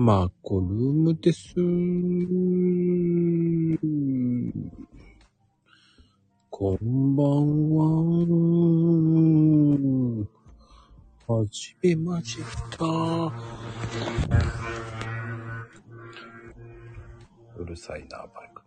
[0.00, 1.56] マコルームです。
[6.48, 7.88] こんばんは。
[11.26, 12.38] はじめまし
[12.70, 12.84] た。
[17.56, 18.62] うるさいな、バイク。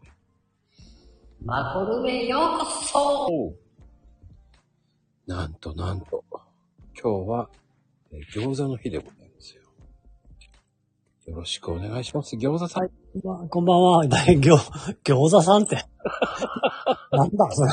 [1.45, 3.53] マコルメようこそ
[5.33, 6.25] なんとなんと、
[7.01, 7.49] 今日は、
[8.11, 9.20] えー餃子の日でございますよ。
[11.27, 12.35] よろしくお願いします。
[12.35, 12.89] 餃子さん。
[13.23, 14.05] まあこんばんは。
[14.05, 14.57] 餃、
[15.03, 15.75] 餃子さんって。
[17.11, 17.71] なんだ、それ。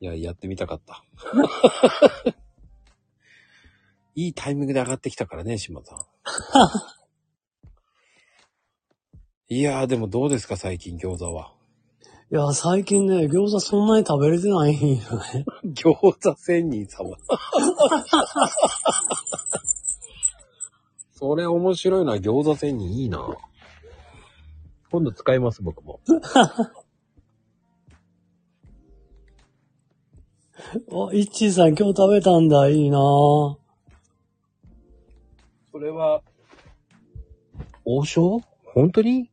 [0.00, 1.04] いや、やってみたかった。
[4.16, 5.98] いいタイミングで上がってきたからね、島さん。
[9.54, 11.52] いやー、でもどうですか、最近餃子は？
[12.32, 15.02] いや、最近ね、餃子そんなに食べれてないんよ
[15.32, 15.44] ね。
[15.66, 17.16] 餃子仙人様。
[21.24, 23.18] それ面白いな、餃子仙人いいな。
[24.90, 25.98] 今度使います、僕も。
[30.88, 32.68] お、いっちーさん今日食べたんだ。
[32.68, 33.56] いいなぁ。
[35.72, 36.22] それは、
[37.86, 38.42] 王将？
[38.74, 39.30] 本当に？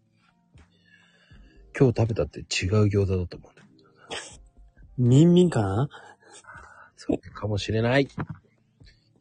[1.77, 2.45] 今日食べたって違う
[2.85, 3.65] 餃子だと思うね。
[4.97, 5.89] ミンミンかな？
[6.95, 8.07] それかもしれない。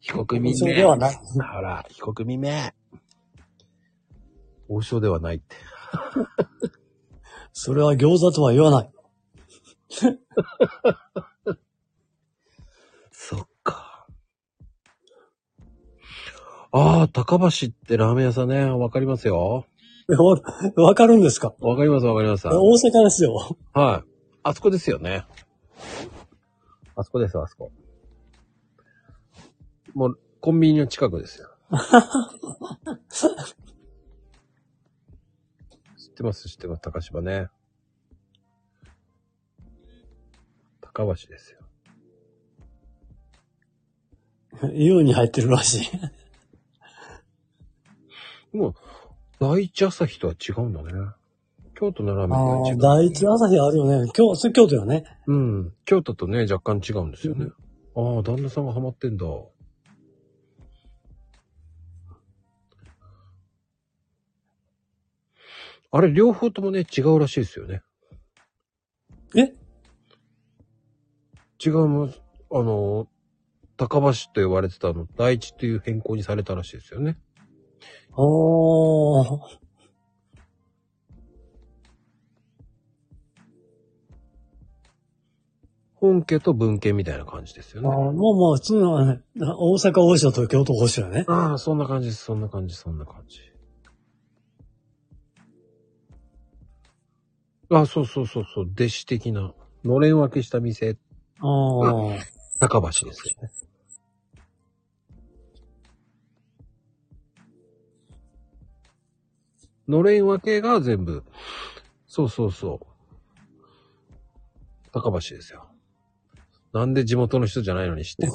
[0.01, 0.57] 被告民名。
[0.57, 1.15] それではない。
[1.15, 2.73] ほら、被告民名。
[4.67, 5.55] 王将ではないって。
[7.53, 8.91] それは餃子とは言わない。
[13.11, 14.07] そっか。
[16.71, 18.63] ああ、高橋ってラーメン屋さんね。
[18.65, 19.65] わかりますよ。
[20.07, 20.41] わ、
[20.83, 21.53] わかるんですか？
[21.59, 22.47] わかりますわかります。
[22.47, 23.57] 大阪ですよ。
[23.73, 24.09] はい。
[24.43, 25.25] あそこですよね。
[26.95, 27.71] あそこです、あそこ。
[29.93, 31.49] もう、コンビニの近くですよ。
[35.97, 37.47] 知ってます、知ってます、高島ね。
[40.81, 41.59] 高橋ですよ。
[44.73, 45.89] 湯に入ってるらしい。
[48.57, 48.73] もう、
[49.39, 50.91] 第一朝日とは違うんだね。
[51.75, 52.77] 京都のラーメンああ、とは違う。
[52.77, 54.11] 第一朝日あるよね。
[54.15, 55.03] 今日、それ京都よね。
[55.25, 55.73] うん。
[55.85, 57.47] 京都とね、若干違うんですよね。
[57.95, 59.25] ああ、旦那さんがハマってんだ。
[65.93, 67.81] あれ、両方ともね、違うらしいですよね。
[69.35, 69.53] え？
[71.63, 73.07] 違うもん、あの、
[73.75, 77.17] 高橋と呼ばれてたの、第一っていう変更にされたらしいですよね。
[78.11, 79.59] ああ。
[85.95, 87.89] 本家と文家みたいな感じですよね。
[87.89, 91.25] ああ、もうもう、普通のね、大阪王将と京都王将やね。
[91.27, 92.23] ああ、そんな感じです。
[92.23, 93.50] そんな感じ、そんな感じ。
[97.73, 98.65] あそうそうそうそう。
[98.65, 99.53] 弟子的な、
[99.85, 100.97] のれん分けした店、
[101.39, 101.47] ああ。
[102.59, 103.49] 高橋ですよね。
[109.87, 111.23] のれん分けが全部、
[112.07, 112.87] そうそうそう。
[114.91, 115.69] 高橋ですよ。
[116.73, 118.27] なんで地元の人じゃないのに知って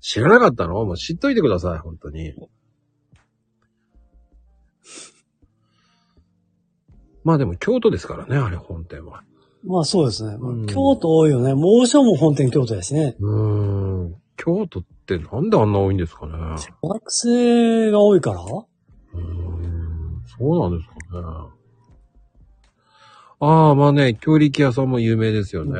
[0.00, 0.84] 知らなかったの？
[0.84, 2.34] もう知っといてください、本当に。
[7.24, 9.22] まあでも京都ですからね、あれ本店は。
[9.64, 10.36] まあそうですね。
[10.40, 11.54] うん京都多いよね。
[11.54, 13.16] もう王将も本店京都やしね。
[13.20, 14.16] うーん。
[14.36, 16.32] 京都ってなんであんな多いんですかね。
[16.82, 18.40] 学生が多いから？
[18.42, 20.22] うーん。
[20.38, 21.52] そうなんですかね。
[23.44, 25.78] ああ、まあね、強力屋さんも有名ですよね。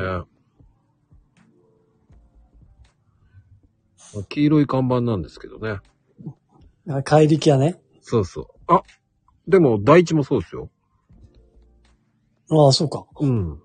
[4.29, 5.79] 黄色い看板なんですけどね。
[6.89, 7.81] あ怪力やね。
[8.01, 8.47] そうそう。
[8.67, 8.83] あ、
[9.47, 10.69] でも第一もそうですよ。
[12.49, 13.05] ああ、そうか。
[13.19, 13.61] うん。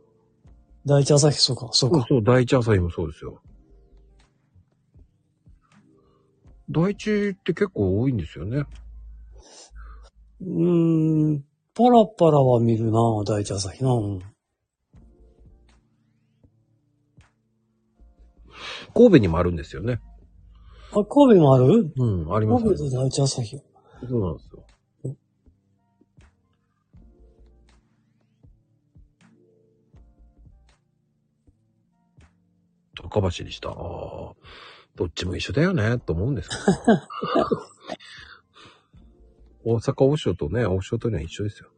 [0.86, 1.96] 第一朝日、そうか、そうか。
[1.98, 3.42] そうそう、第一朝日もそうですよ。
[6.70, 8.64] 第一って結構多いんですよね。
[10.40, 11.44] うーん、
[11.74, 13.92] パラパラは見るな、第一朝日な。
[13.92, 14.20] うん
[18.94, 20.00] 神戸にもあるんですよね。
[20.90, 21.92] あ、神戸もある？
[21.96, 22.70] うん、あります、ね。
[22.70, 23.56] 神戸で第一朝日。
[24.08, 24.64] そうなんですよ。
[33.08, 33.70] 高橋でした。
[33.70, 33.76] ああ、
[34.96, 36.62] どっちも一緒だよね、と思うんですけど。
[39.74, 41.68] 大阪王将とね、王将とね、一緒ですよ。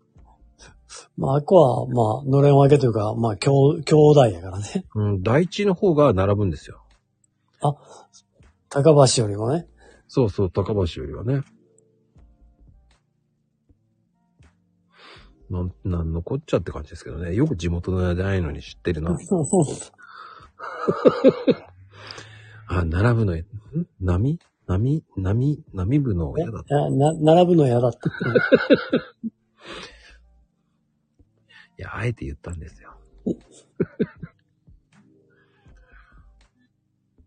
[1.17, 4.85] まあ、あっこは、まあ、のれん分けというか、まあ、兄、兄弟やからね。
[4.95, 6.83] うん、第一の方が並ぶんですよ。
[8.69, 9.67] 高橋よりもね。
[10.09, 11.43] そうそう、高橋よりはね。
[15.51, 17.35] なん、なんのこっちゃって感じですけどね。
[17.35, 19.17] よく地元のじゃないのに知ってるな。
[22.67, 23.45] あ、並ぶの、ん
[24.01, 26.75] 波波波波部のい嫌だった。
[26.77, 27.99] や、な、並ぶの嫌だった。
[31.79, 32.95] いや、あえて言ったんですよ。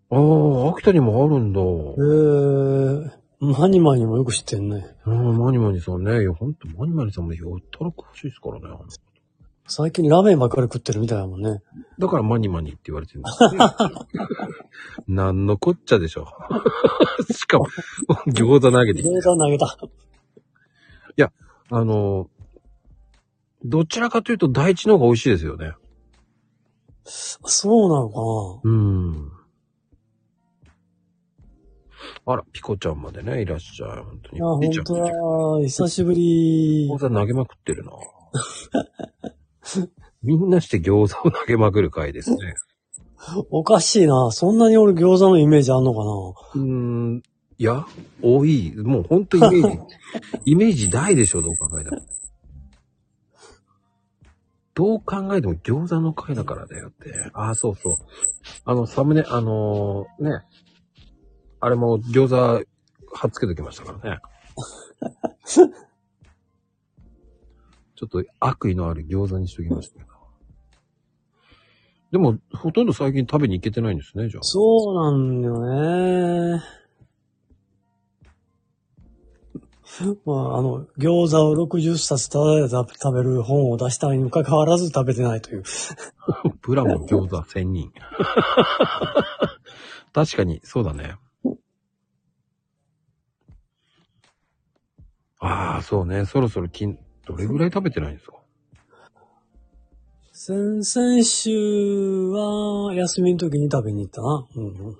[0.09, 1.59] ああ、秋田にもあるんだ。
[1.59, 4.95] えー、マニマニもよく知ってんね。
[5.05, 6.21] うん、マニマニさんね。
[6.21, 8.67] いや、ほんと、マニマニさんもよったら詳しいですからね。
[9.65, 11.61] 最近ラーメンばっかり食ってるみたいだもんね。
[11.99, 13.49] だからマニマニって言われてるんですよ、
[15.07, 16.27] なんのこっちゃでしょ。
[17.31, 17.67] しかも、
[18.27, 19.77] 餃子投げて餃子投げた。
[21.75, 22.29] あの、
[23.65, 25.73] どちらかというと第一の方が美味しいですよね。
[27.05, 29.31] そうなのかうん。
[32.27, 33.89] あら、ピコちゃんまでね、いらっしゃい。
[34.03, 34.39] 本当に。
[34.39, 35.67] なあ、本当だ。
[35.67, 36.87] 久しぶり。
[36.91, 37.91] 餃子投げまくってるな。
[40.23, 42.55] みんなして餃子を投げまくる回ですね。
[43.49, 44.31] おかしいな。
[44.31, 46.01] そんなに俺餃子のイメージあんのか
[46.55, 47.23] うーん、
[47.57, 47.85] いや、
[48.21, 48.73] 多い。
[48.75, 49.79] もうほんとイメージ、
[50.45, 52.01] イメージ大でしょ、どう考えても。
[54.75, 57.29] どう考えても餃子の回だからだよって。
[57.33, 57.95] ああ、そうそう。
[58.65, 60.41] あの、サムネ、あのーね。
[61.59, 62.65] あれも餃子、
[63.13, 64.19] 貼っつけときましたからね。
[68.07, 70.07] ちょっと悪意のある餃子にしときましたけど。
[72.11, 74.43] でも、ほとんど最近食べに行けてないんですね、じゃあな。。
[74.43, 76.63] そうなんだよね。
[80.25, 85.63] まあ、あの、餃子を60冊ただで食べる本を出したにもかかわらず食べてないという。
[86.61, 87.91] プラモ餃子1000人。
[90.11, 91.15] 確かに、そうだね。
[95.39, 96.25] ああ、そうね。
[96.25, 98.37] そろそろ金、どれぐらい食べてないんですか？
[100.33, 104.47] 先々週は休みの時に食べに行ったな。
[104.55, 104.95] うん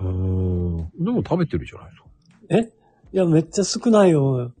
[0.00, 1.04] うん。
[1.04, 2.08] でも食べてるじゃないですか。
[2.50, 2.72] え？
[3.12, 4.52] いや、めっちゃ少ないよ。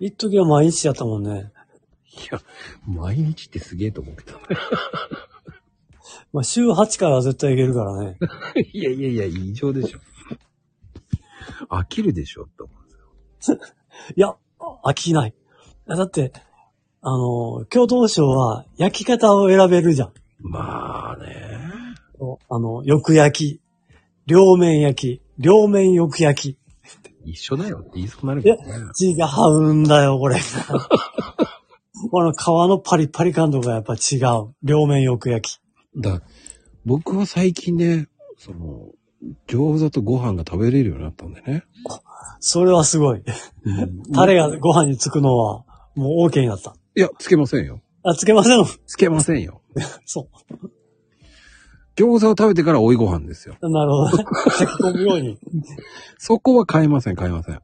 [0.00, 1.50] 一時は毎日やったもんね。
[2.12, 2.40] いや、
[2.86, 4.38] 毎日ってすげえと思ってた。
[6.32, 8.18] まあ、週8からは絶対いけるからね。
[8.72, 10.00] いやいやいや、異常でしょ。
[11.68, 12.72] 飽きるでしょって思。
[14.16, 14.34] いや、
[14.84, 15.34] 飽きない。
[15.86, 16.32] だって、
[17.02, 20.12] あの、京都省は焼き方を選べるじゃん。
[20.40, 21.60] まあね。
[22.48, 23.60] あの、よく焼き、
[24.26, 26.58] 両面焼き、両面よく焼き。
[27.24, 28.90] 一緒だよって言いそうになるけどね。
[29.00, 29.14] 違
[29.68, 30.38] うんだよ、これ。
[32.10, 34.54] この皮のパリパリ感とかやっぱ違う。
[34.62, 35.60] 両面よく焼き。
[35.96, 36.22] だ
[36.84, 38.08] 僕は最近ね、
[38.38, 38.92] その、
[39.46, 41.64] 餃子とご飯が食べれるようになったんでね。
[42.40, 43.22] それはすごい。
[44.14, 45.64] タレがご飯につくのは、
[45.94, 46.74] もう OK になった。
[46.96, 47.82] いや、つけませんよ。
[48.02, 48.64] あ、つけません。
[48.86, 49.60] つけませんよ。
[50.06, 50.28] そ
[51.96, 53.56] 餃子を食べてから追いご飯ですよ。
[53.60, 53.70] う。
[53.70, 54.24] なるほどね。
[54.24, 55.38] 炊き込むように。
[56.16, 57.60] そこは変えません、変えません。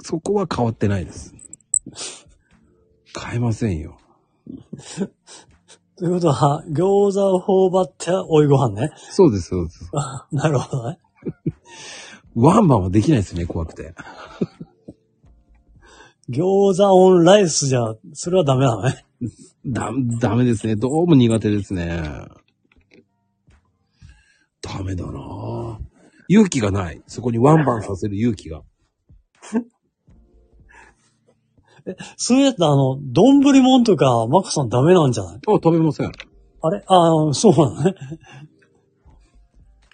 [0.00, 1.34] そこは変わってないです。
[3.16, 3.98] 変えませんよ。
[5.98, 8.90] ということは、餃子を頬張って追いご飯ね。
[9.10, 9.90] そうです、そうです。
[10.32, 10.98] なるほどね。
[12.34, 13.94] ワンバンはできないですね、怖くて。
[16.30, 19.04] 餃子オンライスじゃ、それはダメなのね。
[19.66, 20.76] だ、ダメですね。
[20.76, 22.02] どうも苦手ですね。
[24.62, 25.78] ダメだなぁ
[26.28, 27.02] 勇気がない。
[27.06, 28.62] そこにワンバンさせる勇気が。
[32.16, 35.36] そうやったらあの、丼もんとか、マコさんダメなんじゃない？
[35.36, 36.12] あ、食べません。
[36.62, 36.82] あれ？
[36.86, 37.94] ああ、そうなのね。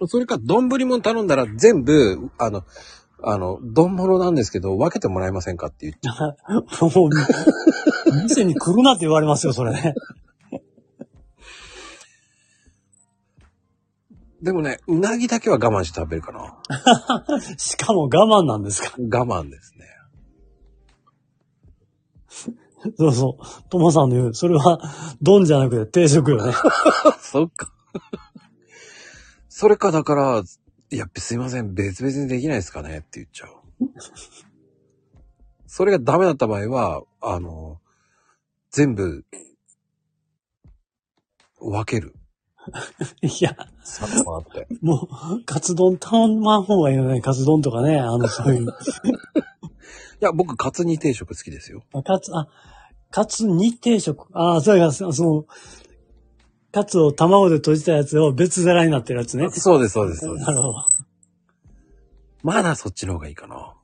[0.06, 2.62] それか、丼物頼んだら全部、あの、
[3.20, 6.08] あの、丼物なんですけど、分けてもらえませんかって言って。
[6.98, 7.10] もう、
[8.24, 9.94] 店に来るなって言われますよ、それね。
[14.40, 16.56] でもね、うなぎだけは我慢して食べるかな。
[17.56, 18.92] しかも我慢なんですか？
[18.96, 19.84] 我慢ですね。
[22.96, 23.68] そうそう。
[23.70, 24.80] トモさんの言う、それは、
[25.20, 26.52] 丼じゃなくて定食よね。
[27.20, 27.72] そっか。
[29.48, 30.42] それかだから、
[30.90, 33.50] いや、すいません、別々にできないですかねって言っちゃう。
[35.66, 37.80] それがダメだった場合は、あの、
[38.70, 39.24] 全部、
[41.60, 42.14] 分ける。
[43.22, 44.74] いや、さっと回って。
[44.80, 45.08] も
[45.40, 47.20] う、カツ丼頼まん方がいいよね。
[47.20, 47.98] カツ丼とかね。
[47.98, 48.66] あの、そういう。
[50.20, 51.84] いや、僕、カツ煮定食好きですよ。
[51.94, 52.48] あカツ、あ、
[53.10, 54.26] カツ煮定食。
[54.32, 55.46] ああ、それが、そその、
[56.72, 59.48] カツを卵で閉じたやつを別皿になってるやつね。
[59.50, 60.56] そうです、そうです、そうですな。
[60.56, 60.74] るほど。
[62.42, 63.74] まだそっちの方がいいかな。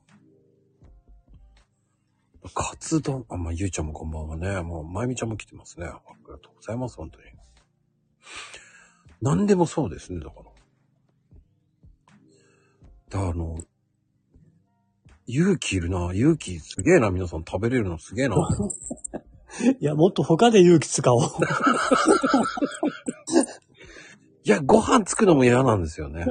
[2.53, 4.61] カツ丼、あ、まあ、ゆうちゃんもこんばんはね。
[4.61, 5.87] もう、まゆみちゃんも来てますね。
[5.87, 7.25] ありがとうございます、本当に。
[9.21, 10.43] 何でもそうですね、だから。
[13.09, 13.59] だからあの、
[15.27, 16.11] 勇気いるな。
[16.13, 18.35] 勇気すげえな、皆さん食べれるのすげえな。
[19.79, 21.21] いや、もっと他で勇気使おう。
[24.43, 26.27] いや、ご飯作るのも嫌なんですよね。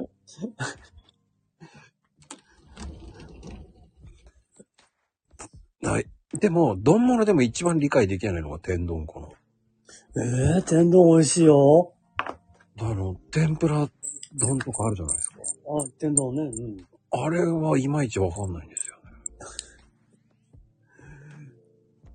[5.82, 6.06] はい。
[6.38, 9.28] でも、丼物でも一番理解できないのが天丼かな。
[10.16, 11.92] ええ天丼美味しいよ。
[12.78, 13.90] あの、天ぷら
[14.34, 15.36] 丼とかあるじゃないですか。
[15.40, 15.42] あ、
[15.98, 16.42] 天丼ね。
[16.42, 16.86] うん。
[17.16, 18.83] あれはいまいちわかんないんです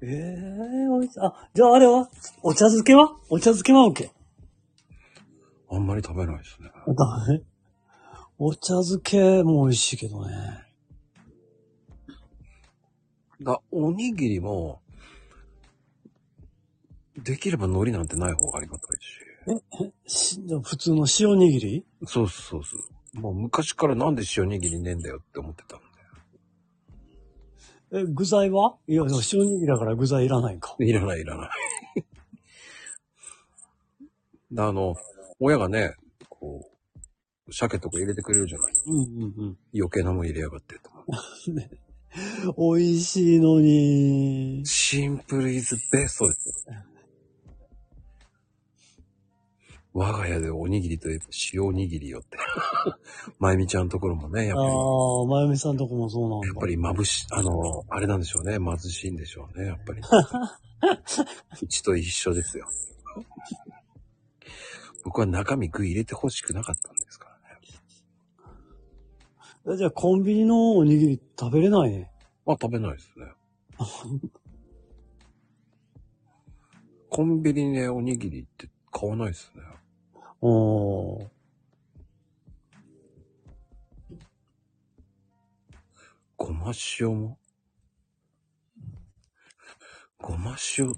[0.01, 1.19] ええ美味しい。
[1.19, 2.09] あ、じゃああれは？
[2.41, 3.17] お茶漬けは？
[3.29, 4.09] お茶漬けは OK。
[5.71, 6.69] あんまり食べないですね。
[6.87, 7.41] だね。
[8.37, 10.35] お茶漬けも美味しいけどね。
[13.41, 14.81] だ、おにぎりも、
[17.17, 18.97] できれば海苔なんてない方がありがたい
[20.07, 20.35] し。
[20.35, 21.85] し普通の塩握り？
[22.05, 22.77] そうそうそ
[23.15, 23.19] う。
[23.19, 25.79] もう昔からなんで塩握りねえんだよって思ってたん
[27.91, 28.75] え、具材は？
[28.87, 30.75] いや、でも塩握りだから具材いらないんか。
[30.77, 30.87] で。
[30.87, 31.49] いらないいらない。
[34.53, 34.95] だあの、
[35.39, 35.95] 親がね、
[36.27, 36.69] こ
[37.47, 38.73] う、鮭とか入れてくれるじゃない。
[38.87, 40.89] うんうん余計なもん入れやがってと。
[42.57, 44.61] 美味しいのに。
[44.65, 46.75] シンプルイズベストですよ。
[49.93, 52.37] 我が家でおにぎりといえば塩おにぎりよって。
[53.39, 56.47] まゆみちゃんのところもね、やっぱり、ああ、まゆみさんとこもそうなんだ。
[56.47, 58.59] やっぱりまぶし、あの、あれなんでしょうね。
[58.59, 60.01] 貧しいんでしょうね、やっぱり。
[61.61, 62.67] うちと一緒ですよ。
[65.03, 67.29] 僕は中身具入れて欲しくなかったんですか
[69.65, 69.73] らね。
[69.73, 72.11] えじゃあコンビニのおにぎり食べれないね。
[72.45, 73.25] まあ食べないですね。
[77.09, 79.63] コンビニでおにぎりって買わないですね。
[80.41, 81.27] おー。
[86.37, 87.37] ごま塩も？
[90.21, 90.93] ごま塩、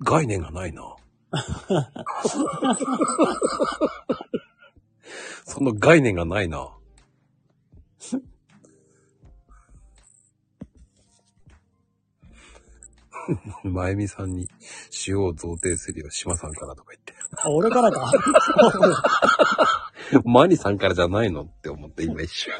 [0.00, 0.96] 概念がないな。
[5.46, 6.70] その概念がないな。
[13.62, 14.48] まゆみさんに
[15.06, 17.14] 塩を贈呈するよ、島さんからとか言って。
[17.36, 18.10] あ、俺からか。
[20.24, 22.54] マニさんからじゃないのって思って今一瞬。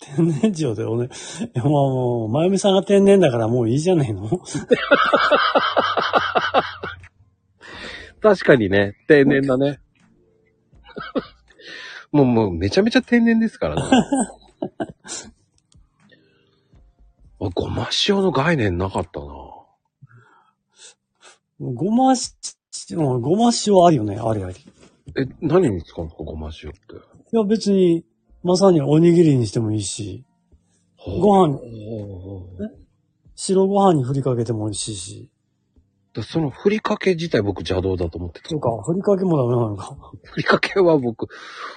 [0.00, 1.08] 天然塩でおね、
[1.54, 4.28] いやもう、まゆみさんが天然だからもういいじゃないの？
[8.20, 9.80] 確かにね、天然だね。
[12.10, 13.82] もうもうめちゃめちゃ天然ですからね。
[17.40, 19.26] あごま塩の概念なかったな。
[21.60, 22.34] ごまし、
[22.92, 24.54] うんごま塩あるよね、ありあり。
[24.54, 24.58] い
[25.16, 26.80] え、何に使うんですかごま塩って？
[27.36, 28.04] や別に、
[28.42, 30.24] まさにおにぎりにしてもいいし、
[31.04, 31.58] ご飯、
[33.34, 35.30] 白ご飯に振りかけても美味しいし。
[36.18, 38.48] でそのふりかけ自体僕邪道だと思ってた。
[38.48, 39.96] そうか、ふりかけもダメなのか。
[40.24, 41.28] ふりかけは僕、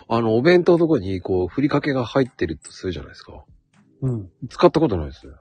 [0.07, 3.43] あの、お弁当のとこにこう、ふりかけが入ってるとするじゃないですか。
[4.01, 4.29] うん。
[4.49, 5.33] 使ったことないですね。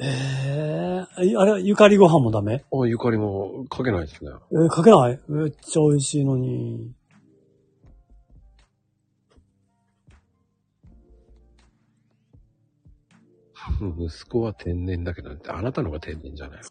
[0.00, 2.64] ええー、あれ、ゆかりご飯もダメ？
[2.72, 4.30] あ、ゆかりもかけないですね。
[4.52, 5.20] えーかけない？
[5.28, 6.92] めっちゃ美味しいのに。
[13.98, 16.60] 息子は天然だけど、あなたのが天然じゃない？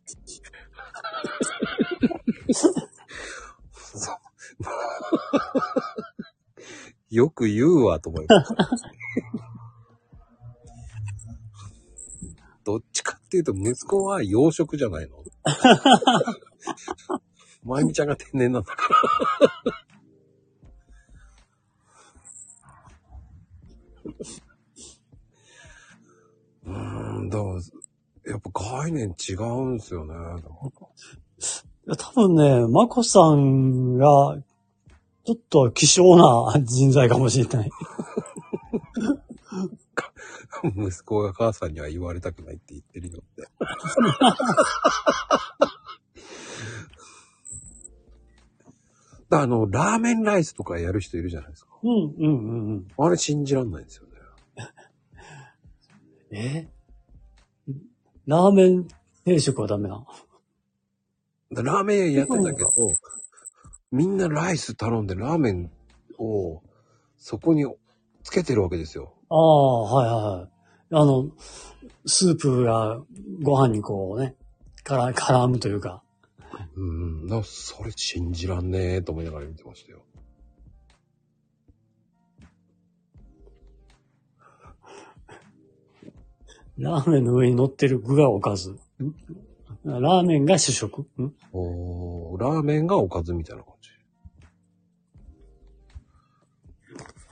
[7.15, 8.53] よく言うわ、と思います。
[12.63, 15.23] どっちかっていうと、息子は養殖じゃないの。
[17.63, 18.89] まゆみちゃんが天然なんだか
[19.63, 19.86] ら。
[26.67, 30.13] うーん、だから、やっぱ概念違うんすよね。
[31.87, 34.37] いや多分ね、まこさんが、
[35.25, 36.15] ちょっと希少
[36.53, 37.71] な人材かもしれない。
[40.75, 43.43] 息子が母さんには言われたくないって言ってるよって。
[49.29, 51.71] だ あの、ラーメンライスとかやる人いるじゃないですか。
[51.83, 52.87] うん、うん、うん、うん。
[52.97, 54.06] あれ信じらんないんですよね。
[56.31, 56.67] え？
[58.25, 58.87] ラーメン
[59.25, 60.05] 定食はダメな？
[61.51, 62.71] ラーメン屋やってたけど、
[63.91, 65.71] みんなライス頼んでラーメン
[66.17, 66.61] を
[67.17, 67.65] そこに
[68.23, 69.13] つけてるわけですよ。
[69.29, 70.49] ああ、はいはいはい。
[70.91, 71.31] あの、
[72.05, 72.99] スープが
[73.41, 74.35] ご飯にこうね、
[74.83, 76.03] から、絡むというか。
[76.75, 79.99] うんそれ信じらんねえと思いながら見てましたよ。
[86.77, 88.71] ラーメンの上に乗ってる具がおかず。
[88.71, 88.77] ん
[89.83, 93.89] ラーメンが主食んおーラーメンがおかずみたいな感じ。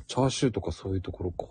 [0.07, 1.45] チャーシューとかそういうところか。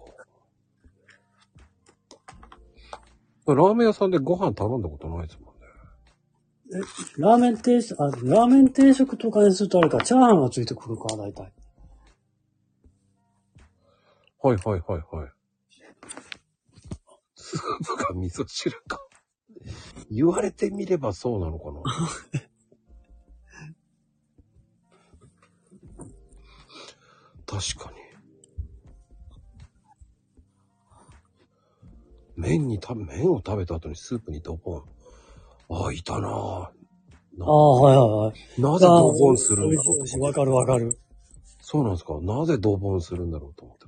[3.46, 6.86] ラーメン屋さんでご飯頼んだことないですもんね。
[7.18, 11.52] ラーメン定食、あ、ラーメン定食とかにするとあれか、チャーハンがついてくるか、大体。
[14.40, 15.33] はいはいはいはい。
[17.56, 19.00] スープか味噌汁か。
[20.10, 21.80] 言われてみればそうなのかな。
[27.46, 27.98] 確かに。
[32.36, 34.82] 麺に食べ、麺を食べた後にスープにドボン。
[35.70, 36.32] ああ、いたなぁ。
[36.32, 36.70] あ
[37.44, 38.60] あ、はいはいはい。
[38.60, 40.98] なぜドボンするんだろうわかるわかる。
[41.60, 42.20] そうなんですか？
[42.20, 43.86] なぜドボンするんだろうと思って。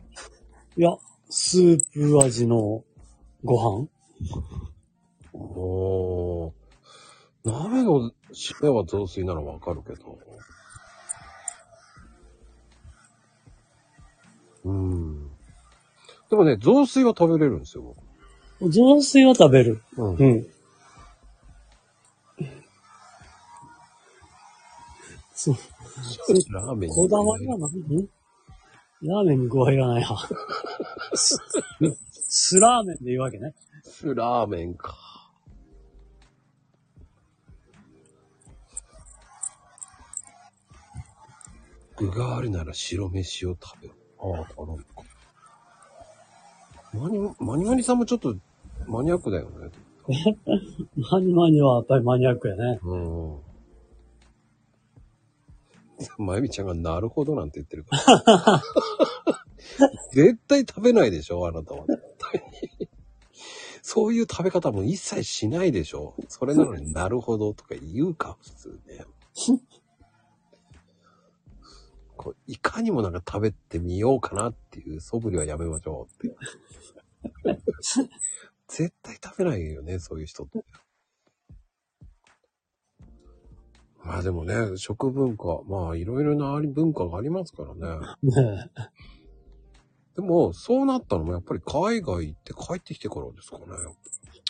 [0.78, 0.90] いや、
[1.28, 2.84] スープ味の
[3.46, 3.88] ご飯？
[5.32, 6.52] おー。
[7.44, 10.18] 鍋の締めは雑炊ならわかるけど。
[14.64, 15.30] うん。
[16.28, 17.94] でもね、雑炊は食べれるんですよ。
[18.60, 19.80] 雑炊は食べる。
[19.96, 20.30] 僕うん。
[20.30, 20.46] うん。
[25.34, 25.56] そう。
[26.52, 27.70] ラーメンにこだわりは何
[28.02, 28.08] ん？
[29.02, 30.08] ラーメンに具はいらないな。
[32.28, 33.54] ススラーメンでいいわけね。
[33.82, 34.96] スラーメンか。
[41.96, 43.94] 具があるなら白飯を食べる。
[44.18, 45.02] ああ、頼むか。
[46.92, 48.36] マニ、マニマニさんもちょっと
[48.86, 49.70] マニアックだよね。
[51.10, 52.80] マニマニはやっぱりマニアックやね。
[52.82, 53.38] うん。
[56.18, 58.62] まゆみちゃんがなるほどなんて言ってるから。
[60.12, 61.86] 絶対食べないでしょあなたは。
[61.86, 62.42] 絶対
[62.80, 62.88] に。
[63.82, 69.04] そういう食べ方も一切しないでしょそれなのになるほどとか言うか普通ね。
[72.16, 76.36] こういかにもなんか食べてみようかなっていう素振りはやめましょうって。
[78.66, 80.64] 絶対食べないよね、そういう人って。
[84.02, 87.80] まあでもね、食文化、まあいろいろな文化がありますからね。
[88.22, 89.15] ねえ
[90.16, 93.64] でも、そうなったのもやっぱり海外行って帰ってきてからですかね。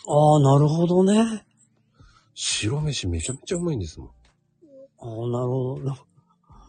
[0.08, 1.44] ああ、なるほどね。
[2.34, 4.08] 白飯めちゃめちゃうまいんですもん。
[4.08, 4.12] あ
[5.02, 5.96] あ、なるほど。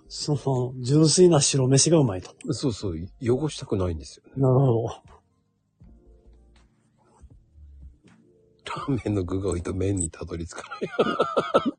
[0.09, 2.33] その、純粋な白飯がうまいと。
[2.53, 4.31] そうそう、汚したくないんですよね。
[4.37, 4.87] なるほど。
[8.65, 10.89] ラーメンの具が多いと麺にたどり着かない。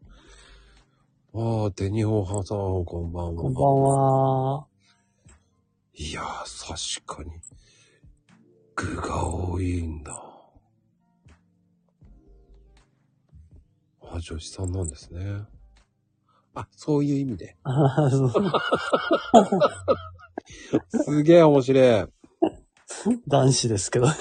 [1.35, 3.43] ああ、デニホハさん、こんばんは。
[3.43, 4.67] こんばんは。
[6.01, 7.41] いやー、確かに。
[8.77, 10.13] 具が多いんだ。
[14.03, 15.43] あ、女子さんなんですね。
[16.55, 17.57] あ、そういう意味で。
[20.89, 22.07] すげえ面白い。
[23.27, 24.15] 男子ですけどね。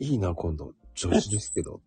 [0.00, 0.74] いいな、今度。
[0.94, 1.80] 女子ですけど。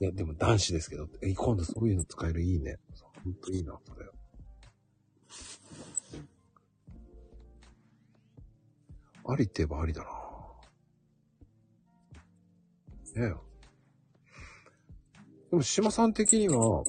[0.00, 1.08] いや、でも男子ですけど。
[1.20, 2.42] え、今度そういうの使える？
[2.42, 2.78] いいね。
[3.22, 4.06] ほんといいな、それ。
[9.28, 10.08] ありって言えばありだな。
[13.22, 13.34] ねえ。
[15.50, 16.84] でも、島さん的には、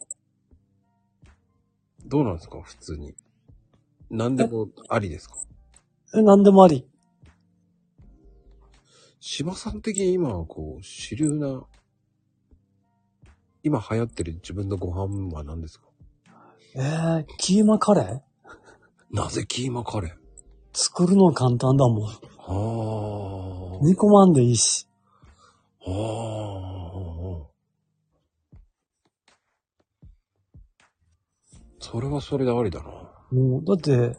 [2.06, 2.62] どうなんですか？
[2.62, 3.16] 普通に。
[4.10, 5.36] 何でもありですか？
[6.16, 6.88] え、なんでもあり。
[9.20, 11.64] 島さん的に今はこう、主流な、
[13.64, 15.88] 今流行ってる自分のご飯は何ですか？
[16.76, 18.22] えー、キーマカレー？
[19.12, 20.17] なぜキーマカレー？
[20.80, 22.04] 作るの簡単だもん。
[22.04, 23.84] はあ。
[23.84, 24.88] 煮込まんでいいし。
[25.80, 26.54] は
[26.94, 27.48] あ。
[31.80, 32.92] それはそれでありだな。
[33.32, 34.18] もう、だって、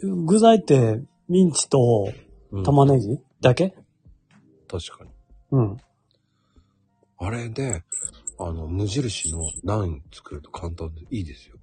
[0.00, 2.10] 具材ってミンチと
[2.50, 3.74] うん玉ねぎだけ？
[4.66, 5.10] 確かに。
[5.50, 5.76] うん。
[7.18, 7.82] あれで、
[8.38, 11.56] あの、無印のナン作ると簡単でいいですよ。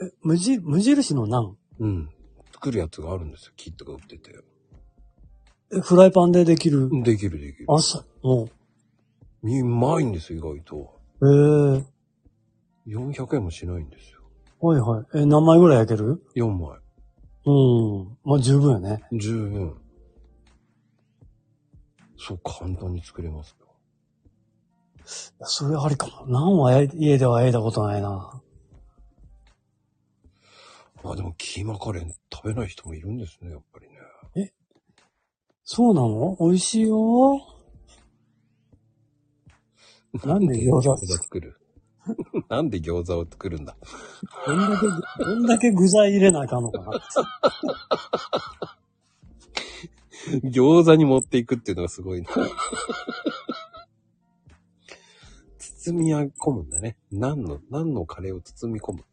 [0.00, 1.58] え、無じ、無印のナン？
[1.80, 2.10] うん。
[2.56, 3.52] 作るやつがあるんですよ。
[3.56, 4.34] キットが売ってて。
[5.74, 6.88] え、フライパンでできる？
[7.02, 7.66] できるできる。
[7.68, 8.26] あ、そう。
[8.26, 8.48] も
[9.42, 9.48] う。
[9.48, 10.98] うまいんですよ、意外と。
[11.22, 11.84] ええ
[12.88, 14.20] 400円もしないんですよ。
[14.60, 15.06] はいはい。
[15.22, 16.78] え、何枚ぐらい焼ける？4枚。
[17.44, 17.52] う
[18.04, 18.16] ん。
[18.24, 19.02] まあ十分やね。
[19.12, 19.76] 十分。
[22.16, 23.66] そう、簡単に作れますよ。
[25.42, 26.26] それありかも。
[26.26, 28.40] 何はや家では焼いたことないな。
[31.06, 34.52] まあでも、キーマカレー食べない人もいるんですね、やっぱりね。
[35.62, 36.36] そうなの？
[36.40, 37.40] 美味しいよ。
[40.24, 40.96] なんで餃子？
[41.06, 41.60] 作る
[42.50, 43.76] なんで餃子を作るんだ？
[44.46, 44.86] どんだけ、
[45.24, 46.90] どんだけ具材入れなあかんのかな。
[50.42, 52.28] 餃子に持っていくっていうのがすごいな。
[55.58, 56.96] 包み込むんだね。
[57.12, 59.04] 何の、何のカレーを包み込む？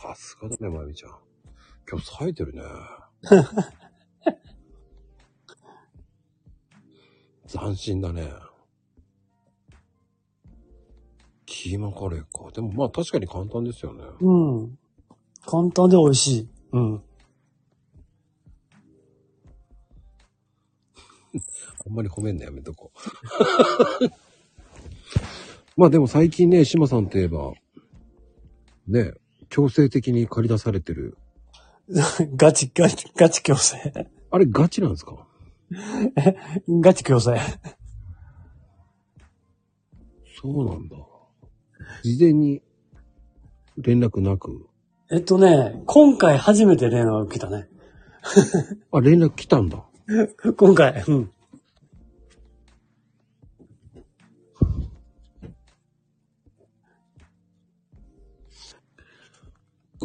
[0.00, 1.18] さすがだね、まゆみちゃん。
[1.90, 2.62] 今日冴えてるね。
[7.48, 8.32] 斬新だね。
[11.46, 12.52] キーマカレーか。
[12.52, 14.04] でもまあ確かに簡単ですよね。
[14.20, 14.32] う
[14.66, 14.78] ん。
[15.44, 16.48] 簡単で美味しい。
[16.70, 16.94] うん。
[21.84, 22.98] あんまり褒めんのやめとこう。
[25.76, 27.52] まあでも最近ね、島さんといえば、
[28.86, 29.14] ね、
[29.48, 31.16] 強制的に借り出されてる。
[32.36, 33.76] ガチ、ガチ、ガチ強制。
[34.30, 35.26] あれガチなんですか？
[36.68, 37.38] ガチ強制。
[40.40, 40.96] そうなんだ。
[42.04, 42.62] 事前に
[43.76, 44.66] 連絡なく。
[45.10, 47.68] えっとね、今回初めて連絡来たね。
[48.92, 49.84] あ、連絡来たんだ。
[50.56, 51.02] 今回。
[51.08, 51.32] うん。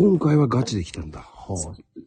[0.04, 1.22] 今回はガチで来たんだ。
[1.22, 1.58] はあ、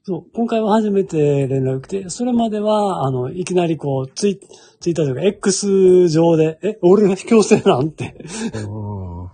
[0.04, 4.38] そう、今回は初めて連絡来て、それまでは、あの、いきなりこう、ツイ
[4.80, 8.14] ツイッターというか、X 上で、え、俺が強制なんて。
[8.54, 9.30] あ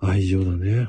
[0.00, 0.86] あ愛情だね。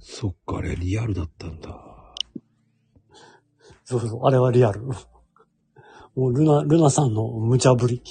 [0.00, 1.70] そっか、あれリアルだったんだ。
[3.86, 4.82] そうそう、あれはリアル。
[4.82, 8.02] もう、ルナ、ルナさんの無茶ぶり。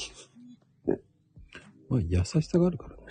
[1.94, 3.04] まあ、優しさがあるからね。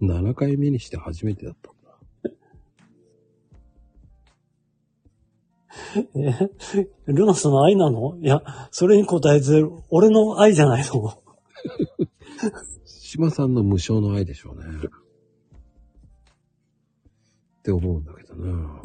[0.22, 1.98] 7回目にして初めてだったんだ。
[6.14, 6.48] え、
[7.06, 8.16] ルナさんの愛なの？
[8.22, 11.20] いや、それに答えず、俺の愛じゃないの？
[12.86, 14.64] 島さんの無償の愛でしょうね。
[14.76, 14.78] っ
[17.64, 18.82] て思うんだけどな。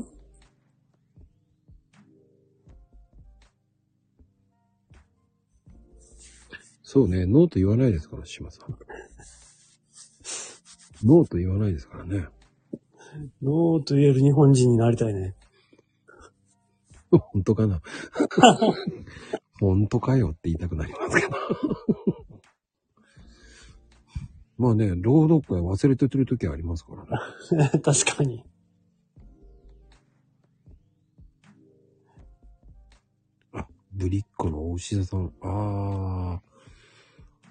[6.95, 8.69] そうね、ノーと言わないですから、島さん。
[11.05, 12.29] ノーと言わないですからね。
[13.41, 15.35] ノーと言える日本人になりたいね。
[17.11, 17.81] 本当かな？
[19.59, 21.33] 本当かよって言いたくなりますけど。
[24.57, 27.09] まあね、朗読会忘れてる時ありますからね。
[27.83, 28.45] 確かに。
[33.51, 35.33] あ、ぶりっ子のお牛座さん。
[35.41, 36.54] ああ。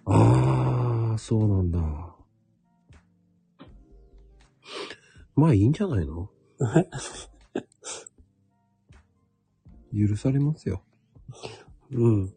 [0.06, 1.80] ああ、そうなんだ。
[5.36, 6.30] まあいいんじゃないの？
[9.92, 10.84] 許されますよ。
[11.90, 12.34] うん。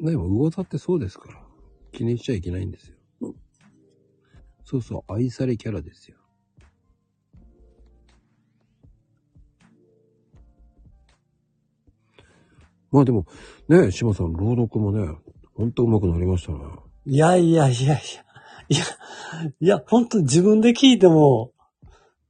[0.00, 1.46] でも、魚座ってそうですから。
[1.92, 2.96] 気にしちゃいけないんですよ。
[4.64, 6.16] そうそう、愛されキャラですよ。
[12.90, 13.26] まあでも、
[13.68, 15.16] ね、島さん、朗読もね、
[15.62, 16.58] ほんと上手くなりましたね。
[17.06, 17.94] いやいやいやいや。
[18.68, 18.84] いや、
[19.60, 21.52] いや、ほんと自分で聞いても、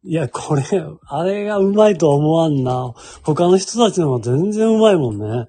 [0.05, 0.62] いや、これ、
[1.07, 2.92] あれがうまいとは思わんな。
[3.23, 5.47] 他の人たちの方が全然うまいもんね。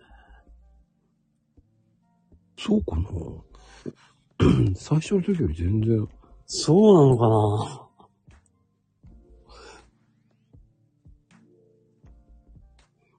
[2.57, 3.03] そうかな？
[4.77, 6.07] 最初の時より全然。
[6.45, 7.27] そうなのか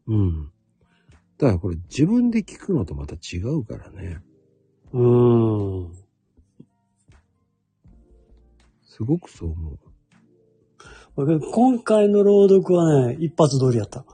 [0.06, 0.16] な？
[0.16, 0.50] うん。
[1.36, 4.22] だからこれ自分で聞くのとまた違うからね。
[4.94, 5.92] うーん。
[8.84, 9.80] すごくそう思う。
[11.50, 14.04] 今回の朗読はね、一発通りやった。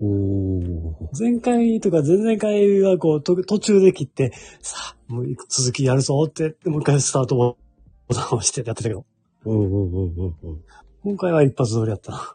[0.00, 0.92] おー。
[1.18, 7.56] 前回とか前々回はこう、と途中で切って、さあ、もう続きやるぞって、もう一回スタートボ
[8.14, 9.04] タンを押してやってたけど、
[9.44, 10.64] うんうんうんうんうん。
[11.02, 12.34] 今回は一発通りやった。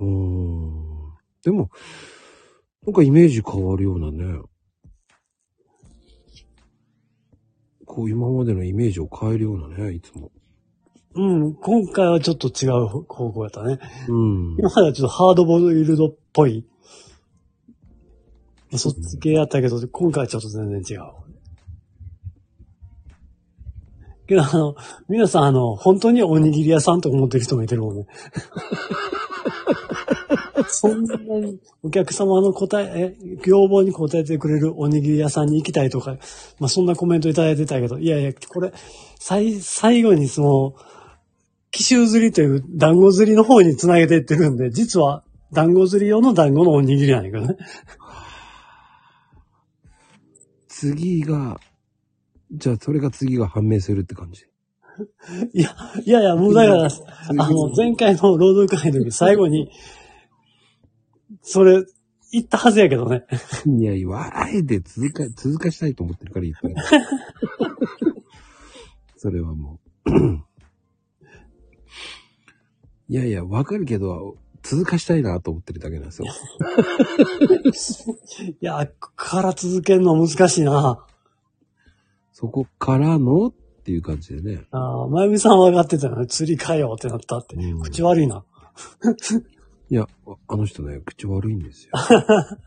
[0.00, 1.12] うーん。
[1.42, 1.68] でも、
[2.86, 4.40] なんかイメージ変わるようなね。
[7.86, 10.30] こう今までのイメージを変えるようなね、いつも。
[11.14, 13.78] うん、今回はちょっと違う方向やったね。
[14.08, 14.56] うん。
[14.58, 16.66] 今まではちょっとハードボイルドっぽい。
[18.76, 21.23] そっち系やったけど、今回はちょっと全然違う。
[24.26, 24.74] けどあの、
[25.08, 28.06] 皆さんあの、本当におにぎり屋さんと思ってる人もいてるもんね。
[30.68, 36.16] そんなにお客様の答え、え、要望に応えてくれるおにぎり屋さんに行きたいとか、
[36.58, 38.72] まあそんなコメントいただいてたけど、いやいや、これ、
[39.18, 40.74] 最、最後にその、
[41.70, 47.56] 奇襲釣りという団子釣りの方に繋げていってるんで、実は団子釣り用の団子のおにぎりなんやけどね。
[50.68, 51.60] 次が、
[52.54, 54.46] じゃあそれが次が判明するって感じ？
[55.52, 57.02] いや、いやいや、もうだから、次
[57.38, 59.70] あの、前回の労働会の時最後に、
[61.42, 61.84] それ、
[62.30, 63.24] 言ったはずやけどね。
[63.66, 66.76] いやいや、あえて続か、続かしたいと思ってるから言ったよ
[69.16, 70.10] それはもう。
[73.08, 76.28] いやいや、わかるけど、続かしたいなと思ってるだけなんですよ。
[78.60, 81.04] いや、から続けるの難しいな。
[82.34, 83.52] そこからのっ
[83.84, 84.64] ていう感じでね。
[84.72, 86.26] ああ、まゆみさんは分かってたよね。
[86.26, 87.54] 釣りかよってなったって。
[87.54, 88.44] うん口悪いな。
[89.88, 90.08] いや、
[90.48, 91.92] あの人ね、口悪いんですよ。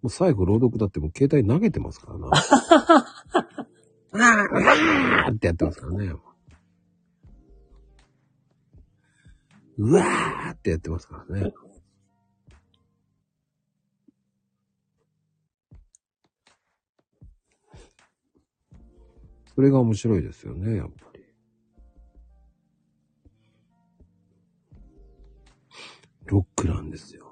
[0.00, 2.30] もう最後朗読だってもう携帯投げてますからな。
[4.12, 6.14] うわーってやってますからね。
[9.76, 11.52] うわーってやってますからね。
[19.54, 21.24] それが面白いですよね、やっぱり。
[26.26, 27.24] ロックなんですよ。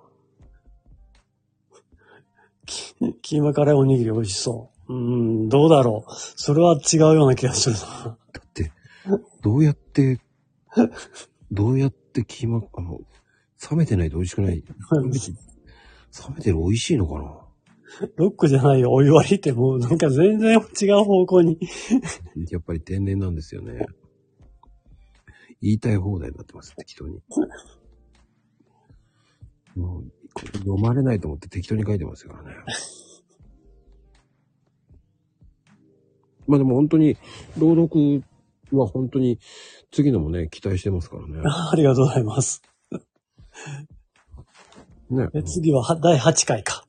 [3.22, 4.94] キーマカレーおにぎり美味しそう。
[4.94, 6.12] うーん、どうだろう。
[6.36, 7.80] それは違うような気がするな。
[8.32, 8.72] だって、
[9.42, 10.20] どうやって、
[11.50, 13.00] どうやってキーマ、あの、
[13.70, 14.62] 冷めてないと美味しくない。
[14.92, 17.41] 冷めてる美味しいのかな
[18.16, 18.90] ロックじゃないよ。
[18.92, 20.60] お湯割りってもうなんか全然違
[20.92, 21.58] う方向に。
[22.50, 23.86] やっぱり天然なんですよね。
[25.60, 27.20] 言いたい放題になってます、適当に。
[29.76, 32.50] もう、これ読まれないと思って適当に書いてますからね。
[36.46, 37.16] まあでも本当に、
[37.58, 38.24] 朗読
[38.72, 39.38] は本当に
[39.90, 41.40] 次のもね、期待してますからね。
[41.44, 42.62] ありがとうございます。
[45.10, 45.28] ね。
[45.32, 46.86] で次はは第8回か。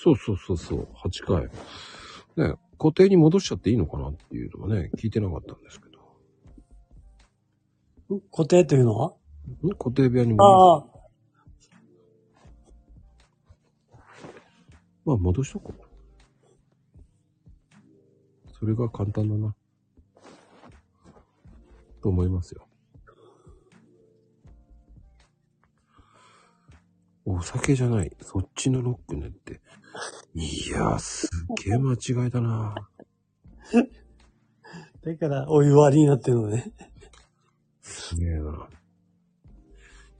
[0.00, 1.50] そうそうそうそう、8回。
[2.36, 5.98] ね、固定に戻しちゃっていいのかなっていうのはね、聞いてなかったんですけど。
[8.30, 9.12] 固定というのは？
[9.64, 9.70] ん？
[9.70, 10.86] 固定部屋に戻ああ、
[15.04, 15.80] まあ戻しとこう。
[18.58, 19.56] それが簡単だな。
[22.00, 22.68] と思いますよ。
[27.24, 28.16] お酒じゃない。
[28.22, 29.60] そっちのロックねって。
[30.34, 31.30] いやー、すっ
[31.64, 32.74] げえ間違いだな。
[35.02, 36.72] だからお湯割りになってるのね。
[37.80, 38.68] すげえな。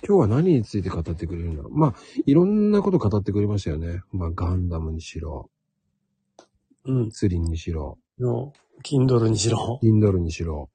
[0.07, 1.77] 今日は何について語ってくれるんだろう。
[1.77, 4.01] まあ、いろんなこと語ってくれましたよね。
[4.12, 5.51] まあ、ガンダムにしろ、
[6.85, 7.11] うん。
[7.11, 9.79] ツリンにしろ、の、キンドルにしろ。
[9.83, 10.71] インドルにしろ。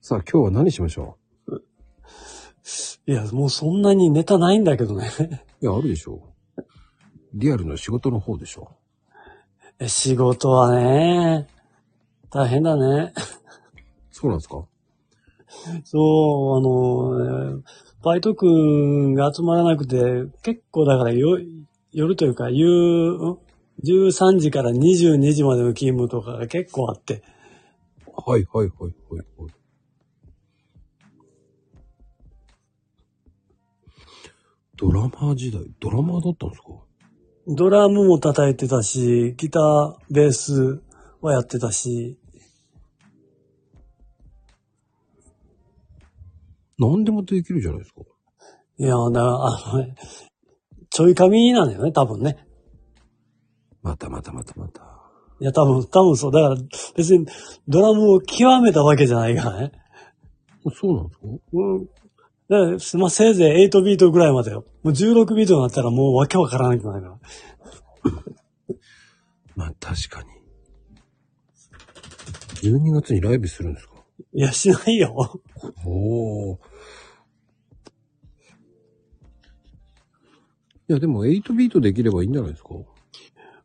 [0.00, 1.18] さあ、今日は何しましょ
[3.06, 5.10] いや、もうそんなにネタないんだけどね。
[5.20, 5.24] う
[5.64, 6.31] いや、あるでしょう。
[7.34, 8.70] リアルの仕事の方でしょ？
[9.78, 11.48] え仕事はね、
[12.30, 13.12] 大変だね。
[14.10, 14.64] そうなんですか？
[15.84, 17.62] そう、あの、ね
[18.02, 21.38] バイト君が集まらなくて、結構だからよ
[21.92, 23.38] 夜というか、夕、ん
[23.84, 27.22] 13時から22時までの勤務とかが結構あって。
[28.26, 28.92] はいはいはいはい
[29.38, 29.52] はい。
[34.76, 36.68] ドラマー時代、ドラマーだったんですか？
[37.46, 40.80] ドラムも叩いてたし、ギター、ベース
[41.20, 42.18] はやってたし、
[46.78, 48.02] 何でもできるじゃないですか。
[48.78, 49.94] いや、だからあのね、
[50.90, 52.46] ちょい髪なんだよね、多分ね。
[53.82, 54.82] またまたまたまた。
[55.40, 56.32] いや、多分、多分そう。
[56.32, 56.56] だから、
[56.96, 57.26] 別に
[57.66, 59.72] ドラムを極めたわけじゃないからね。
[60.80, 61.26] そうなんですか？
[61.54, 61.88] うん。
[62.52, 64.64] だから、まあ、せいぜい8ビートぐらいまでよ。
[64.82, 67.18] もう16ビートになったらもうわけわからなくなるから。
[69.56, 70.28] まあ確かに。
[72.70, 73.94] 12月にライブするんですか？
[74.34, 75.40] いや、しないよ。
[75.84, 76.60] おお。
[80.88, 82.70] いや、でも8ビートできればいいんじゃないですか？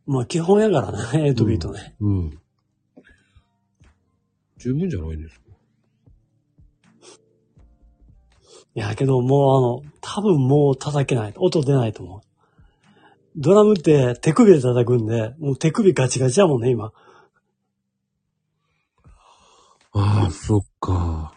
[0.05, 1.95] まあ、基本やからね、8ビートね。
[1.99, 2.39] うん。
[4.57, 5.46] 十分じゃないんですか
[8.77, 11.33] いや、けどもうあの、多分もう叩けない。
[11.37, 12.21] 音出ないと思う。
[13.35, 16.93] ドラムって手首で叩くんで、もう手首ガチガチやもんね、今。
[19.93, 21.33] ああ、そっか。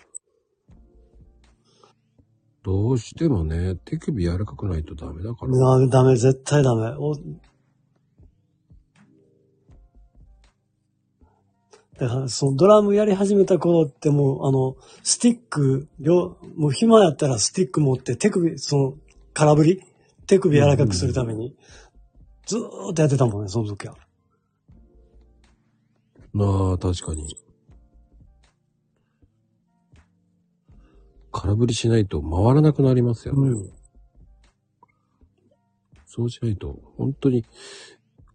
[2.62, 5.58] どうしてもね、手首柔らかくないとダメだから。
[5.58, 6.92] ダメ、ダメ、絶対ダメ。
[12.00, 18.94] だから、そのドラムやり始めた頃ってもう、あの、スティック、両、もう暇やったらスティック持って手首、その、
[19.34, 19.82] 空振り
[20.26, 21.54] 手首柔らかくするために、
[22.46, 23.96] ずーっとやってたもんね、その時は。
[26.32, 27.36] なあ、確かに。
[31.32, 33.50] 空振りしないと回らなくなりますよね。
[33.50, 33.70] うん。
[36.06, 37.44] そうしないと、本当に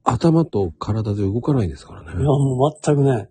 [0.03, 2.23] 頭と体で動かないですからいや、ね。
[2.25, 3.27] もう全くね。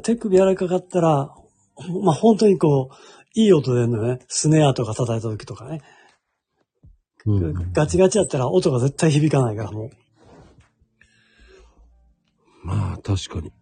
[0.00, 1.34] 手首柔らかかったら、
[2.02, 2.94] まあ本当にこう、
[3.34, 4.24] いい音出るのよね。
[4.28, 5.82] スネアとか叩いた時とかね。
[7.26, 9.90] うん、ガチガチやったら音が絶対響かないからもう。
[12.64, 13.52] まあ、確かに。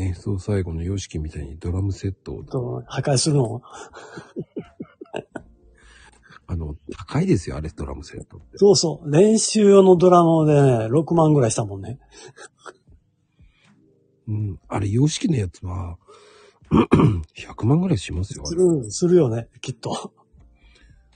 [0.00, 3.60] 演奏最後の YOSHIKI みたいにドラムセットを、と破壊するの？
[6.46, 8.58] あの、高いですよ、あれ、ドラムセットって。
[8.58, 9.10] そうそう。
[9.10, 12.00] 練習用のドラムでね、6万ぐらいしたもんね。
[14.26, 14.58] うん。
[14.66, 15.96] あれ、YOSHIKI のやつは、
[17.36, 18.56] 100万ぐらいしますよ、あれ。
[18.56, 20.12] する、するよね、きっと。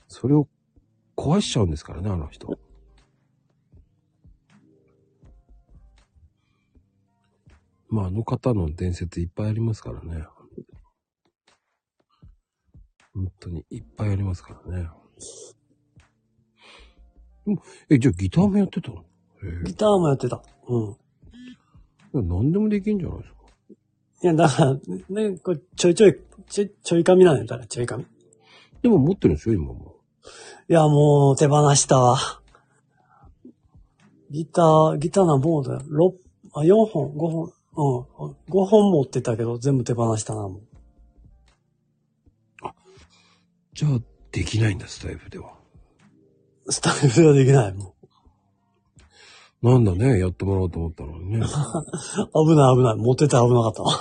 [0.07, 0.47] それを
[1.17, 2.57] 壊しちゃうんですからね、あの人。
[7.89, 10.25] まあ、あの方の伝説いっぱいありますからね。
[13.13, 14.89] 本当にいっぱいありますからね。
[17.89, 18.97] え、じゃあギターもやってたの？
[18.97, 19.03] へ
[19.65, 20.41] ギターもやってた。
[20.67, 20.95] うん。
[22.15, 22.21] え。
[22.21, 23.35] 何でもできんじゃないですか。
[24.23, 24.73] いや、だから、
[25.09, 26.19] ね、これちょいちょい、
[26.49, 28.03] ちょい、ちょい髪なんやったら、ちょい髪。
[28.03, 28.07] い
[28.81, 29.95] でも持ってるんでしょ、今も。
[30.67, 32.17] や、もう手放したわ。
[34.31, 35.79] ギター、ギターなもうだよ。
[35.79, 36.13] 6、
[36.53, 38.35] あ、4本、5本、うん。
[38.49, 40.61] 5本持ってたけど、全部手放したな、もう。
[43.73, 43.99] じゃあ、
[44.31, 45.53] できないんだ、スタイフでは。
[46.69, 47.95] スタイルではできない、も
[49.61, 49.69] う。
[49.69, 51.39] なんだね、やってもらおうと思ったのにね。
[52.33, 52.95] 危ない危ない。
[52.97, 53.91] 持ってたら危なかったわ。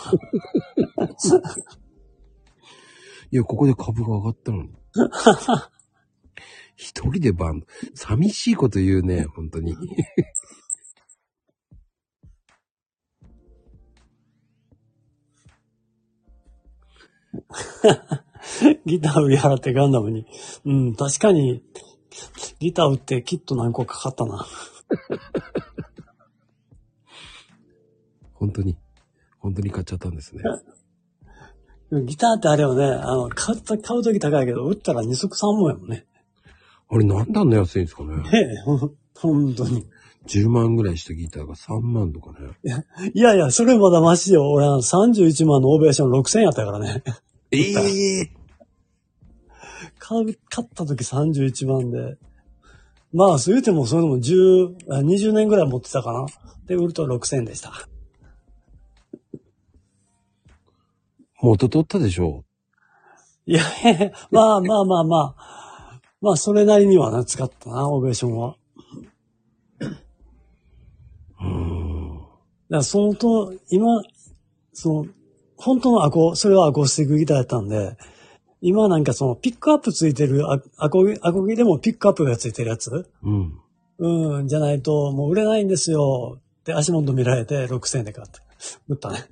[3.33, 4.71] いや、ここで株が上がったのに。
[6.77, 7.67] 一人でバンド。
[7.95, 9.77] 寂しいこと言うね、本当に。
[18.87, 20.27] ギター売り払ってガンダムに。
[20.65, 21.63] うん、確かに、
[22.61, 24.47] ギター売ってキット何個かかったな。
[28.33, 28.77] 本当に。
[29.39, 30.43] 本当に買っちゃったんですね。
[32.07, 36.07] ギターってあれよね、あの、買った、買うとき高いけど、売ったら二足三本やもんね。
[36.89, 39.87] あれなんであんな安いんですかねええ、ほ ん本当に。
[40.27, 42.81] 10万ぐらいしたギターが3万とかね。
[43.13, 44.51] いやいや、それまだマシよ。
[44.51, 47.03] 俺は31万のオーベーション6000やったからね。
[47.51, 48.31] ええ
[49.99, 52.17] 買う、買った時31万で。
[53.13, 56.27] まあ、そう言うても、それでも10、あ20年ぐらい持ってたかな。
[56.67, 57.73] で、売ると6000でした。
[61.41, 62.45] 元取ったでしょ？
[63.47, 66.01] いや、いやいやまあまあまあまあ。
[66.23, 68.57] まあ、それなりにはな、使ったな、オベーションは。
[71.41, 72.19] うん。
[72.19, 72.29] だか
[72.69, 74.03] ら、そのと、今、
[74.73, 75.07] その、
[75.57, 77.97] 本当のアコ、それはアコースティックギターやったんで、
[78.61, 83.11] 今なんかその、ピックアップついてるアアコギ、アコギでもピックアップがついてるやつ？
[83.23, 83.59] うん。
[83.99, 86.41] うん、じゃないと、もう売れないんですよ。
[86.65, 88.41] で、足元見られて6000円で買って。
[88.89, 89.29] 売ったね。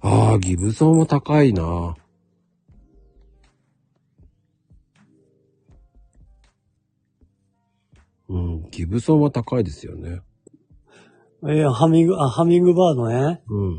[0.00, 1.96] ああ、ギブソンも高いな。
[8.28, 10.20] うん、ギブソンは高いですよね。
[11.44, 13.42] いや、ハミング、あ、ハミングバードね。
[13.48, 13.70] う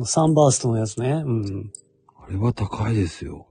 [0.00, 0.04] ん。
[0.04, 1.22] サンバーストのやつね。
[1.24, 1.72] うん。
[2.18, 3.48] あれは高いですよ。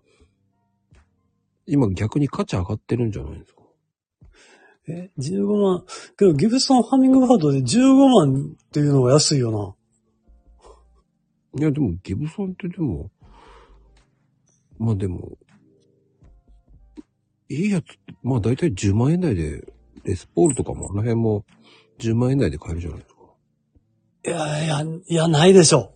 [1.65, 3.63] 今逆に価値上がってるんじゃないですか？
[4.87, 5.83] え、15万。
[6.15, 9.73] けど、ギブソンハミングバードで15万っていうのが安いよな。
[11.59, 13.09] いや、でもギブソンってでも、
[14.77, 15.39] まあでも、
[17.49, 17.85] いいやつ
[18.23, 19.63] まあ大体10万円台で、
[20.03, 21.45] レスポールとかもあの辺も
[21.99, 23.21] 10万円台で買えるじゃないですか。
[24.25, 25.91] いやいや、いや、ないでしょ。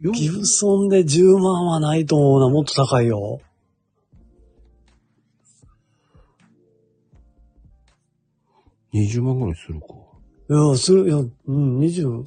[0.00, 2.48] よギブソンで10万はないと思うな。
[2.50, 3.40] もっと高いよ。
[8.92, 9.86] 20万ぐらいするか。
[10.48, 12.26] いや、する、いや、うん、20、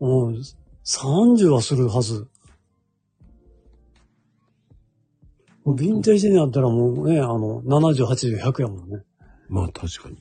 [0.00, 0.42] うん、
[0.84, 2.26] 30はするはず。
[5.66, 9.02] ヴィンテージになったらもうね、あの、70、80、100やもんね。
[9.48, 10.18] まあ確かに。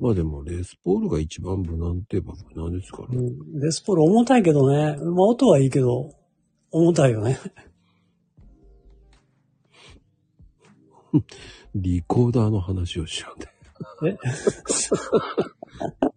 [0.00, 3.18] まあでも、レスポールが一番無難って言えば無難ですからね。
[3.18, 3.20] う
[3.58, 4.96] ん、レスポール重たいけどね。
[4.96, 6.10] まあ音はいいけど、
[6.72, 7.38] 重たいよね。
[11.74, 14.16] リコーダーの話をしようね。
[14.16, 14.16] え？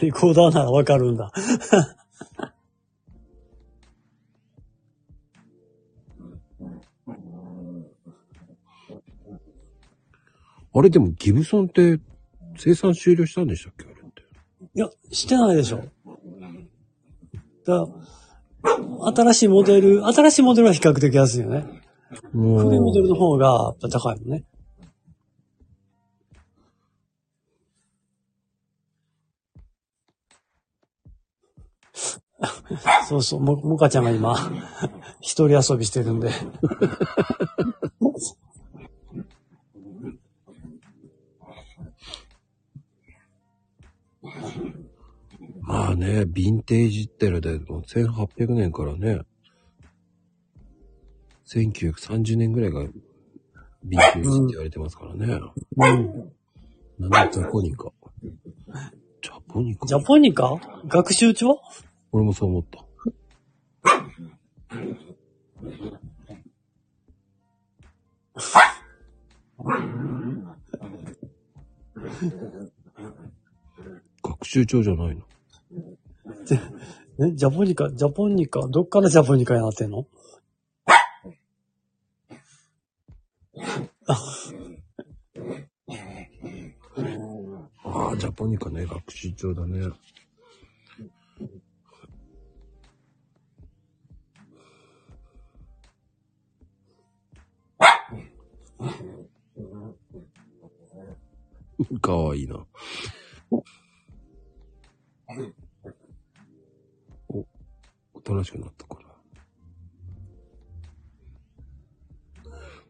[0.00, 1.32] リコーダーならわかるんだ。
[10.72, 12.00] あれでもギブソンって
[12.56, 13.84] 生産終了したんでしたっけ？
[13.84, 14.22] あれって。
[14.74, 15.82] いや、してないでしょ。
[17.66, 17.86] だ
[19.14, 21.64] 新しいモデル、新しいモデルは比較的安いよね。
[22.22, 24.44] 古いモデルの方がやっぱ高いもんね。
[33.08, 34.36] そうそう、も、もかちゃんが今、
[35.20, 36.30] 一人遊びしてるんで。
[45.62, 49.20] まあね、ヴィンテージってので、もう1800年からね、
[51.46, 52.92] 1930年ぐらいがヴィン
[53.88, 55.26] テージって言われてますからね。
[55.76, 56.32] うん。
[56.98, 57.92] なんだ、ジャポニカ。
[59.22, 60.60] ジャポニカジャポニカ？
[60.86, 61.60] 学習帳？
[62.12, 62.84] 俺もそう思った。
[74.22, 75.22] 学習帳じゃないの
[77.22, 80.06] え、ジャポニカ、ジャポニカ、どっからジャポニカになってんの？
[84.06, 84.14] あ
[88.12, 89.88] あ、ジャポニカね、学習帳だね。
[102.00, 102.64] かわいいな。
[103.50, 103.62] お、
[108.14, 109.08] おとなしくなったから。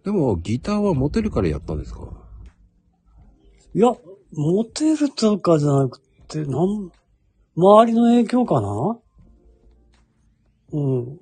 [0.05, 2.01] でも、ギターはモテるからやったんですか？
[3.74, 3.95] いや、
[4.32, 6.91] モテるとかじゃなくて、なん、
[7.57, 8.99] 周りの影響かな？
[10.72, 11.20] うん。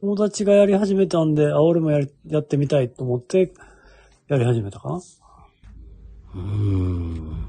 [0.00, 3.52] 友達がやり始めたんで、あ、俺もや、やってみたいと思って、
[4.28, 4.88] やり始めたか？
[4.90, 7.44] なうーん。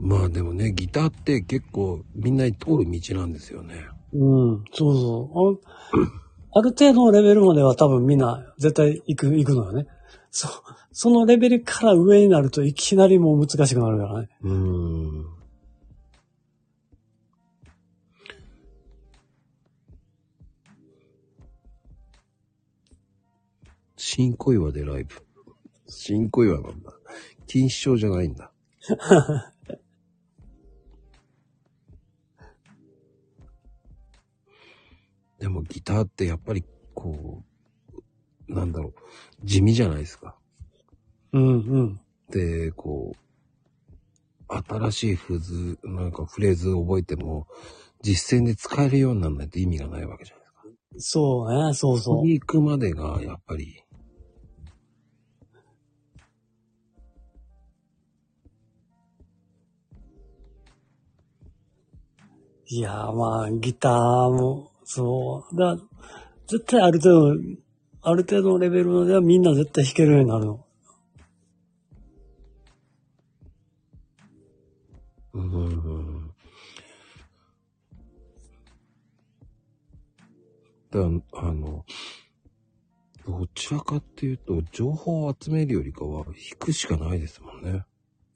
[0.00, 3.86] まあでもね、ギターって結構みんなに通る道なんですよね。
[4.12, 4.16] う
[4.52, 5.60] ん、そうそう。
[6.54, 9.86] あ ある程度のレベルまでは多分みんな絶対行く、行くのよね。
[10.30, 10.48] そ、
[10.92, 14.28] そのレベルから上になるといきなりもう難しくなるからね。
[14.42, 15.31] うーん。
[24.14, 25.14] 新小岩でライブ。
[25.88, 26.92] 新小岩なんだ。
[27.46, 28.52] 錦糸町じゃないんだ。
[35.40, 37.42] でもギターってやっぱりこ
[38.48, 38.94] う、なんだろう、
[39.46, 40.36] 地味じゃないですか。
[41.32, 41.98] うん、うん。
[42.28, 43.18] で、こう、
[44.46, 47.46] 新しいフズ、なんかフレーズを覚えても、
[48.02, 51.18] 実践で使えるようにならないと意味がないわけじゃないですか。
[51.22, 52.22] そうね、そうそう。
[52.22, 53.81] に行くまでが、やっぱり、
[62.74, 63.92] いやーまあ、ギター
[64.30, 65.56] も、そう。
[65.58, 65.76] だ
[66.46, 67.40] 絶対ある程度、
[68.00, 70.64] ある程度のレベルまではみんな絶対弾けるようになるの。
[75.34, 76.30] うーん。
[80.90, 81.00] だ
[81.34, 81.84] あの、
[83.26, 87.84] どちらかっていうと、情報を集めるよりかは、弾くしかないですもんね。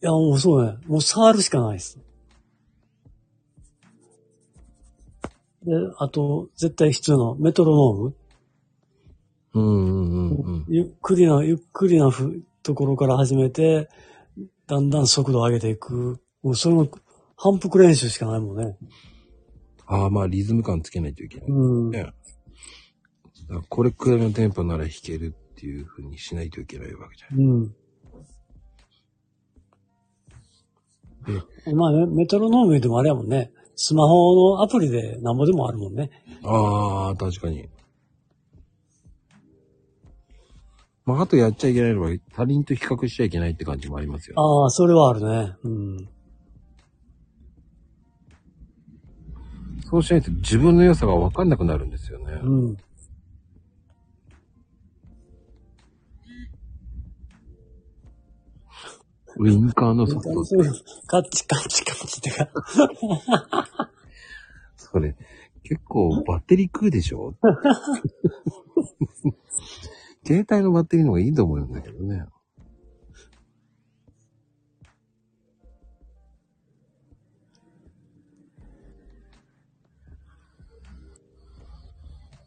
[0.03, 0.77] いや、もうそうね。
[0.87, 1.99] もう触るしかないです。
[5.67, 8.17] で、あと、絶対必要なメトロノーム。
[9.55, 10.65] うんうんうんうん。
[10.69, 13.89] ゆっくりな、ゆっくりなふところから始めて、
[14.69, 16.21] だんだん速度を上げていく。
[16.43, 16.89] もうそれも
[17.37, 18.77] 反復練習しかないもんね。
[19.87, 21.49] ああ、まあリズム感つけないといけない。
[21.49, 21.91] うん。
[21.91, 22.13] ね。
[23.69, 27.41] これくらいのテンポなら弾けるっていう風にしないといけないわけじゃん。
[27.41, 27.57] う
[31.73, 31.77] ん。
[31.77, 33.51] まあね、メトロノームでもあれやもんね。
[33.77, 36.11] スマホのアプリでなんぼでもあるもんね。
[36.43, 37.69] ああ、確かに。
[41.05, 44.43] まあ、あとやっちゃいけないのは、他人と比較しちゃいけないって感じもありますよ、ね。
[44.43, 45.57] ああ、それはあるね。
[45.63, 46.09] うん。
[49.89, 52.33] そうしないと自分の良さが分かんなくなるんですよね。
[52.43, 52.77] うん。
[59.39, 60.43] ウインカーの速度
[61.07, 62.49] カチカチカチってか。
[64.77, 65.15] それ、
[65.63, 67.35] 結構バッテリー食うでしょ？
[70.25, 72.25] 携帯のバッテリーの方がいいと思うんだけどね。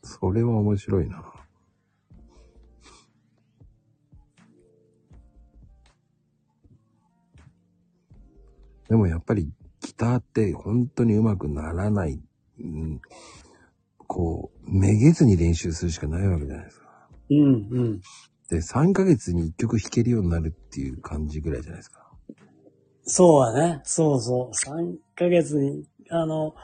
[0.02, 1.24] それは面白いな。
[8.90, 9.50] でもやっぱり
[9.82, 12.20] ギターって本当に上手くならない。
[12.60, 13.00] うん、
[13.98, 17.08] こう、めげずに練習するしかないわけじゃないですか。
[17.30, 18.02] うん、うん。
[18.50, 22.10] で、3ヶ月に1曲弾けるようになるっていう感じぐらいじゃないですか。
[23.04, 23.82] そうだね。
[23.84, 24.52] そうそう。
[24.52, 26.56] 3ヶ月に、あの、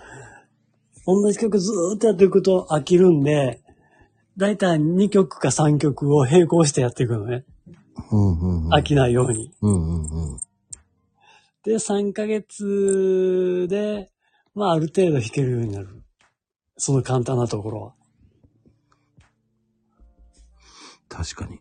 [1.06, 3.62] 同じ曲ずーっとやっていくと飽きるんで、
[4.38, 7.46] だいたい2曲か3曲を並行してやっていくのね。
[8.12, 8.74] うんうんうん。
[8.74, 9.52] 飽きないように。
[9.62, 10.40] うんうんうん。
[11.66, 14.11] で、3ヶ月で、
[14.53, 16.03] まあある程度弾けるようになる。
[16.78, 17.93] その簡単なところは。
[21.09, 21.59] 確かに。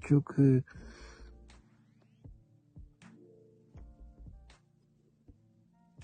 [0.00, 0.64] 結局、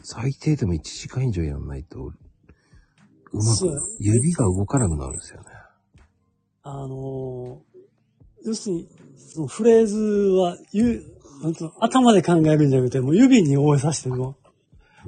[0.03, 2.12] 最低でも1時間以上やんないと、う
[3.32, 5.52] まく、指が動かなくなるんですよね。
[6.63, 7.73] あのー
[8.45, 11.05] 要するに、そのフレーズは、ゆ、
[11.81, 14.37] 頭で考えるんじゃなくて、もう指に覚えさせても、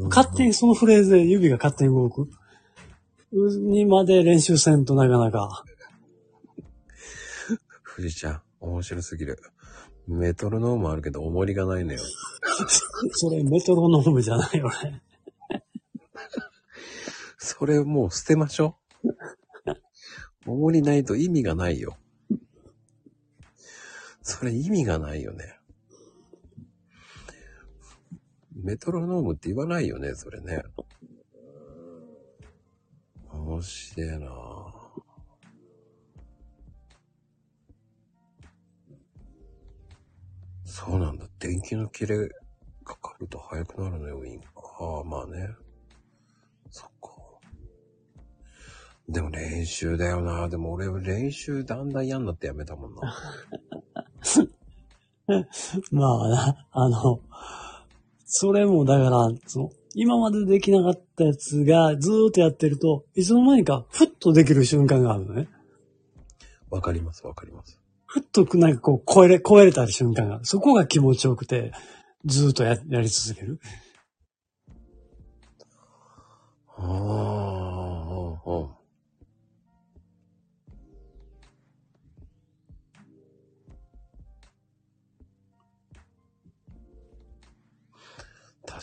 [0.09, 2.29] 勝手にそのフレーズで指が勝手に動く。
[3.33, 5.65] にまで練習せんとなかなか。
[7.97, 9.39] 富士ちゃん、面白すぎる。
[10.07, 12.01] メトロノームあるけど、重りがないのよ。
[13.13, 15.03] それメトロノームじゃないよね。
[17.39, 18.84] それもう捨てましょう。
[20.47, 21.97] 重りないと意味がないよ。
[24.23, 25.59] それ意味がないよね。
[28.55, 30.63] メトロノームって言わないよね、それね。
[33.31, 34.85] 面白いなぁ
[40.65, 41.27] そうなんだ。
[41.39, 42.29] 電気の切れ
[42.85, 44.41] かかると速くなるのよ、ウィン。
[44.57, 45.49] ああ、まあね。
[46.71, 47.14] そっか。
[49.09, 50.49] でも練習だよな。
[50.49, 53.15] でも俺練習だんだん嫌になってやめたもんな。
[55.93, 57.21] まあな、あの、
[58.25, 65.49] それもだから、その、今までできなかったやつがずーっとやってると、いつの間にかふっとできる瞬間があるのね。
[66.71, 67.79] わかります、わかります。
[68.07, 70.41] ふっとなんかこう超えれ、超えれた瞬間が。
[70.43, 71.73] そこが気持ちよくて、
[72.25, 73.61] ずーっとややり続ける。
[76.77, 77.64] ああ、あ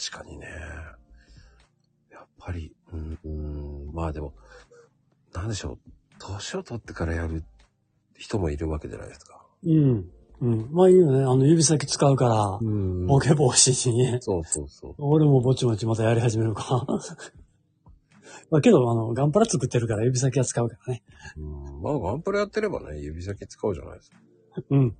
[0.09, 0.47] 確かにね。
[2.11, 3.29] やっぱり、うん、う
[3.91, 4.33] んまあでも、
[5.33, 5.79] なんでしょう。
[6.17, 7.43] 年を取ってからやる
[8.17, 9.45] 人もいるわけじゃないですか。
[9.63, 10.09] うん。
[10.41, 10.69] うん。
[10.71, 11.19] まあいいよね。
[11.23, 14.17] あの指先使うから、うんボケ防止にね。
[14.21, 14.95] そうそうそう。
[14.97, 16.85] 俺もぼちぼちまたやり始めるか。
[18.49, 21.03] まあけど、あの、ガンプラ作ってるから指先は使うからね。
[21.37, 24.17] うん、まあガンプラやってればね、指先使うじゃないですか。
[24.71, 24.97] うん。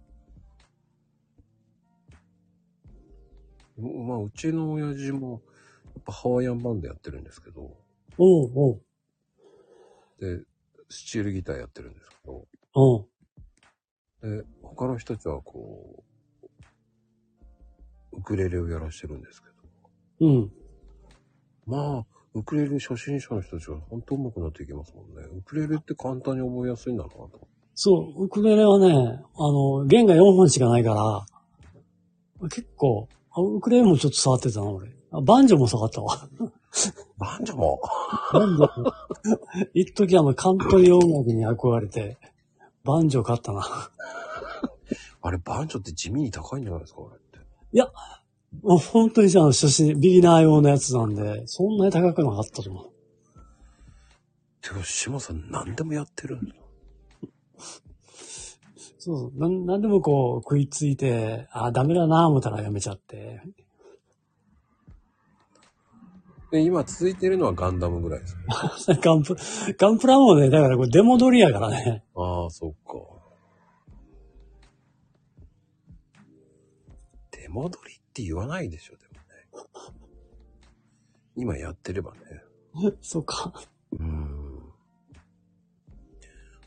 [3.82, 5.42] まあ、うちの親父も、
[5.86, 7.78] やっぱハワイアンバンドやってるんですけど、
[8.18, 8.82] おうおう。
[10.20, 10.44] で、
[10.90, 13.08] スチールギターやってるんですけど、おう。
[14.22, 16.04] で、他の人たちはこ
[18.12, 19.48] う、ウクレレをやらしてるんですけ
[20.20, 20.52] ど、うん。
[21.66, 25.28] まあ、ウクレレ初心者の人たちは本当上手くなっていきますもんね。
[25.38, 27.48] ウクレレって簡単に覚えやすいんだなと。
[27.74, 31.26] そう、ウクレレはね、あの、弦が4本しかないか
[32.42, 34.90] ら、結構、あウクレレもちょっと触ってたな、俺。
[35.12, 36.28] あバンジョも触ったわ。
[37.18, 37.82] バンジョも？
[38.34, 38.74] なんだ
[39.74, 42.18] 一時あの、カントリー音楽に憧れて、
[42.84, 43.66] バンジョー買ったな。
[45.22, 47.40] あれ、バンジョって地味に高いんじゃないですか、あれって。
[48.64, 52.90] もう本当にじゃあ、初心、ビギナー用のやつなんで、そんなに高くなかったと思う。
[54.62, 56.56] てか、島さん何でもやってるんだ。
[59.04, 59.40] そうそう。
[59.40, 63.42] なん、なんでもこう、食いついて、あ、ダメだなぁ思ったらやめちゃって。
[66.52, 68.36] で、今続いてるのはガンダムぐらいです
[68.92, 69.00] ね。
[69.02, 69.36] ガンプ、
[69.76, 72.04] ガンプラもね、だからこれデモ撮りやからね。
[72.16, 73.00] ああ、そっか。
[77.32, 79.20] 出戻りって言わないでしょ、でもね。
[81.36, 82.20] 今やってればね。
[83.02, 83.52] そうか。
[83.94, 84.62] うん。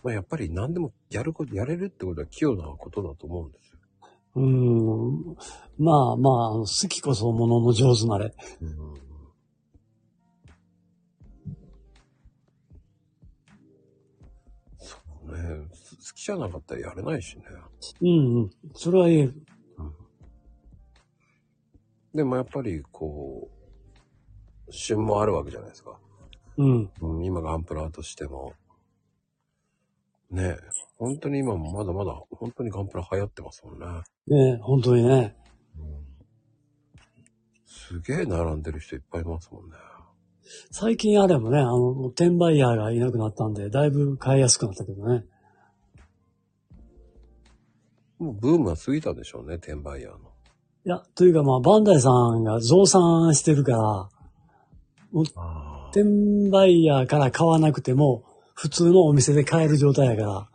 [0.03, 3.79] まあやっぱり何でもやること、やれるってことは器用なことだと思うんですよ。
[4.37, 5.37] うーん。
[5.79, 8.35] まあまあ、好きこそものの上手なれ。
[8.61, 8.95] うん。
[14.79, 15.69] そうね。
[15.69, 17.45] 好きじゃなかったらやれないしね。
[18.01, 18.51] うんうん。
[18.75, 19.35] それは言える。
[22.15, 23.51] でもやっぱりこ
[24.69, 25.99] う、旬もあるわけじゃないですか。
[26.57, 26.91] うん。
[27.01, 28.55] うん、今ガンプラとしても。
[30.31, 30.59] ねえ。
[30.97, 33.87] 本当に今もまだまだ、本当にガンプラ流行ってますもんね。
[34.29, 35.37] ね本当にね。
[37.67, 39.77] すげえ並んでる人いっぱいいますもんね。
[40.71, 45.25] 最近あれもね、あの、もう転売ヤーがいなくなったんで、だいぶ買いやすくなったけどね。
[48.19, 50.19] もうブームは過ぎたでしょうね、転売ヤーの。
[50.87, 54.09] いや、というかまあ、バンダイさんが増産してるから、あ
[55.37, 55.91] あ。
[55.93, 58.25] 転売ヤーから買わなくても、
[58.55, 60.49] 普通のお店で買える状態やから、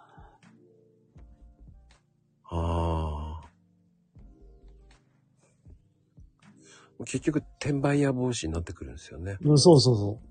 [7.06, 9.38] 結局、転売屋防止になってくるんですよね。
[9.42, 10.30] うんそうそうそう。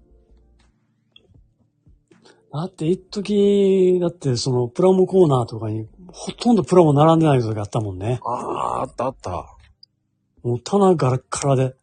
[2.52, 8.20] だって、一時、だって、その、プラモコーナーとかに、ほとんどプラモ並んでない時があったもんね。
[8.24, 9.56] ああ、あったあった。
[10.42, 11.74] もう棚ガラッガラで。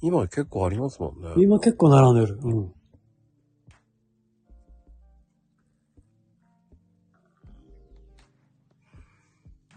[0.00, 1.30] 今結構ありますもんね。
[1.38, 2.38] 今結構並んでる。
[2.40, 2.72] うん。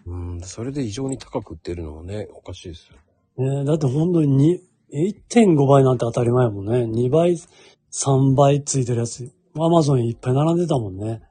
[0.06, 2.90] うん、それで異常に高く売ってるのもね、おかしいです
[3.38, 3.46] よ。
[3.46, 4.62] ねだって本当にに
[4.94, 6.84] 1.5倍なんて当たり前やもんね。
[6.86, 7.34] 2倍、
[7.92, 9.32] 3倍ついてるやつ。
[9.56, 11.22] アマゾンにいっぱい並んでたもんね。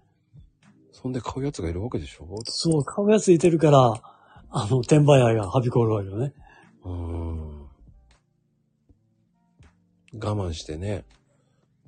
[0.92, 2.26] そんで買うやつがいるわけでしょ？
[2.44, 4.02] そう、買うやついてるから、
[4.50, 6.32] あの、転売屋がはびこるわけよね。
[6.84, 7.60] うーん。
[10.12, 11.04] 我慢してね、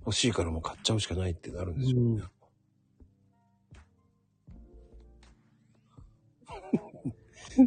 [0.07, 2.23] 欲しいからもう買っちゃうしかないってなるんでしょうね。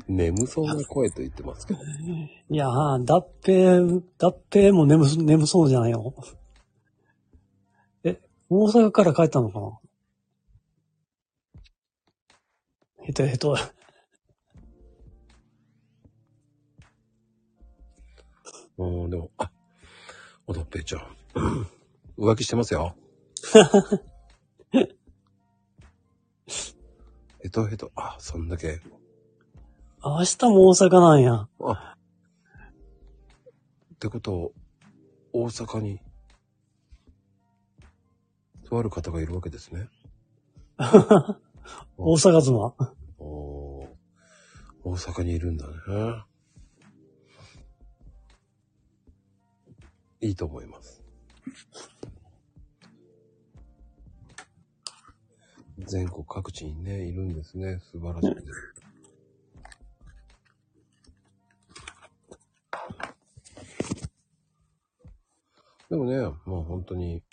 [0.07, 1.79] 眠そうな声と言ってますけど。
[2.49, 3.81] いやー、脱平、
[4.17, 6.13] 脱平も眠す、眠そうじゃないよ。
[8.03, 8.19] え、
[8.49, 9.79] 大阪から帰ったのかな？
[13.07, 13.57] へとへと。
[18.77, 19.51] うん、でも、あ、
[20.47, 21.01] おどっぺいちゃん。
[22.17, 22.95] 浮気してますよ。
[27.41, 28.81] ヘトヘト、あ、そんだけ。
[30.07, 31.47] 明日も大阪なんや。
[31.61, 31.95] あ、
[33.95, 34.53] ってこと、
[35.33, 35.99] 大阪に、
[38.65, 39.89] とある方がいるわけですね。
[41.97, 42.75] 大阪妻。
[43.17, 43.87] おー
[44.83, 45.73] 大阪にいるんだね。
[50.21, 51.03] いいと思います。
[55.79, 57.79] 全国各地にね、いるんですね。
[57.79, 58.84] 素晴らしいです。
[65.95, 67.23] でもね、もう本当に、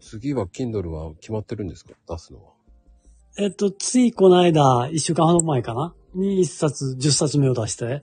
[0.00, 1.92] 次は Kindle は決まってるんですか？
[2.08, 2.52] 出すのは。
[3.36, 5.94] えっと、ついこの間、一週間ほど前かな？
[6.14, 8.00] に一冊、十冊目を出して。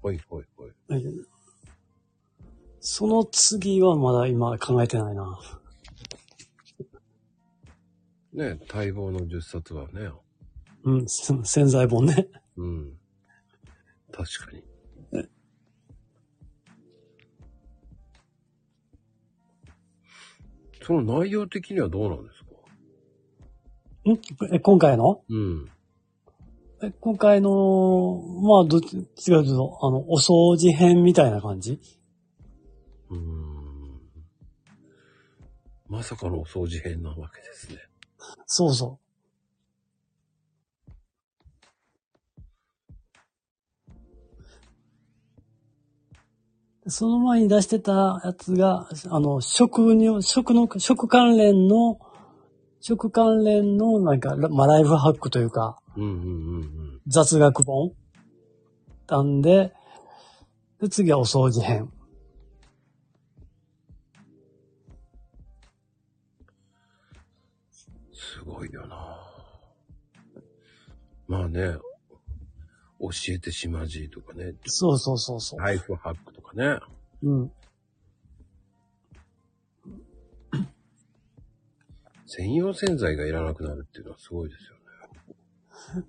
[0.00, 0.70] ほいほいほい。
[2.78, 5.40] その次はまだ今考えてないな。
[8.32, 10.12] ね、待望の10冊はね。
[10.84, 12.28] うん、せ潜在本ね。
[12.56, 12.92] うん。
[14.12, 14.62] 確かに。
[20.90, 22.46] その内容的にはどうなんですか？
[24.10, 24.18] ん？
[24.52, 25.22] え、今回の？
[25.28, 25.70] うん。
[26.82, 28.96] え今回の、まあ、どっち
[29.30, 31.78] かというと、あの、お掃除編みたいな感じ？
[33.08, 34.00] うーん。
[35.86, 37.78] まさかのお掃除編なわけですね。
[38.46, 38.98] そうそ
[46.86, 51.98] その前に出してたやつが、あの、食に、食の、食関連の、
[52.80, 57.00] 食関連の、なんか、まあ、ライフハックというか、うんうんうんうん。
[57.06, 57.92] 雑学本
[59.08, 59.74] なんで、
[60.80, 61.92] で、次はお掃除編。
[68.12, 69.18] すごいよな
[71.28, 71.74] まあね、
[73.00, 75.60] 教えてしまじいとかね、そうそうそうそう。
[75.60, 76.78] ライフハックとかね。
[77.22, 77.52] うん。
[82.26, 84.76] 専用洗剤がいらなくなるっていうのはすごいですよ
[86.00, 86.06] ね。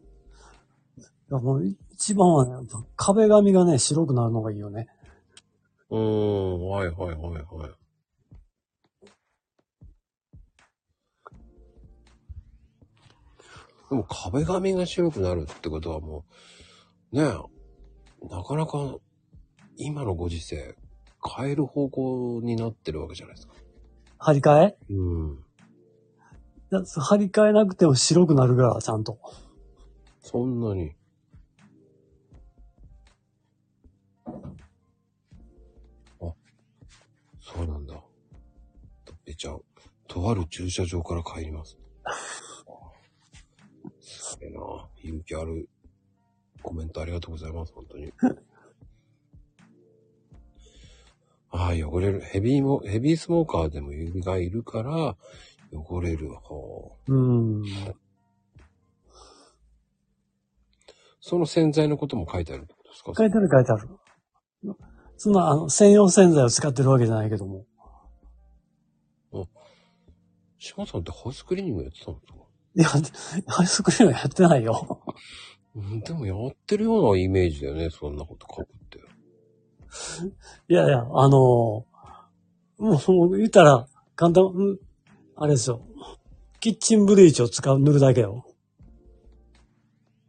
[1.31, 4.87] いやもう一番はね、壁紙がね、白くなるのがいいよね。
[5.89, 7.71] うーん、はいはいはいはい。
[13.89, 16.23] でも壁紙が白くなるってことはも
[17.11, 18.99] う、ねえ、なかなか
[19.83, 20.75] 今のご時世
[21.37, 23.53] 変える方向になってるわけじゃないですか。
[24.19, 24.77] 張り替え？
[24.89, 25.43] うん。
[26.69, 29.19] 張り替えなくても白くなるから、ちゃんと。
[30.21, 30.95] そんなに。
[36.21, 36.33] あ、
[37.39, 37.95] そうなんだ。
[39.03, 39.61] とっぺちゃん、
[40.07, 41.77] とある駐車場から帰ります。
[43.99, 44.59] すげえな。
[45.03, 45.67] 勇気ある
[46.61, 48.13] コメントありがとうございます、本当に。
[51.51, 52.21] ああ、汚れる。
[52.21, 55.17] ヘビーも、ヘビースモーカーでも指がいるから、
[55.73, 56.97] 汚れる方。
[57.07, 57.63] うん。
[61.19, 63.13] その洗剤のことも書いてあるってことですか？
[63.15, 63.89] 書いてある書いてある。
[65.17, 67.65] そんな、あの、専用洗剤を使ってるわけじゃないけども。
[70.57, 72.39] 島さんってハウスクリーニングやってたんですか
[72.75, 72.87] いや、
[73.47, 75.03] ハイスクリームはやってないよ。
[75.75, 78.99] うん、でもやってるようなイメージだよね、そんなこと書くって。
[80.69, 81.85] いやいや、あのも
[82.77, 84.79] う、もう言ったら、簡単、うん
[85.35, 85.81] あれですよ。
[86.59, 88.45] キッチンブリーチを使う、塗るだけよ。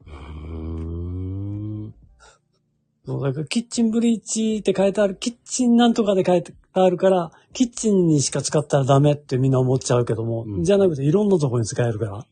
[0.07, 0.13] うー
[1.89, 1.95] ん。
[3.05, 12.27] そうだからキッチンブリーチって書いてある、キッチンなんとかで書いてあるから、キッチンにしか使ったらダメってみんな思っちゃうけども、うんじゃなくていろんなところに使えるから。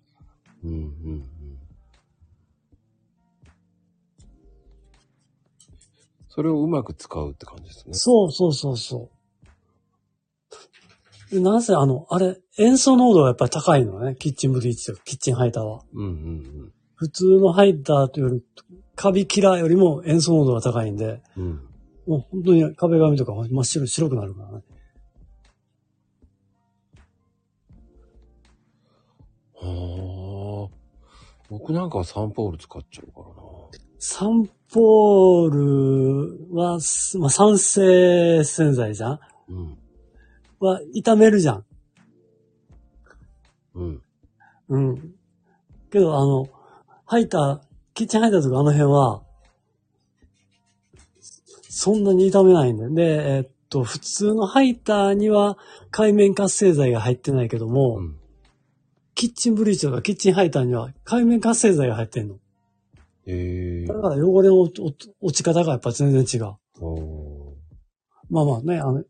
[0.65, 1.25] うん、うん、
[6.41, 7.93] それをうまく使うって感じですね。
[7.93, 9.11] そうそうそうそ
[11.31, 11.35] う。
[11.35, 14.17] でなぜあの、あれ、塩素濃度がやっぱり高いのね。
[14.19, 15.83] キッチンブリーチとキッチンハイターは。
[15.93, 18.43] うん、うん、普通のハイターというより、
[18.97, 21.45] カビキラーよりも塩素濃度が高いんで、うん。
[21.45, 21.53] うん。
[22.07, 24.65] もう本当に壁紙とか真っ白、白くなるからね。
[29.57, 30.77] はあ。
[31.51, 33.60] 僕なんかはサンポール使っちゃうからな。
[34.03, 39.21] サンポールは、すまあ、酸性洗剤じゃん？
[39.51, 39.79] うん。
[40.59, 41.65] は、炒めるじゃん。
[43.75, 44.03] うん。
[44.71, 45.15] うん。
[45.91, 46.49] けど、あの、
[47.05, 47.61] ハイター、
[47.93, 49.23] キッチンハイターとかあの辺は、
[51.69, 52.95] そんなに炒めないんだよ。
[52.95, 55.59] で、えっと、普通のハイターには
[55.91, 58.17] 海面活性剤が入ってないけども、うん。
[59.15, 62.39] キッチンブリーチとかキッチンハイターには海面活性剤が入ってんの。
[63.31, 66.57] ええだから汚れの落ち方がやっぱ全然違う。
[68.31, 69.03] まあまあね、あの、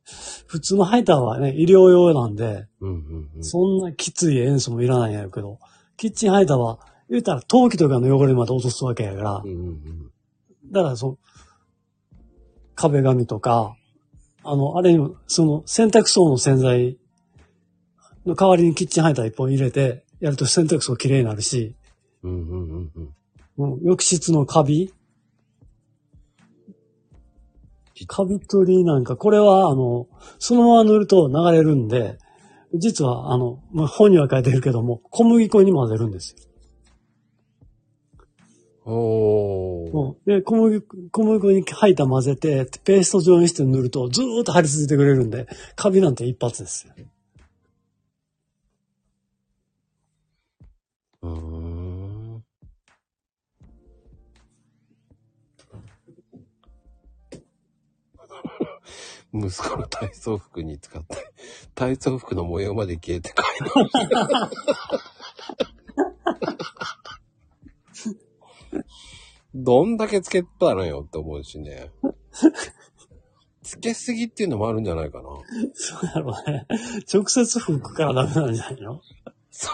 [0.46, 3.44] 普通のハイターはね、医療用なんで、うん、うん、うん。
[3.44, 5.58] そんなきつい塩素もいらないんやけど、
[5.98, 6.78] キッチンハイターは、
[7.10, 10.10] 言うたら陶器とかの汚れまで落とすわけやからう、ん、うん、
[10.70, 11.18] だからそう、
[12.74, 13.76] 壁紙とか、
[14.42, 16.98] あの、あれにも、その洗濯槽の洗剤
[18.24, 21.74] の代わりにキッチンハイター一本入れて、やると洗濯槽綺麗になるし、
[22.22, 22.32] うん。
[22.32, 23.14] うん、うん、うん、
[23.64, 23.72] うん。
[23.74, 24.92] うん、浴室のカビ
[28.06, 30.08] カビ取りなんか、これは、あの、
[30.38, 32.18] そのまま塗ると流れるんで、
[32.74, 36.38] 実は、あの、まあ、本には書いてるけども、小麦粉に混ぜるんですよ。
[38.86, 45.46] おで、小麦粉、小麦粉に吐いた混ぜて、ペースト状にして塗ると、ずーっと張り付いてくれるんで、
[45.76, 46.94] カビなんて一発ですよ。
[51.22, 51.49] うーん。
[59.32, 61.32] 息子の体操服に使って、
[61.74, 63.70] 体操服の模様まで消えて帰る。
[69.54, 71.90] どんだけつけたのよって思うしね。
[73.62, 75.28] つけすぎっていうのもあるんじゃないかな。
[75.74, 76.66] そうやろうね。
[77.12, 79.00] 直接吹くからダメなんじゃないの？
[79.50, 79.68] そ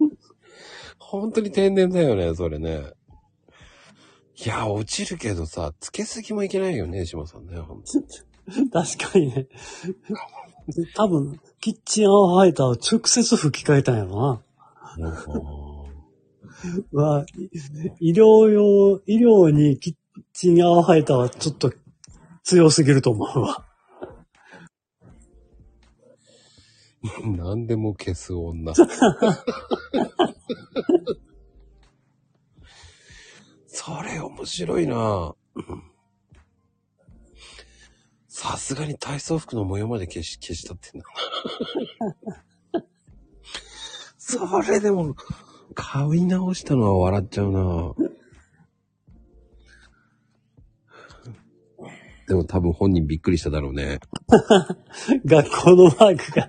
[0.00, 0.08] れ。
[0.98, 2.92] 本当に天然だよね、それね。
[4.44, 7.56] いや、落ちるけどさ、つけすぎもいけないよね、島さんね。
[8.72, 9.48] 確かにね。
[10.94, 14.42] 多分、キッチンアワーファイターを直接吹き替えたんやろ
[14.96, 15.10] な。
[16.92, 17.26] まあ、
[18.00, 19.94] い医療用、医療にキッ
[20.32, 21.72] チンアワーファイターはちょっと
[22.44, 23.64] 強すぎると思うわ。
[27.24, 28.72] 何でも消す女。
[33.88, 35.34] それ面白いな
[38.28, 41.06] さすがに体操服の模様まで消し、消したってんだ
[42.74, 42.84] な。
[44.18, 45.16] それでも、
[45.74, 47.94] 買い直したのは笑っちゃうな
[52.28, 54.00] でも多分本人びっくりしただろうね。
[55.24, 56.46] 学校のマークが。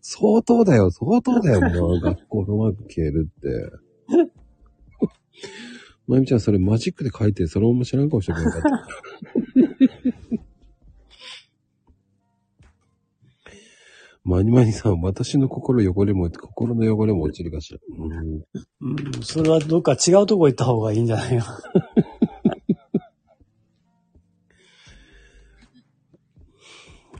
[0.00, 2.00] 相当だよ、相当だよ、もう。
[2.00, 3.85] 学校のマーク消えるって。
[6.06, 8.70] まゆみちゃん、それマジックで書いて、そのまま知らん顔してくれなかった。
[14.26, 17.78] マニマニさん、私の心汚れも、心の汚れも落ちるかしら。
[17.96, 18.12] うん、
[18.80, 21.58] うん、それはどっか違うとこ行った方がいいんじゃないか。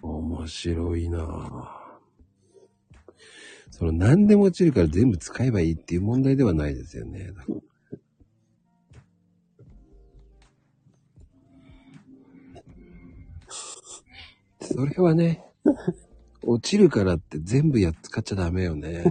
[0.02, 1.75] 面白いなぁ。
[3.78, 7.26] その何でも落ちるから全部使えばいいっていう問題ではないですよね。
[7.26, 7.56] だから
[14.62, 15.44] それはね、
[16.42, 19.04] 落ちるからって全部やっ使っちゃダメよね。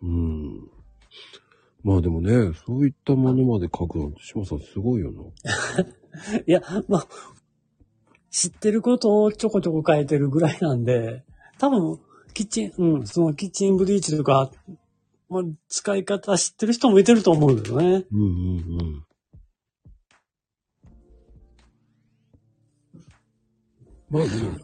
[0.00, 0.70] うん。
[1.84, 5.20] まあでもね、そういったものまで書くのって、島さんすごいよな。
[6.46, 7.08] いや、まあ、
[8.36, 11.24] 知ってることをちょこちょこ書いてるぐらいなんで、
[11.58, 11.98] 多分、
[12.34, 14.50] キッチン、うん、そのキッチンブリーチとか、
[15.30, 18.04] まあ、使い方知ってる人もいてると思うよね。
[18.12, 19.04] うんうんうん。
[24.10, 24.58] まあでも、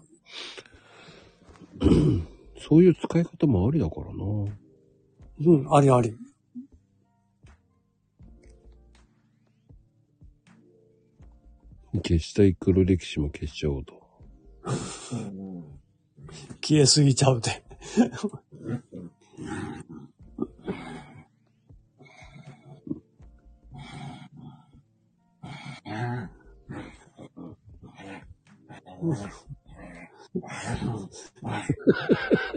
[2.61, 4.12] そういう使い方もありだからな。
[5.47, 6.14] うん、ありあり。
[11.95, 14.03] 消したい黒歴史も消しちゃおうと。
[16.61, 17.62] 消えすぎちゃうて。
[17.93, 18.03] ち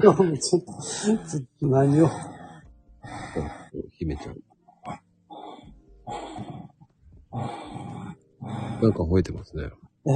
[0.08, 0.60] ょっと、ちょ
[1.40, 2.10] っと何を？
[3.92, 4.38] 姫ちゃん。
[8.82, 9.70] なんか吠えてますね。
[10.08, 10.12] え？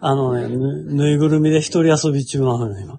[0.00, 2.98] あのね、ぬぬいぐるみで一人遊び中なのよ、今。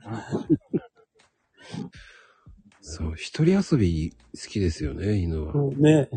[2.82, 5.54] そう、一人遊び好きですよね、犬は。
[5.54, 6.10] うんね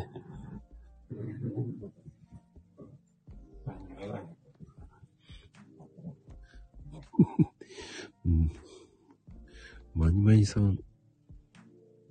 [8.25, 8.53] うん。
[9.95, 10.79] マニマニさん、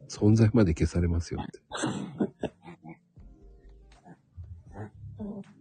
[0.10, 1.62] 存在まで消されますよって。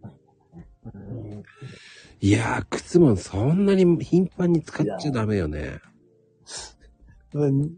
[2.19, 5.79] いやー、靴もそんなに頻繁に使っちゃダメよね。
[7.33, 7.77] う ん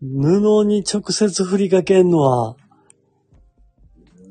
[0.00, 2.56] 布に直接振りかけんのは、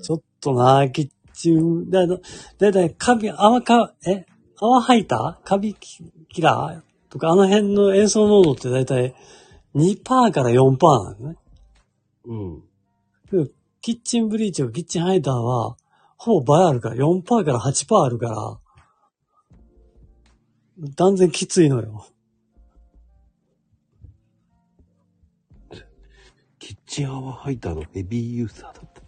[0.01, 2.17] ちょっとな、キッチン、だだ
[2.59, 4.25] だいたいカビ、泡か、え
[4.57, 9.13] 泡吐いたカビキキラーとか、あの辺の塩素濃度ってだいたい
[9.75, 11.37] 2%から4%なんだね。
[12.25, 12.63] うん。
[13.31, 15.75] でキッチンブリーチとキッチンハイターは、
[16.17, 18.59] ほぼ倍あるから、4%から8%あるから、
[20.95, 22.05] 断然きついのよ。
[26.59, 29.05] キッチンアワーハイターのヘビーユーザーだった。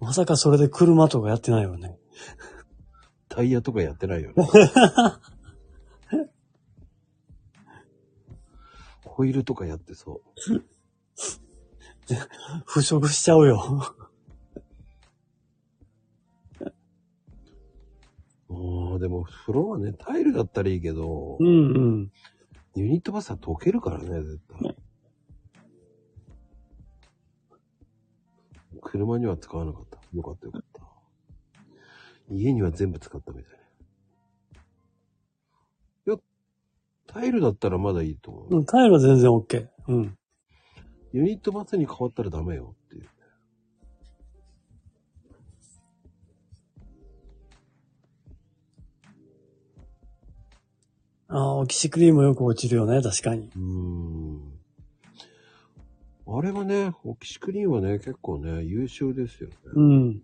[0.00, 1.96] まさかそれで車とかやってないよね。
[3.28, 4.46] タイヤとかやってないよね。
[9.04, 10.64] ホイールとかやってそう。
[12.66, 13.60] 腐食しちゃうよ。
[18.50, 22.12] ああ、でも風呂はね、タイルだったらいいけどう、んうん。
[22.74, 24.76] ユニットバスは溶けるからね、絶対。
[28.80, 29.98] 車には使わなかった。
[30.14, 30.82] よかったよかった。
[32.30, 33.58] 家には全部使ったみたい
[36.06, 36.16] いや、
[37.06, 38.56] タイルだったらまだいいと思う。
[38.56, 39.68] うん、タイルは全然 OK。
[39.88, 40.18] うん。
[41.12, 43.08] ユニットバスに変わったらダメよっていう。
[51.28, 53.50] ああ、オキシクリームよく落ちるよね、確かに。
[53.56, 54.52] うーん。
[56.26, 59.54] あれはね、オキシクリーンはね、結構ね、優秀ですよね。
[59.74, 60.22] うん。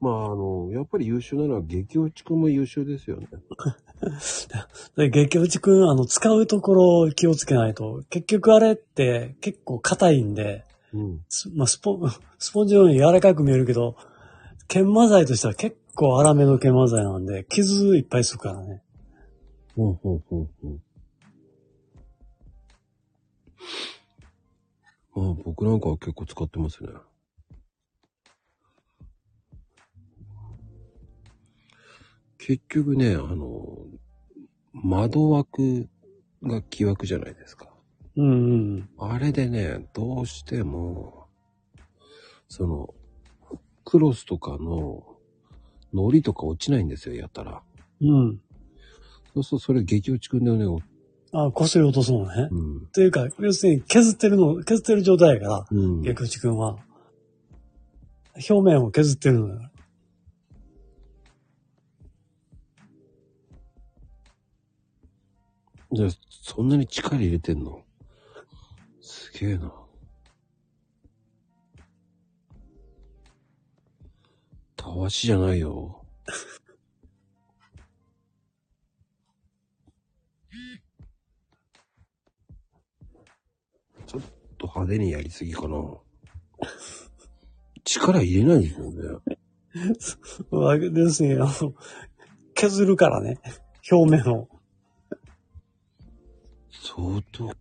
[0.00, 3.28] まあ、あの、やっぱり優秀なのは、激落ちくんも優秀ですよね。
[4.96, 11.24] で、激落ちくん、あの、使うところを気をつけないと、結局あれって結構硬いんで、うん。
[11.28, 13.96] すまあ、スポン、 スポンジのように柔らかく見えるけど、
[14.68, 18.82] 研磨剤としては結構粗めの研磨剤なんで、傷いっぱいするからね。
[19.76, 20.80] ほうほうほうほう。
[25.14, 26.90] まあ、僕なんかは結構使ってますね。
[32.40, 33.76] 結局ね、あの、
[34.72, 35.88] 窓枠
[36.42, 37.68] が木枠じゃないですか。
[38.16, 38.88] うんうん。
[38.98, 41.26] あれでね、どうしても、
[42.48, 42.94] その、
[43.84, 45.04] クロスとかの、
[45.92, 47.62] 糊とか落ちないんですよ、やったら。
[48.00, 48.40] うん。
[49.34, 50.66] そうするとそれ激落ちくんだよね。
[50.66, 50.80] お
[51.32, 52.48] あ、こすり落とすのね。
[52.50, 52.86] うん。
[52.86, 56.02] というか、要するに削ってるの、削ってる状態やから、うん。
[56.02, 56.78] 激落ちくんは。
[58.34, 59.70] 表面を削ってるのよ。
[65.92, 67.82] じゃあ、そんなに力入れてんの？
[69.00, 69.72] すげえな。
[74.76, 76.04] たわしじゃないよ。
[84.06, 84.22] ちょっ
[84.58, 85.76] と派手にやりすぎかな。
[87.84, 89.20] 力入れないですよね。
[90.50, 91.74] まあ要するに、あの、
[92.54, 93.40] 削るからね。
[93.90, 94.59] 表面を。
[96.82, 97.52] 相当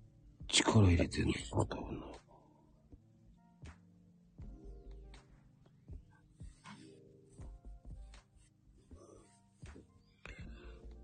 [0.48, 2.06] 力入れてんのかな、多分な。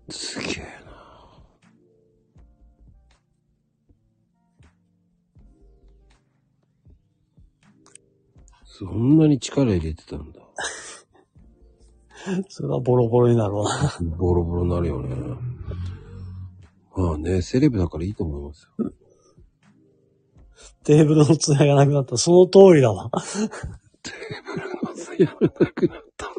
[0.08, 0.96] すげえな。
[8.64, 10.40] そんなに力入れてたんだ。
[12.48, 13.70] それはボロボロになるわ。
[14.16, 15.56] ボロボロになるよね。
[16.96, 18.90] まあね、セレブだからいいと思いますよ。
[20.84, 22.16] テーブルの艶がなくなった。
[22.16, 23.10] その通りだわ。
[25.18, 26.32] やめなくなったな。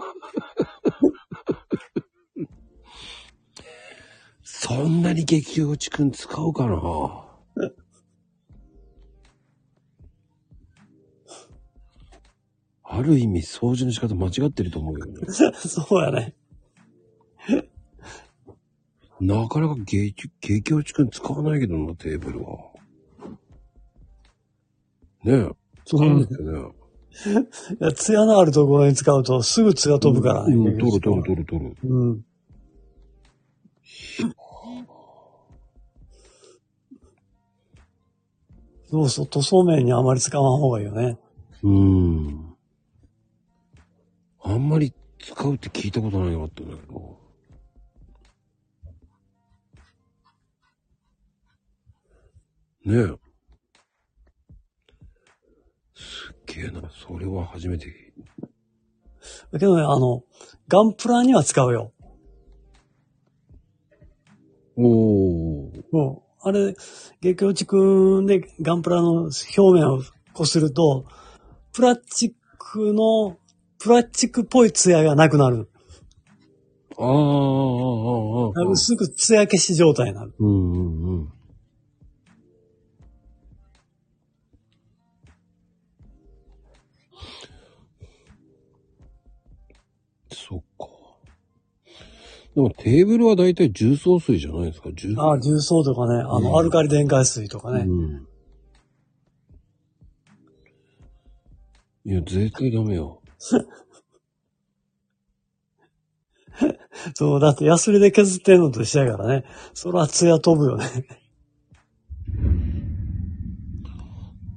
[4.41, 7.26] そんなに激落ちくん使うかな？
[12.89, 15.14] ある意味掃除の仕方間違ってると思うよね。
[15.53, 16.37] そうやね。
[19.20, 22.57] なかなか激、激落ちくん使わないけどな、テーブルは。
[25.24, 25.51] ねえ。
[25.86, 26.72] 使うんですよね。
[27.82, 30.55] いや、艶のあるところに使うとすぐ艶飛ぶからね。
[30.55, 31.76] うん、取る取る取る取る。
[31.84, 32.26] うん。
[38.89, 41.18] そうそう、塗装面にあまり使わん方がいいよね。
[41.63, 42.55] うーん。
[44.43, 47.16] あんまり使うって聞いたことないなかったんだけど。
[52.88, 53.08] ねえ。
[55.94, 56.90] すっげえな。
[56.90, 58.14] それは初めて。
[59.52, 60.24] だけどね、あの、
[60.70, 61.92] ガンプラには使うよ。
[64.78, 65.84] おー。
[65.92, 66.76] もう、あれ、
[67.20, 70.02] 激落ちくんでガンプラの表面を
[70.34, 71.06] こすると、
[71.74, 73.38] プラスチックの、
[73.80, 75.70] プラスチックっぽい艶がなくなる。
[76.98, 78.70] ああ、ああ、ああ、ああ。
[78.72, 80.34] 薄く艶消し状態になる。
[80.40, 81.37] うんうんうん。
[92.58, 94.89] でもテーブルはだいたい重曹水じゃないですか？
[94.91, 97.82] 重ああ、重曹とかね、あの、うんアルカリ電解水とかね。
[97.82, 98.28] うん。
[102.03, 103.22] いや、絶対ダメよ。
[107.14, 109.43] そう、だってヤスリで削ってんのと一緒やからね。
[109.76, 111.05] それは艶飛ぶよね。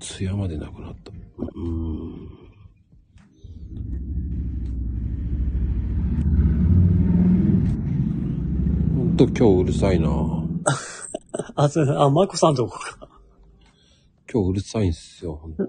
[0.01, 1.11] 艶までなくなった。
[1.11, 2.30] うーん。
[9.27, 10.09] と今日うるさいな。
[11.55, 12.97] あ、そうあ、マコさんとこか。
[14.33, 15.67] 今日うるさいんすよ、ほんか、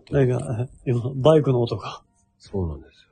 [0.86, 2.02] 今、バイクの音が。
[2.38, 3.06] そうなんです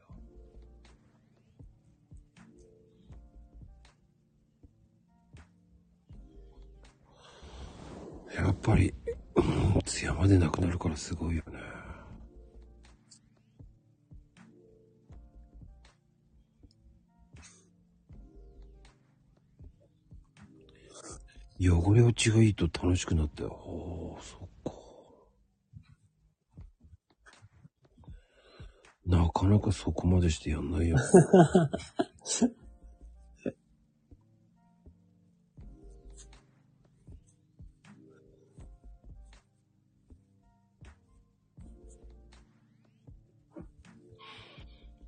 [8.38, 8.46] よ。
[8.46, 8.94] やっぱり、
[9.36, 11.79] うん、艶までなくなるからすごいよね。
[21.62, 23.50] 汚れ落ちがいいと楽しくなったよ。
[23.50, 24.72] おー、そっか。
[29.06, 30.98] なかなかそこまでしてやんないよ。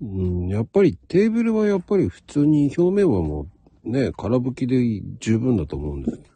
[0.01, 6.30] うん、やっぱりテーブルはやっぱり普通に表面はもうね、空拭きで十分だと思うんです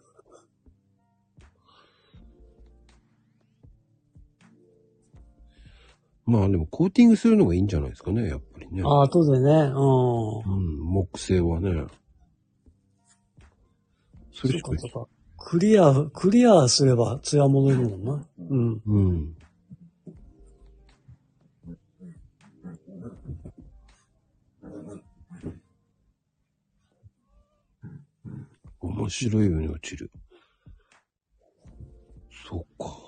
[6.26, 8.82] まあでもコーティングするのがいいんじゃないですかね、やっぱりね。
[8.84, 10.39] あ、後でね、うん。
[10.39, 11.86] うん、木製はね。
[14.34, 15.09] それしかそうかそうか。
[15.38, 18.28] クリア、クリアすれば艶戻るもんな。
[18.49, 18.82] うん。
[18.86, 19.36] うん。
[28.80, 30.11] 面白いように落ちる。
[32.47, 33.05] そっか。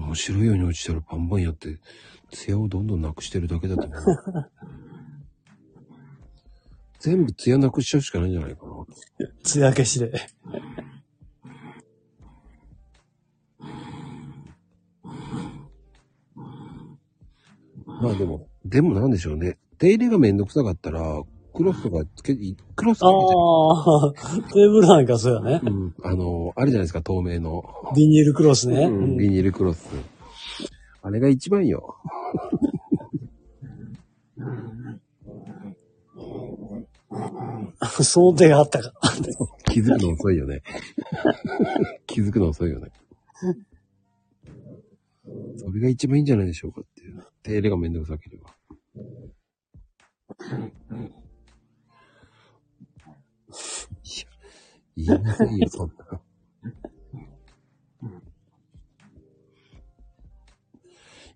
[0.00, 1.78] 面白いように落ちたらバンバンやって、
[2.30, 4.50] 艶をどんどんなくしてるだけだと思う。
[6.98, 8.72] 全部艶なくしちゃうしかないんじゃないかな。
[9.42, 10.12] 艶消しで。
[17.86, 19.58] まあでも、でもなんでしょうね。
[19.78, 21.22] 手入れがめんどくさかったら、
[21.60, 22.34] クロスとかつけ、
[22.74, 23.16] クロスつけて、あ
[24.06, 24.12] あ、
[24.50, 25.60] テーブルなんかそうやね。
[25.62, 27.62] うん、あの、あるじゃないですか、透明の。
[27.94, 28.84] ビニールクロスね。
[28.84, 29.86] うん、うんビニールクロス。
[31.02, 31.96] あれが一番よ。
[38.02, 38.92] その手があったか。
[39.66, 40.62] 気づくの遅いよね。
[42.06, 42.90] 気づくの遅いよね。
[45.58, 47.22] それが一番いいんじゃないでしょうかっていう。
[47.42, 48.54] 手入れがめんどくさければ。
[54.96, 56.20] いや、言いませんよ、そんな。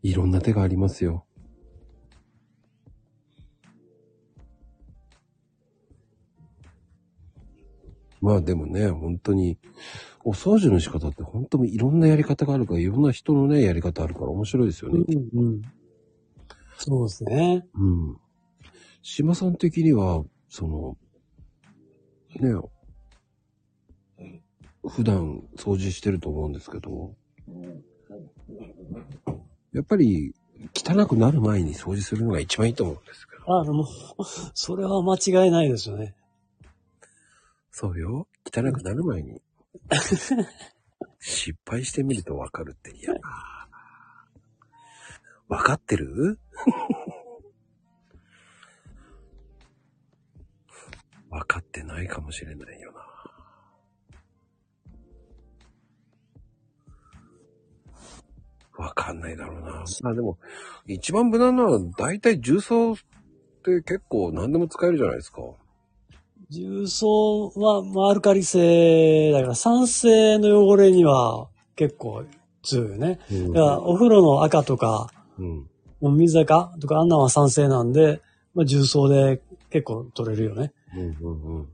[0.03, 1.25] いろんな手がありますよ。
[8.21, 9.59] まあでもね、本当に、
[10.25, 15.05] お掃除の仕方って本当にいろんなやり方があるから、いろんな人のね、やり方あるから面白いですよね。
[15.07, 15.63] うんうん。
[16.79, 17.67] そうですね。
[17.75, 18.17] うん。
[19.03, 20.97] 島さん的には、その、
[22.41, 22.55] ね、
[24.87, 27.15] 普段掃除してると思うんですけど、
[29.73, 30.35] やっぱり
[30.75, 33.61] 汚くなる前に掃除するのが一番いいと思うんですけど。
[33.61, 33.87] あの、もう、
[34.55, 36.15] それは間違いないですよね。
[37.71, 38.29] そうよ。
[38.47, 39.43] 汚くなる前に。
[41.19, 42.93] 失敗してみるとわかるって。
[42.97, 43.15] いや、
[45.49, 46.39] わかってる？
[51.35, 53.01] わかってないかもしれないよな。
[58.85, 59.85] わかんないだろうな。
[60.03, 60.39] まあでも、
[60.87, 62.97] 一番無難なのは、だいたい重曹っ
[63.65, 65.43] て結構何でも使えるじゃないですか。
[66.51, 72.25] 重曹は、まあ、アルカリ性だから酸性の汚れには結構
[72.63, 73.19] 強いよね。
[73.33, 75.69] うんだからお風呂の赤とか、うん。
[76.01, 78.21] もう水垢とかあんなんは酸性なんで、
[78.55, 79.41] まあ、重曹で
[79.71, 80.73] 結構取れるよね。
[80.97, 81.69] うんうんうん。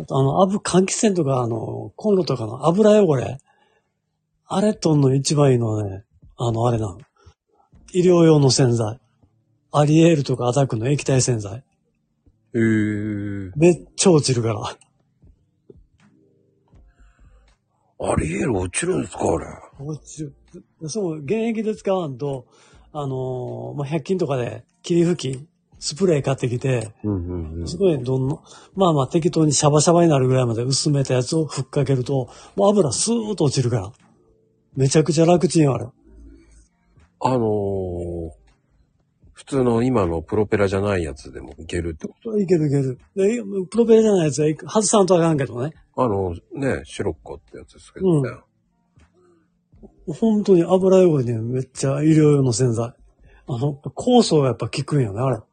[0.00, 3.38] あとあの、油、換気扇とかあの、コンロとかの油汚れ。
[4.46, 6.04] あれとんの一番いいのはね、
[6.36, 6.98] あの、あれなの。
[7.92, 8.98] 医療用の洗剤。
[9.70, 11.56] アリエールとかアタックの液体洗剤。
[11.58, 11.62] へ
[12.54, 13.50] え。
[13.56, 14.60] めっちゃ落ちるから。
[18.04, 19.46] アリエール落ちるんですかあれ。
[20.88, 22.46] そう、現役で使わんと、
[22.92, 25.46] あのーまあ、100均とかで霧吹き、
[25.78, 27.68] スプレー買ってきて、うんうんうん。
[27.68, 28.42] すごいどんの、
[28.76, 33.92] まあまあ適当にシャバシャバになるぐらいまで薄めたやつをふっかけると、もう油スーッと落ちるから。
[34.76, 35.86] めちゃくちゃ楽ちんよあれ。
[37.20, 38.30] あのー、
[39.32, 42.98] 普通の今のプロペラじゃないやつでもいけるってこいけるいける。
[43.16, 45.72] で、プロペラじゃないやつは外さんとあかんけどね。
[45.96, 48.30] とあの、ね、シロッコってやつですけどね。
[50.06, 52.86] 本当に油汚れにめっちゃ医療用の洗剤。
[52.86, 52.94] あ
[53.58, 55.36] の、酵素がやっぱ効くんよね、あれ。
[55.36, 55.44] は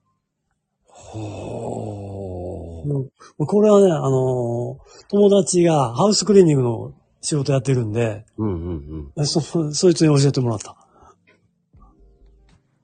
[1.76, 2.88] あ。
[2.88, 9.26] うんこれはね、あのー友達がハウスクリーニングの仕事やってるんで、うんうんうん。
[9.26, 10.76] そ、そいつに教えてもらった。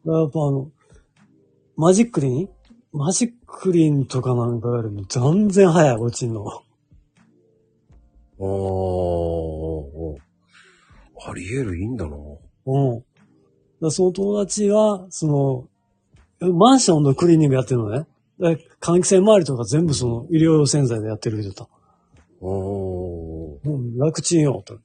[0.06, 0.72] やっぱあの、
[1.76, 2.50] マジックリン？
[2.94, 6.46] マジックリンとかなんかよりも全然早い、落ちんの。
[6.48, 6.62] あ
[11.26, 11.32] あ。
[11.32, 12.16] アリエールいいんだな。
[12.66, 13.04] うん。
[13.82, 18.06] だその友達は、その、マンションのクリーニングやってるのね。
[18.40, 21.70] で換気扇周りとか全部その医療用洗剤でやってる人だ。
[22.42, 23.70] おー。
[23.70, 24.78] うん、楽ちんよ、と。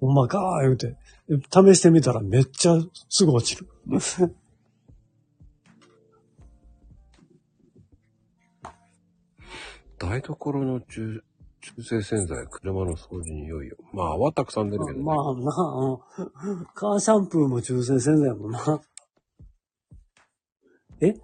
[0.00, 0.96] ほんまかー言うて。
[1.28, 2.78] で試してみたらめっちゃ
[3.08, 3.66] すぐ落ちる。
[9.98, 11.22] 台所の中、
[11.76, 13.76] 中性洗剤、車の掃除に良いよ。
[13.92, 15.04] まあ、泡たくさん出るけどね。
[15.04, 16.66] まあな、うん。
[16.74, 18.82] カーシャンプーも中性洗剤やもんな。
[21.00, 21.14] え？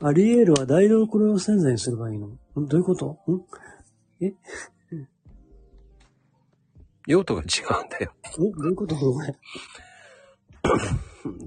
[0.00, 2.28] アリエールは台所用洗剤にすればいいの？
[2.28, 2.38] ん？
[2.66, 3.18] どういうこと？
[3.30, 3.44] ん？
[7.06, 7.46] 用途が違
[7.82, 8.12] うんだよ。
[8.24, 8.96] えどういうこと？
[8.96, 9.36] これ。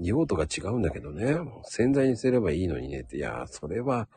[0.02, 1.36] 用途が違うんだけどね。
[1.64, 3.16] 洗剤にすればいいのにねって。
[3.16, 4.08] いやー、それは、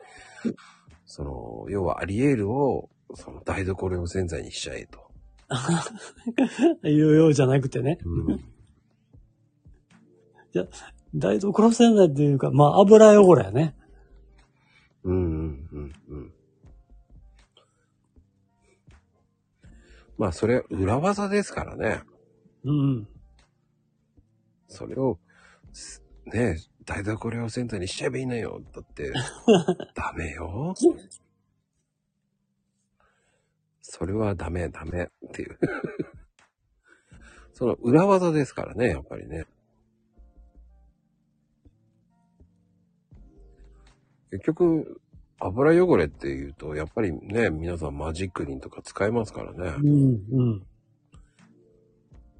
[1.06, 5.08] その、要はアリエールを、その台所用洗剤にしちゃえと。
[6.86, 7.98] いうようじゃなくてね。
[8.04, 8.44] うん。
[11.14, 13.74] 台所洗剤っていうか、まあ油汚れやね。
[15.04, 16.32] うんうんうんうん。
[20.18, 22.02] まあ、それ、裏技ですからね。
[22.64, 23.08] うん。
[24.66, 25.18] それを、
[25.72, 28.60] すねえ、台所用洗剤にしちゃえばいいのよ。
[28.74, 29.12] だって、
[29.94, 30.74] ダメよ。
[33.90, 35.58] それはダメ、ダメっていう。
[37.54, 39.46] その裏技ですからね、やっぱりね。
[44.30, 45.00] 結局、
[45.40, 49.74] 油汚れっていうと、やっぱりね、皆さんマジックリンとか使いますからね。
[49.78, 50.66] うん、うん。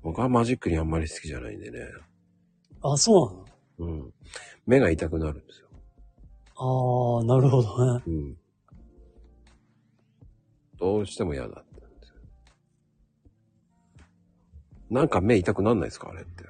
[0.02, 1.80] 僕はマジックリンあんまり好きじゃないんでね。
[2.82, 3.46] あ、そ
[3.78, 3.94] うなの？
[3.94, 4.14] うん。
[4.66, 5.68] 目が痛くなるんですよ。
[6.56, 8.02] ああ、なるほどね。
[8.06, 8.36] うん。
[10.78, 12.16] どうしても嫌だって言うんですよ。
[14.90, 16.44] なんか目痛くなんないですかあれって。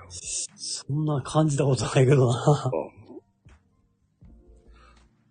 [0.57, 2.71] そんな感じたことないけどな。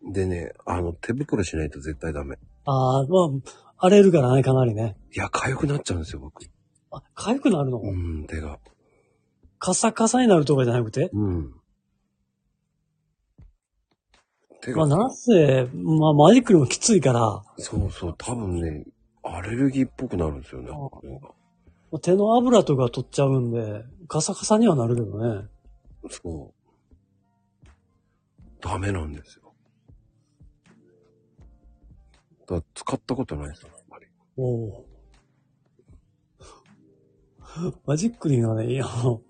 [0.11, 2.37] でね、あの、手袋しないと絶対ダメ。
[2.65, 4.97] ああ、まあ、荒れるからね、かなりね。
[5.13, 6.45] いや、痒くなっちゃうんですよ、僕。
[6.91, 8.59] あ、痒くなるの、うん、手が。
[9.59, 11.09] カサカサになるとかじゃなくて？
[11.13, 11.53] うん。
[14.67, 18.83] 手まあ、が、なんせ、まあ、マジックリもきついから、そうそう、多分ね、
[19.23, 20.69] アレルギーっぽくなるんですよね。
[21.93, 25.47] あ手の油とか取っちゃうんで、カサカサにはなるけどね。
[26.09, 27.67] そう。
[28.59, 29.53] ダメなんですよ。
[32.47, 34.05] だ使ったことないですよ、やっぱり。
[34.35, 34.85] おお。
[37.85, 39.21] マジックリンはね、いや、あの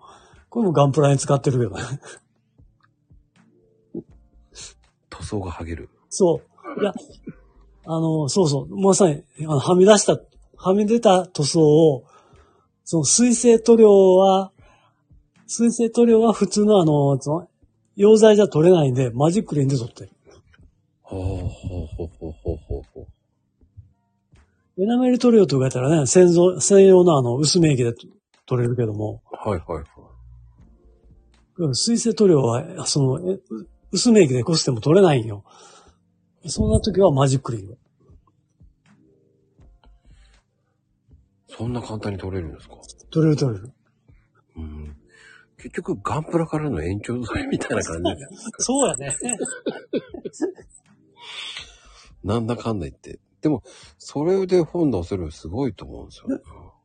[0.50, 2.00] これもガンプラに使ってるけどね。
[5.18, 5.90] 塗装が剥げる。
[6.10, 6.42] そ
[6.78, 6.82] う。
[6.82, 6.94] いや、
[7.86, 8.80] あの、そうそう。
[8.80, 10.20] まさに、あの、はみ出した、
[10.58, 12.04] はみ出た塗装を、
[12.84, 14.52] その水性塗料は、
[15.48, 17.50] 水性塗料は普通のあの、その、
[17.98, 20.12] 溶剤じゃ取れないんで、マジックリンで取ってる。
[21.02, 23.08] ほうほうほうほうほうほうほう。
[24.84, 27.94] エナメル塗料とかやったらね、専用、専用のあの、薄め液で
[28.46, 29.86] 取れるけども、はいはいはい。
[31.60, 33.40] うん水性塗料は、その、
[33.92, 35.44] え薄め液でこしても取れないんよ。
[36.46, 37.78] そんな時はマジックリン。
[41.48, 42.76] そんな簡単に取れるんですか？
[43.12, 43.74] 取れる取れる。
[44.58, 44.96] うん。
[45.58, 48.16] 結局、ガンプラからの延長剤みたいな感じで。
[48.60, 49.16] そうやね。
[52.24, 53.20] なんだかんだ言って。
[53.42, 53.64] でも、
[53.98, 56.16] それで本出せるのすごいと思うんで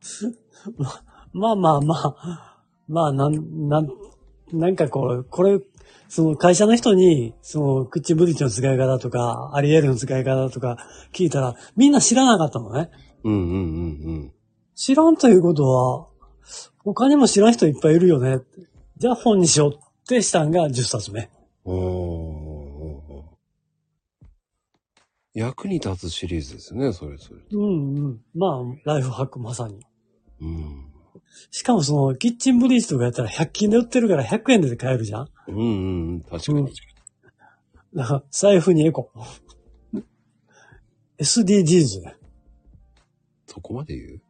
[0.03, 0.31] すよ。
[1.33, 3.89] まあまあまあ、まあなん、なん、
[4.51, 5.59] なんかこう、これ、
[6.07, 10.77] その会社の人に、その、クッチンブリッジの使い方とか、アリエールの使い方とか
[11.11, 12.89] 聞いたら、みんな知らなかったのね。
[13.23, 14.33] うんうんうん
[14.75, 16.07] 知らんということは、
[16.79, 18.41] 他にも知らん人いっぱいいるよね。
[18.97, 21.29] じゃあ本にしようってしたんが10冊目。
[25.33, 27.39] 役に立つシリーズですね、それそれ。
[27.51, 28.21] うんうん。
[28.35, 29.79] まあ、ライフハックまさに。
[30.41, 30.92] うん。
[31.51, 36.21] しかもその、キッチンブリーチとかやったら100均で売ってるから100円で買えるじゃんうんうんうん。
[36.21, 36.81] 確かに確か
[37.95, 39.11] だから、財布にエコ。
[41.19, 42.01] SDGs。
[43.47, 44.21] そこまで言う？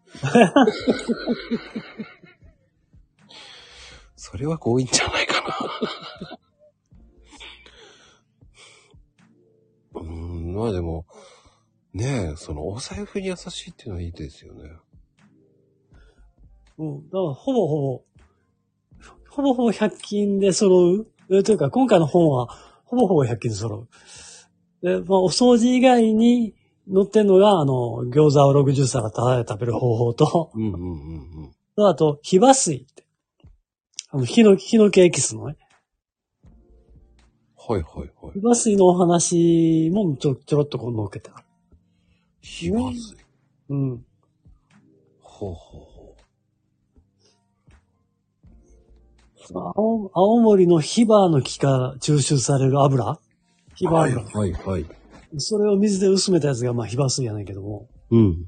[4.15, 5.41] それは強引じゃないか
[9.93, 9.99] な。
[10.01, 11.05] うーん、まあでも、
[11.93, 14.71] ねえ、そのお財布に優しいっていうのはいいですよね。
[16.77, 17.05] うん。
[17.05, 18.03] だから、ほぼほぼ、
[19.29, 21.07] ほぼほぼ100均で揃う。
[21.29, 22.47] えというか、今回の本は、
[22.85, 23.87] ほぼほぼ100均で揃
[24.81, 24.85] う。
[24.85, 26.55] で、まあ、お掃除以外に
[26.91, 31.85] 載ってんのが、あの、餃子を60皿タダで食べる方法と、うんうんうんうん。
[31.87, 33.05] あと、火麻酔って。
[34.09, 35.57] あの、火の、火の気エキスのね。
[37.65, 38.33] はいはいはい。
[38.33, 41.45] ヒバ水のお話もちょ、ちょろっとこう載っけてある。
[42.41, 43.15] ヒバ水。
[43.69, 44.05] うん。
[45.21, 45.92] ほうほう
[49.51, 53.19] 青青森のヒバの木から抽出される油？
[53.75, 53.89] ヒう。
[53.89, 54.39] バはい油。
[54.39, 54.85] はいはい。
[55.37, 58.45] それを水で薄めたやつが、まあ、ヒバ水やねんけども、うん。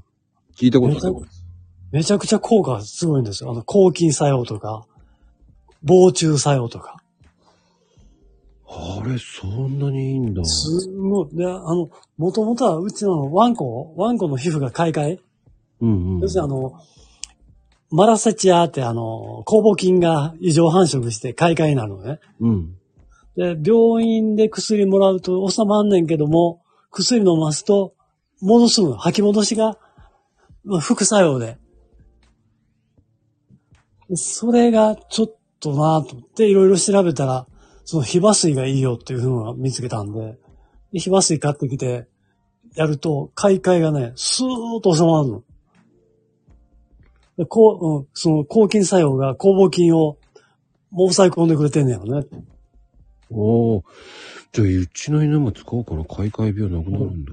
[0.56, 1.44] 聞いたことあります。
[1.92, 3.50] めちゃくちゃ効果がすごいんですよ。
[3.50, 4.86] あの、抗菌作用とか、
[5.82, 7.02] 防虫作用とか。
[8.68, 10.44] あれ、そんなにいいんだ。
[10.44, 11.36] すごい。
[11.36, 15.20] で、あの、もともとはうちのワンコ、ワンコの皮膚が買い替え。
[15.80, 16.20] うんうん。
[16.20, 16.72] 要するにあの、
[17.96, 22.20] マラセチアってあの、酵母菌が異常繁殖して買い替えになるのね。
[22.40, 22.76] うん。
[23.36, 26.60] で、病院で薬もらうと収まんねんけども、
[26.90, 27.94] 薬飲ますと、
[28.42, 28.98] 戻すの。
[28.98, 29.78] 吐き戻しが、
[30.62, 31.56] まあ、副作用で。
[34.10, 37.46] でそれがちょっとなぁと思っていろいろ調べたら、
[37.86, 40.38] そのヒバ水がいいよっていうのを見つけたんで、
[40.92, 42.08] でヒバ水買ってきて、
[42.74, 45.42] やると、買い替えがね、スーッと収まるの。
[47.36, 50.18] でこう、うん、その抗菌作用が酵母菌を
[50.90, 52.26] もう抑え込んでくれてんねやろね。
[53.30, 53.82] おー。
[54.52, 56.04] じゃあ、うちの犬も使おうかな。
[56.04, 57.32] 買い替え病なくなるんだ。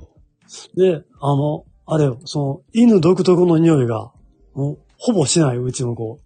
[0.75, 4.11] で、あの、あれよ、その、犬独特の匂いが、
[4.53, 6.19] もう、ほぼしない、うちの子。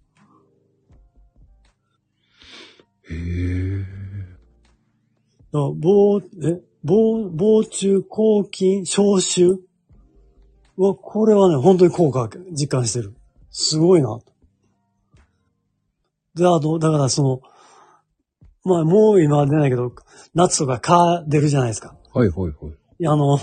[3.10, 3.84] へえ。
[5.52, 9.60] 防、え、防、防虫、抗菌、消臭
[10.76, 13.14] は、これはね、本当に効果実感してる。
[13.60, 14.20] すごいな。
[16.36, 17.40] で、あと、だからその、
[18.64, 19.92] まあ、もう今は出ないけど、
[20.32, 21.96] 夏とか蚊出るじゃないですか。
[22.14, 22.52] はいはいはい。
[23.00, 23.36] いやあの、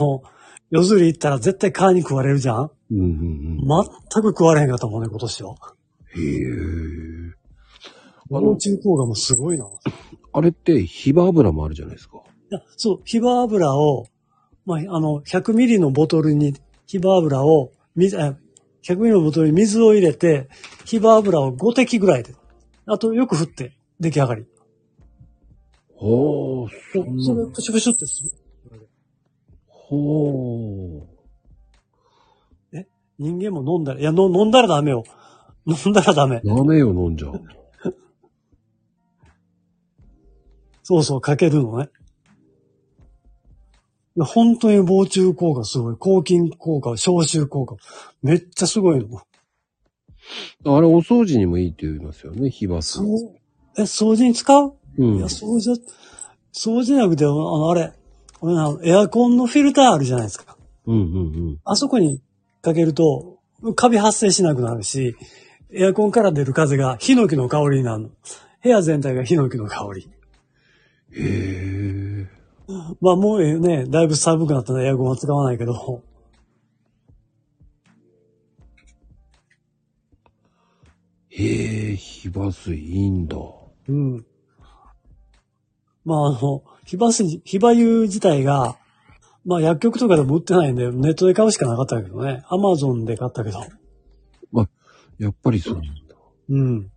[0.69, 3.57] 夜釣り行ったら絶対蚊に食われるじゃんうんうん
[4.11, 5.55] 全く食われへんかったもんね、今年は。
[6.15, 6.23] うん。
[6.23, 7.33] へえ。
[7.33, 7.37] あ
[8.29, 9.67] 防の、虫効果もすごいな。
[10.31, 12.19] あれって、ヒバ油もあるじゃないですか。
[12.51, 14.05] いや、そう、ヒバ油を、
[14.65, 16.55] まあ、あの、100ミリのボトルに
[16.85, 18.37] ヒバ油を、水、あ
[18.85, 20.47] 100ミリのボトルに水を入れて、
[20.85, 22.35] ヒバ油を5滴ぐらいで。
[22.85, 24.45] あと、よく振って、出来上がり。
[25.95, 27.51] ほー、そんそれ、な。
[27.51, 28.31] プシュプシュってする。
[29.67, 31.15] ほー。
[33.17, 35.03] 人間も飲んだら、いや、の飲んだらダメよ。
[35.65, 36.41] 飲んだらダメ。
[36.43, 37.41] ダメよ、飲んじゃう。
[40.83, 41.89] そうそう、かけるのね。
[44.23, 45.97] 本当に防虫効果すごい。
[45.97, 47.75] 抗菌効果、消臭効果。
[48.21, 49.07] めっちゃすごいの。
[49.17, 52.99] あれ、お掃除にもいいって言いますよね、ヒバ水。
[52.99, 53.07] そう。
[53.77, 54.73] え、掃除に使う？
[54.97, 55.25] うんいや、。
[55.25, 55.77] 掃除は、
[56.53, 57.91] 掃除じゃなくて、あの、あれ、
[58.41, 60.57] あのエアコンのフィルターあるじゃないですか。
[60.87, 62.21] うんうんあそこに
[62.61, 63.39] かけると、
[63.75, 65.15] カビ発生しなくなるし、
[65.71, 68.09] エアコンから出る風がヒノキの香りになるの。
[68.63, 70.09] 部屋全体がヒノキの香り。
[71.11, 71.23] うん。
[71.23, 72.34] へえ。
[73.01, 76.03] まあもうね、だいぶ寒くなったらエアコンは使わないけど、
[81.29, 83.37] へえ、ヒバ水いいんだ。
[83.89, 84.25] うん。
[86.05, 88.77] まああの、ヒバ水、ヒバ油自体が、
[89.45, 92.43] まあ薬局とかでも売ってないんで、ネットで買うしかなかったけどね。
[92.49, 93.59] アマゾンで買ったけど。
[95.17, 95.91] やっぱりそうなんだ。
[96.49, 96.91] うん。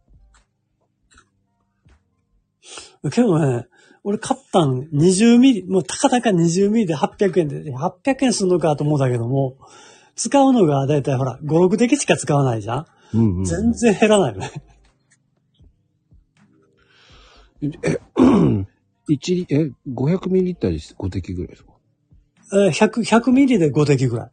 [3.11, 3.67] けどね、
[4.09, 9.59] 俺買ったん20ミリ、もうたかたか20ミリで800円で、800円すんのかと思ったけども、
[10.17, 13.45] 使うのがだいたいほら、5、6滴しか使わないじゃん、うんうん。
[13.45, 14.51] 全然減らないよね。
[17.61, 17.69] え、
[19.09, 21.73] 一リ、え、500ミリリッターに5滴ぐらいですか？
[22.55, 24.31] えー100、100ミリで5滴ぐらい。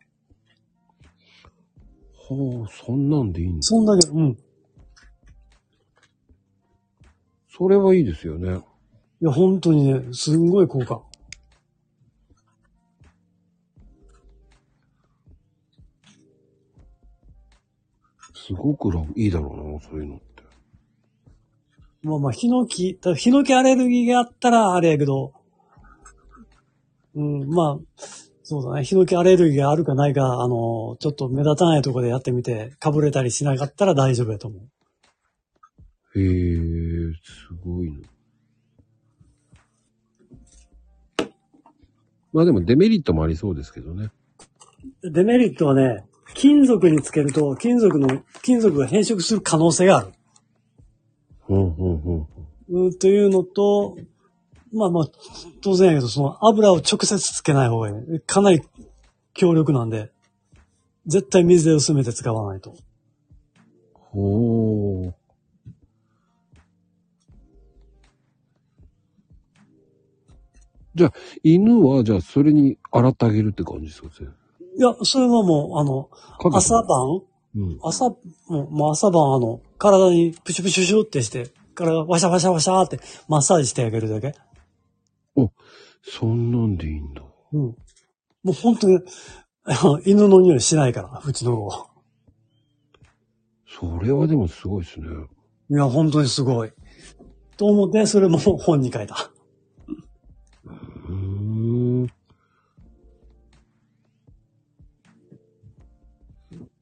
[2.14, 3.62] ほう、そんなんでいいんだ。
[3.62, 4.28] そんだけ、うん。
[4.30, 4.38] い
[7.50, 8.62] それはいいですよね。
[9.22, 11.02] や、本当にね、すんごい効果。
[18.34, 20.26] すごく楽、いいだろうな、そういうのって。
[22.04, 25.34] まあまあ、ヒノキ、ただヒノキアレルギーがあったらあれやけど、
[27.16, 28.06] うん、まあ、
[28.44, 28.84] そうだね。
[28.84, 36.20] ヒノキアレルギーがあるかないか、あの、ちょっと目立たないところでやってみて、かぶれたりしなかったら大丈夫やと思う。
[36.20, 38.15] へえ、すごいな。
[42.36, 44.12] まあでもデメリットもありそうですけどね。
[45.04, 46.04] デメリットはね、
[46.34, 50.08] 金属につけると、金属の、金属が変色する可能性がある。
[51.40, 52.28] ほうほうほ
[52.68, 52.88] う。
[52.88, 53.96] うん、というのと、
[54.74, 55.06] まあまあ、
[55.62, 58.20] 当然やけど、その油を直接つけない方がいいね。
[58.28, 58.62] かなり
[59.34, 60.12] 強力なんで、
[61.06, 62.76] 絶対水で薄めて使わないと。
[63.94, 65.16] ほう。
[71.44, 74.30] 犬は、じゃあ、それに洗ってあげるって感じですかね。
[74.78, 76.10] いや、それはもう、あの、
[76.54, 77.22] 朝晩？
[77.56, 77.80] うん。
[77.84, 78.18] 朝、も
[78.50, 84.34] うもう朝晩あの、体にプシュプシュシュってして、体ワシャワシャワシャってマッサージしてあげるだけ。
[86.04, 87.24] そんなんでいいんだ。
[87.54, 87.62] うん。
[87.62, 87.76] も
[88.48, 89.00] う本当に、
[90.06, 91.88] 犬の匂いしないから、うちの子は。
[93.68, 95.08] それはでもすごいですね。
[95.70, 96.72] いや、本当にすごい。
[97.58, 99.32] と思って、それも本に書いた。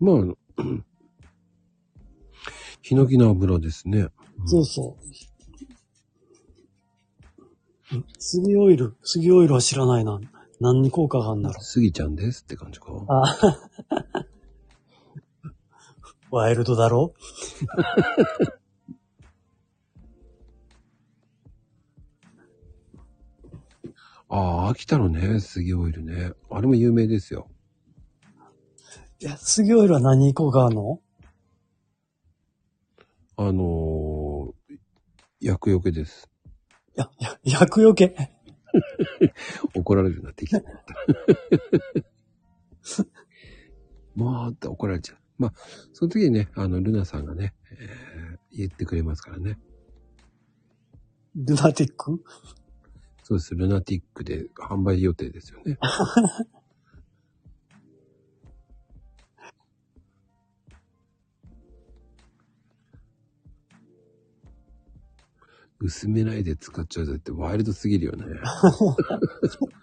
[0.03, 0.15] まあ
[2.81, 4.07] ヒノキの油ですね。
[4.45, 4.97] そうそ
[7.91, 7.95] う。
[7.97, 10.19] ん杉オイル、杉オイルは知らないな。
[10.59, 12.91] 何に効果があるんだろスギちゃんですって感じか。
[12.91, 13.05] う。
[13.07, 13.23] あ
[16.31, 17.13] ワイルドだろ？
[24.29, 26.31] ああ、秋田のね、杉オイルね。
[26.49, 27.47] あれも有名ですよ。
[29.23, 30.99] いや、杉オイルは何に効果あるの？
[33.37, 34.75] あのー、
[35.39, 36.29] 薬よけです。
[36.97, 38.33] いや、いや、薬よけ。
[39.75, 40.61] 怒られるなってきた。
[44.13, 45.17] まあって怒られちゃう。
[45.37, 45.53] まあ、
[45.93, 49.57] その時にね、あの、ルナさんがね、えー言ってくれますからね。
[51.33, 52.23] ルナティック？
[53.23, 53.55] そうです。
[53.55, 55.79] ルナティックで販売予定ですよね。
[65.83, 68.25] 薄めないで使っちゃうぜってワイルドすぎるよね。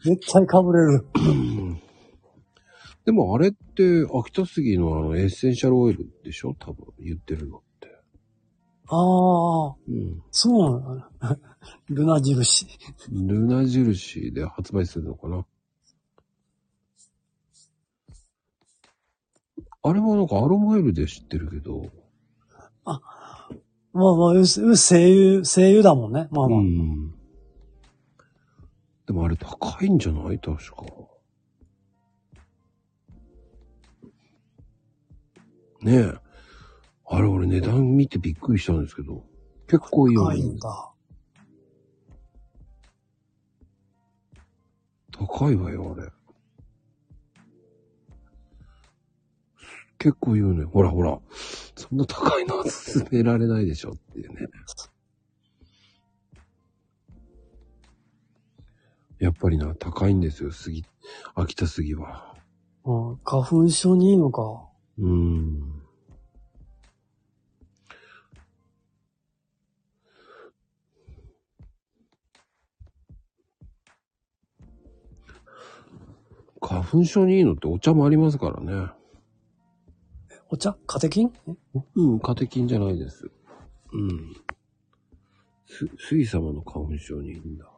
[0.02, 1.04] 絶対かぶれる。
[3.04, 6.54] でもあれって秋田杉のあのエッセンシャルオイルでしょ？
[6.58, 7.88] 多分言ってるのって。
[8.88, 10.22] ああ、うん。
[10.30, 11.36] そうなの。
[11.90, 12.66] ルナ印。
[13.10, 15.46] ルナ印で発売するのかな？
[19.82, 21.90] あれはなんかアロマオイルで知ってるけど。
[23.92, 26.28] まあまあ、うすう声優、声優だもんね。
[26.30, 26.60] まあまあ。
[26.60, 27.10] うん。
[29.06, 30.38] でもあれ高いんじゃない？
[30.38, 30.84] 確か。
[35.82, 36.14] ねえ。
[37.06, 39.24] あれ俺値段見てびっくりしたんですけど。
[39.66, 40.48] 結構いいよね高い。
[40.48, 40.92] んだ。
[45.12, 46.08] 高いわよ、あれ。
[50.00, 50.64] 結構言うね。
[50.64, 51.18] ほらほら。
[51.76, 54.46] そんな高いのは勧められないでしょっていうね。
[59.18, 60.86] やっぱりな、高いんですよ、杉。
[61.34, 62.34] 秋田杉は。
[62.86, 64.70] うん、花粉症にいいのか。
[64.98, 65.82] うーん。
[76.62, 78.99] 花粉症にいいのってお茶もありますからね。
[80.52, 80.76] お茶？
[80.84, 81.32] カテキン？
[81.46, 81.52] え？
[81.94, 83.30] うん、カテキンじゃないです。
[83.92, 84.34] うん。
[85.64, 87.66] す、杉様の花粉症にいいんだ。
[87.66, 87.68] へ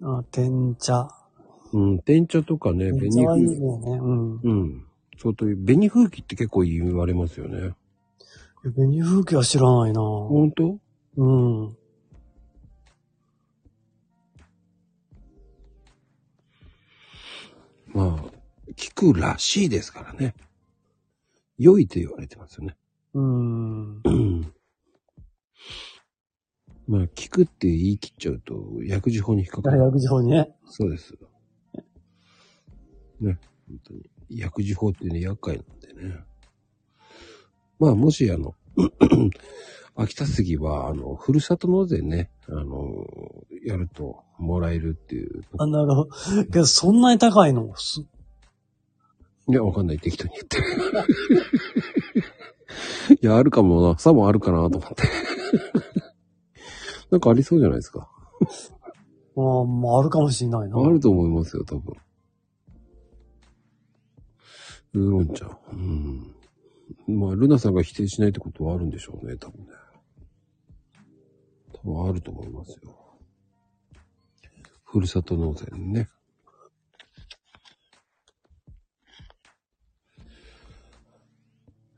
[0.00, 0.04] え。
[0.04, 1.08] あ、天茶。
[1.72, 3.98] うん、天茶とかね、天紅風よね。
[3.98, 4.36] うん。
[4.36, 4.86] うん。
[5.18, 7.74] そうという、紅風紀って結構言われますよね。
[8.62, 10.78] 紅風紀は知らないな本当？
[11.16, 11.76] うん。
[17.92, 18.24] まあ、
[18.74, 20.34] 聞くらしいですからね。
[21.58, 22.76] 良いと言われてますよね。
[23.14, 23.96] うん。
[23.96, 24.54] うん。
[26.86, 29.78] まあ、聞くって言い切っちゃうと、薬事法に引っかかる。
[29.78, 30.54] 大学上にね。
[30.66, 31.14] そうです。
[33.20, 34.10] ね、本当に。
[34.30, 36.24] 薬事法ってね、厄介なんでね。
[37.82, 38.54] まあ、もしあの、
[39.96, 43.04] 秋田杉は、あの、ふるさと納税ね、あの、
[43.66, 45.42] やるともらえるっていう。
[45.58, 46.10] あ、なるほど。
[46.44, 47.74] けど、そんなに高いの？
[47.76, 48.02] す
[49.48, 49.98] いや、わかんない。
[49.98, 50.64] 適当に言ってる。
[53.20, 53.98] いや、あるかもな。
[53.98, 55.02] さもあるかなと思って。
[57.10, 58.08] なんかありそうじゃないですか。
[59.36, 60.78] ああ、まあ、あるかもしれないな。
[60.80, 61.96] あると思いますよ、多分。
[64.94, 65.58] ウーロン茶。
[65.72, 66.31] うん。
[67.06, 69.72] まあ、ルナさんが否定しないってことはあるんでしょうね、多分ね。
[71.72, 72.96] 多分あると思いますよ。
[74.84, 76.08] ふるさと納税ね。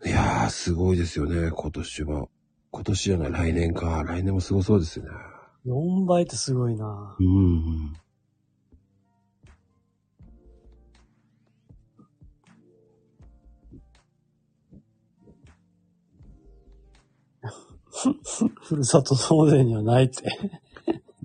[0.05, 2.29] いやー、すごいですよね、今年は。
[2.71, 4.05] 今年じゃない、来年か。
[4.05, 5.11] 来年もすごそうですよね。
[5.67, 7.17] 4倍ってすごいな。
[7.19, 7.31] うんう
[7.91, 7.93] ん。
[18.63, 20.25] ふるさと納税にはないって。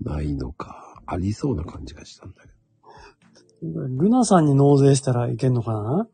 [0.03, 1.01] ないのか。
[1.05, 2.49] ありそうな感じがしたんだけ
[3.61, 6.07] ルナさんに納税したらいけんのかな？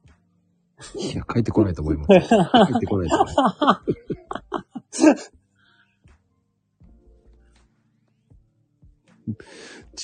[0.96, 1.02] ど。
[1.02, 2.08] いや、帰ってこないと思います。
[2.08, 3.84] 帰ってこないと思いま
[4.92, 5.34] す。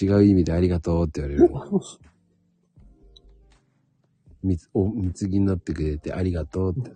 [0.03, 1.53] 違う意味でありがとうって言われる。
[4.43, 6.91] みつ、お、貢ぎになってくれてありがとうって。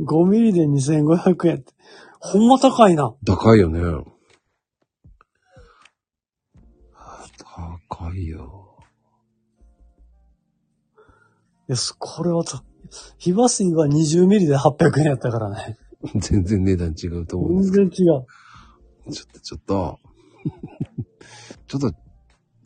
[0.00, 1.72] 5ミリで2500円って。
[2.26, 3.14] ほんま高いな。
[3.26, 3.80] 高いよね。
[6.94, 7.26] あ
[7.86, 8.78] 高いよ。
[11.68, 12.62] いや、すこれはた、
[13.18, 15.76] 火箸は20ミリで800円やったからね。
[16.16, 18.26] 全然値段違うと思うんです全け然違う。
[19.06, 19.12] ど。
[19.12, 19.98] ちょっと、ちょっと。
[21.68, 21.92] ちょっと、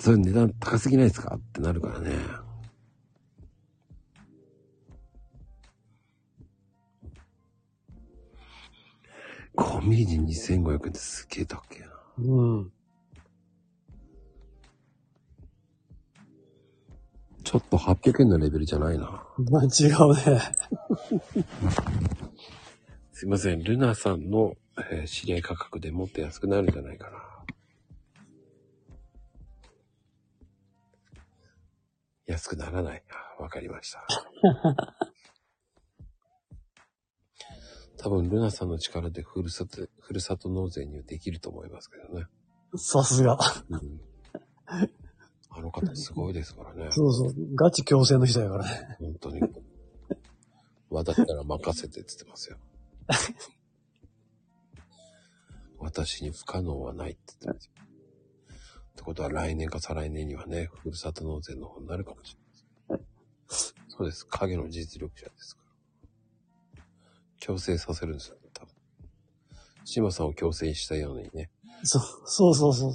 [0.00, 1.34] それ値段高すぎないですか？
[1.36, 2.12] ってなるからね。
[9.58, 11.88] 5ミリで2500円ってすげえ高えな。
[12.18, 12.72] うん。
[17.42, 19.24] ちょっと800円のレベルじゃないな。
[19.50, 20.40] まあ違うね。
[23.12, 23.64] すいません。
[23.64, 24.56] ルナさんの、
[24.92, 27.18] えー知り合い価格でもっと安くなるんじゃないかな。
[32.26, 33.02] 安くならない。
[33.10, 34.06] あわかりました。
[37.98, 42.26] 多分、ルナさんの力でふるさと、ふるさと納税にはできると思いますけどね。
[42.76, 43.38] さすが。
[43.70, 44.00] うん、
[45.50, 46.88] あの方すごいですからね。
[46.90, 47.54] そうそう。
[47.56, 48.96] ガチ強制の人やからね。
[49.00, 49.40] 本当に。
[50.90, 52.58] 私なら任せてって言ってますよ。
[55.78, 57.72] 私に不可能はないって言ってますよ。
[57.78, 62.40] ってことは来年か再来年にはね、ふるさと納税の方になるかもしれ
[62.88, 63.06] ません。
[63.88, 64.26] そうです。
[64.26, 65.67] 影の実力者ですから。
[67.48, 68.74] 強制させるんですよ、多分。
[69.86, 71.48] 島さんを強制したようにね。
[71.82, 72.92] そう、そうそうそう。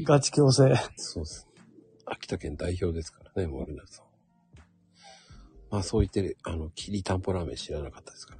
[0.02, 0.74] ガチ強制。
[0.96, 1.46] そうです。
[2.06, 4.06] 秋田県代表ですからね、モルナさん。
[5.70, 8.34] まあそう言って、あの、きりたんぽラーメン知らなかったですか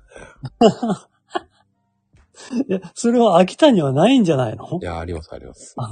[0.59, 2.65] らね。
[2.67, 4.79] いや、それは秋田にはないんじゃないの？
[4.81, 5.77] いや、あります、あります。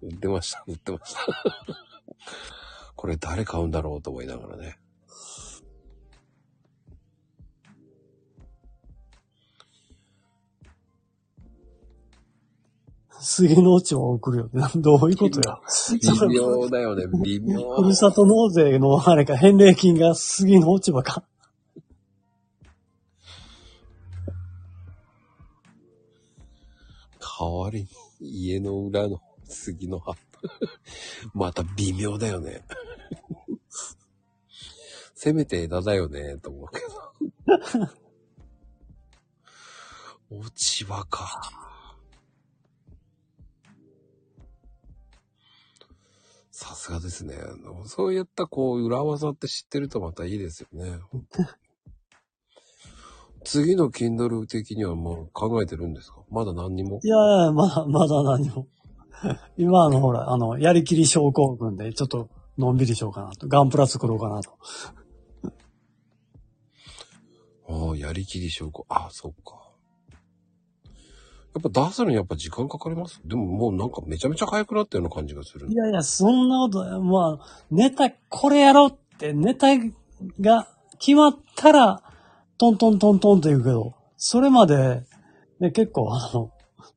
[0.00, 1.26] 売ってました、売ってました。
[2.94, 4.78] これ誰買うんだろうと思いながらね。
[13.24, 14.66] 杉の落ち葉を送るよね。
[14.82, 15.60] どういうことや。
[16.28, 17.76] 微妙だよね、微妙。
[17.76, 21.24] ふるさと納税のあれか、返礼金が杉の落ち葉か。
[27.20, 27.86] 代わり
[28.20, 30.40] に家の裏の杉の葉っぱ。
[31.32, 32.64] また微妙だよね。
[35.14, 36.80] せめて枝だよね、と思うけ
[37.78, 37.88] ど。
[40.30, 41.71] 落ち葉か。
[46.62, 47.34] さすがですね。
[47.86, 51.00] そういったこう裏技って知ってるとまたいいですよね。
[53.44, 56.22] 次の Kindle 的にはもう考えてるんですか？
[56.30, 57.00] まだ何にも？
[57.02, 58.68] いやいや、まだ、まだ何も。
[59.58, 63.48] 今あの、ほら、あの、やりきり症候群で、ちょっと、のんびりしようかなと。
[63.48, 64.56] ガンプラ作ろうかなと。
[67.68, 68.86] ああ、やりきり証拠。
[68.88, 69.61] ああ、そっか。
[71.54, 73.20] やっぱ出すのにやっぱ時間かかります？
[73.24, 75.74] でももうなんかめちゃめちゃ早くなったような感じがするい。
[75.74, 79.76] やいや、そんなこと、まあ、ネタ、これやろうって、ネタ
[80.40, 80.66] が
[80.98, 82.02] 決まったら、
[82.56, 85.04] トントントントンって言うけど、それまで、
[85.60, 86.50] ね、結構あの、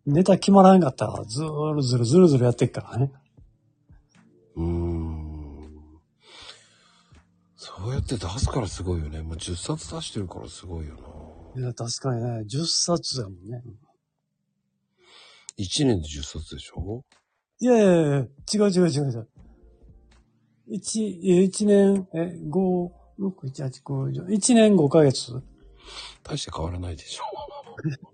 [0.05, 3.11] ネタ決まらんかったら、ずーるずるずるずるやってっからね。
[4.55, 5.69] うーん。
[7.57, 9.21] そうやって出すからすごいよね。
[9.21, 10.95] もう10冊出してるからすごいよ
[11.55, 11.61] な。
[11.61, 13.63] いや、確かにね、10冊だもんね。
[15.57, 17.03] 1年で10冊でしょ？
[17.59, 19.27] いやいやいや、違う違う違う違う。
[20.67, 25.41] 一、一年、え、五、六、一、八、九、十、一年五ヶ月
[26.23, 27.23] 大して変わらないでしょ。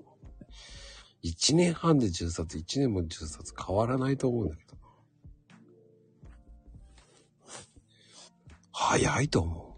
[1.23, 4.72] 1年半で10冊、1年も10冊変わらないと思うんだけど。
[8.72, 9.72] 早いと思う。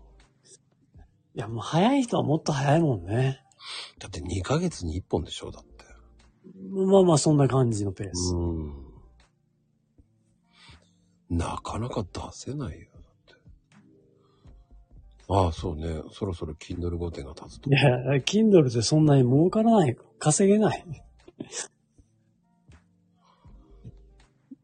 [1.35, 3.41] いや、もう早い人はもっと早いもんね。
[3.99, 5.51] だって2ヶ月に1本でしょ？
[5.51, 5.72] だって。
[6.71, 8.35] まあまあ、そんな感じのペース。
[8.35, 8.73] うん。
[11.29, 12.87] なかなか出せないよ。
[12.93, 13.35] だって。
[15.29, 16.01] ああ、そうね。
[16.11, 17.73] そろそろ Kindle 5点が立つとい。
[17.73, 17.81] や、
[18.17, 19.97] Kindle でそんなに儲からない。
[20.19, 20.85] 稼げない。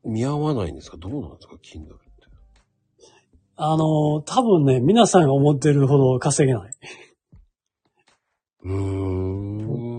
[0.06, 0.98] 見合わないんですか？
[0.98, 2.06] どうなんですか ?Kindle って。
[3.58, 6.72] あの、多分ね、皆さんが思ってるほど稼げない。
[8.64, 8.76] うー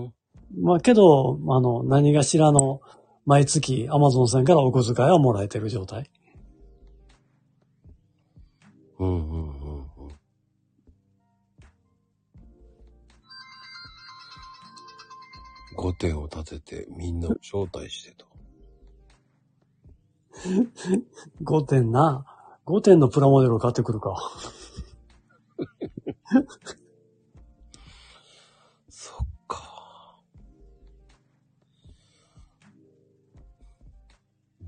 [0.59, 2.81] まあけど、あの、何がしらの
[3.25, 6.09] 毎月 Amazon さんからお小遣いはもらえてる状態。
[8.99, 9.87] うんうんうんうん。
[15.75, 18.27] 御殿を建ててみんなを招待してと。
[21.43, 22.25] 5点な。
[22.65, 24.15] 5点のプラモデルを買ってくるか。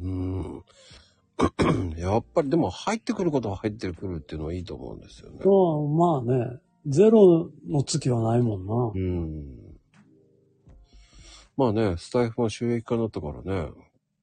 [0.03, 0.63] うーん。
[1.97, 5.39] やっぱりでも入ってくることは入ってくるっていうのはいいと思うんですよね。
[5.43, 6.59] うん、まあね。
[6.85, 8.73] ゼロの月はないもんな。
[8.93, 9.73] うん。
[11.55, 13.71] まあね、スタイフも収益化になったからね。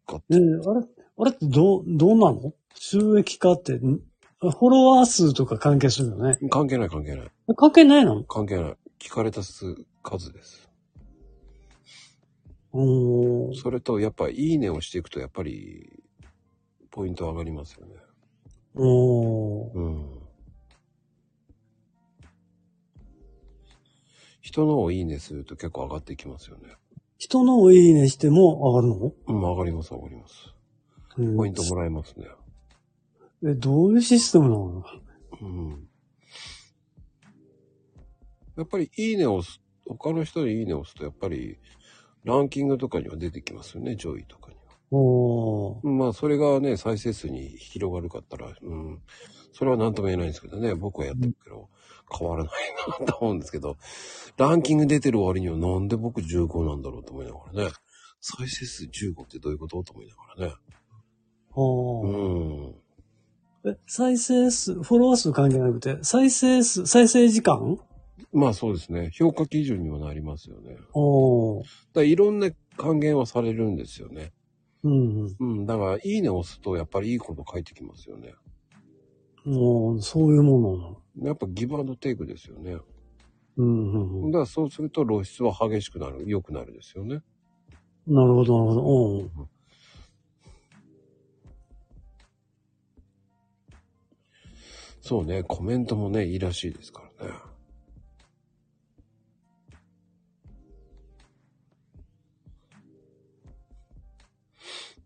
[0.07, 0.87] 買っえーあれ、
[1.19, 2.53] あれってどう、どうなの？
[2.75, 4.01] 収益化って、ん
[4.41, 6.39] フォロワー数とか関係するよね。
[6.51, 7.31] 関係ない関係ない。
[7.57, 8.25] 関係ないの？
[8.25, 8.77] 関係ない。
[8.99, 10.70] 聞かれた数数です。
[12.73, 15.91] おーそれと、やっぱ、いいねをしていくと、やっぱり、
[16.91, 17.95] ポイント上がりますよね。
[18.75, 20.21] おーうん。
[24.41, 26.75] 人のをいいねすると結構上がってきますよね。
[27.19, 29.13] 人のをいいねしても上がるの？
[29.29, 30.55] うん、上がります上がります。
[31.19, 32.27] うんポイントもらえますね。
[33.45, 34.85] え、どういうシステムなの？
[35.43, 35.89] うん。
[38.57, 41.59] やっぱり、いいねを押す、他の人にいいねを押すと、やっぱり、
[42.25, 44.61] ランキングとかには出てきますよね、上位とかには。
[44.93, 49.01] おまあ、それがね、再生数に広がるかったら、うん、
[49.53, 51.69] それは何とも言えないんですけどね、僕はやってるけど、
[52.13, 52.53] 変わらない
[53.01, 53.77] なと思うんですけど、
[54.37, 57.71] ランキング出てる割にはなんで僕15なんだろうと思いながらね、
[58.21, 59.83] 再生数15ってどういうこと？
[59.85, 60.55] と思いながらね。
[61.53, 62.07] おー
[63.65, 63.71] うん。
[63.71, 67.79] え、再生数、フォロワー数関係なくて、再生数、再生時間
[68.33, 69.11] まあそうですね。
[69.13, 70.77] 評価基準にはなりますよね。
[70.93, 74.33] おーらいろんな還元はされるんですよね。
[74.83, 75.37] うんうん。
[75.39, 75.67] うん。
[75.67, 78.35] だから、いいねを押すと、やっぱりいいこと書いてきますよね。
[79.45, 81.03] もう、そういうものなの。
[81.23, 82.79] やっぱギブアンドテイクですよね。
[83.57, 84.31] うんうんうん。
[84.31, 87.23] だからそうすると露出は激しくなる、良くなるですよね。
[88.07, 89.19] なるほど、なるほど。
[89.19, 89.31] うん。
[95.03, 97.50] そうね、コメントもね、いいらしいですからね。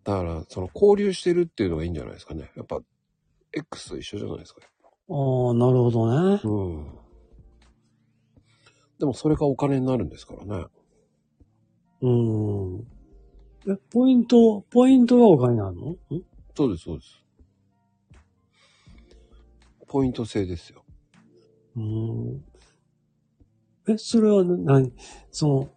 [0.05, 2.51] だから、その交流してるっていうのがいいんじゃないですかね。
[2.57, 2.81] やっぱ、
[3.53, 4.61] X と一緒じゃないですか。
[4.63, 5.13] あ
[5.51, 6.41] あ、なるほどね。
[6.45, 6.49] う
[6.81, 6.99] ん。
[8.99, 10.67] でもそれがお金になるんですからね。
[12.03, 12.81] うん。
[13.67, 15.91] え、ポイント、ポイントがお金になるの？
[15.91, 15.99] ん？
[16.57, 17.25] そうです、そうです。
[19.89, 20.85] ポイント制ですよ。
[21.77, 22.45] うん。
[23.89, 24.93] え、それは何？
[25.31, 25.71] その、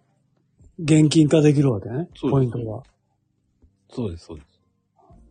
[0.79, 2.83] 現金化できるわけねポイントが。
[3.89, 4.61] そうです、そうです。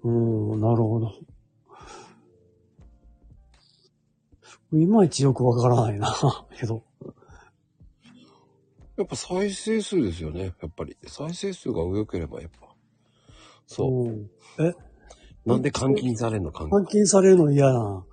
[0.04, 1.12] うん、なるほど。
[4.72, 6.14] いまいちよくわからないな、
[6.58, 6.82] けど。
[8.96, 10.96] やっぱ再生数ですよね、やっぱり。
[11.06, 12.74] 再生数が良ければやっぱ。
[13.66, 14.08] そう。
[14.08, 14.30] うん。
[15.44, 18.04] なんで監禁されんの監換金されるの嫌だな。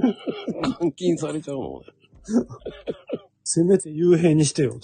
[0.80, 1.82] 監禁されちゃうの
[3.44, 4.78] せめて幽閉にしてよ。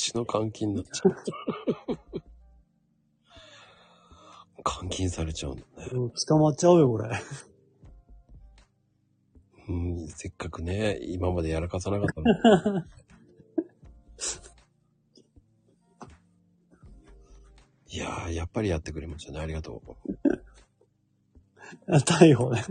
[0.00, 1.16] ちの監禁になっちゃう。
[4.80, 5.68] 監禁されちゃうんだね。
[5.92, 7.08] うん捕まっちゃうよ、これ。
[9.68, 12.84] うん、せっかくね、今までやらかさなかったのに。
[17.92, 19.40] いやー、やっぱりやってくれましたね。
[19.40, 20.12] ありがとう。
[21.88, 22.62] 逮捕ね。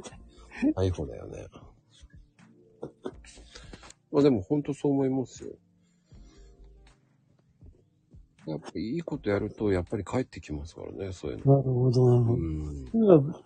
[0.76, 1.48] 逮捕だよね。
[4.12, 5.54] まあでも本当そう思いますよ。
[8.50, 11.58] やっぱいいことやると、やっぱり帰ってきますからね、そういうの。
[11.58, 12.38] なるほど、なるほう
[12.92, 13.00] ど。
[13.00, 13.08] ん。
[13.08, 13.40] なんか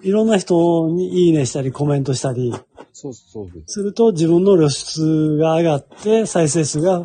[0.00, 2.54] いろんな人にいいねしたりコメントしたり
[2.92, 3.74] そうそうです。
[3.74, 7.04] すると自分の露出が上がって再生数が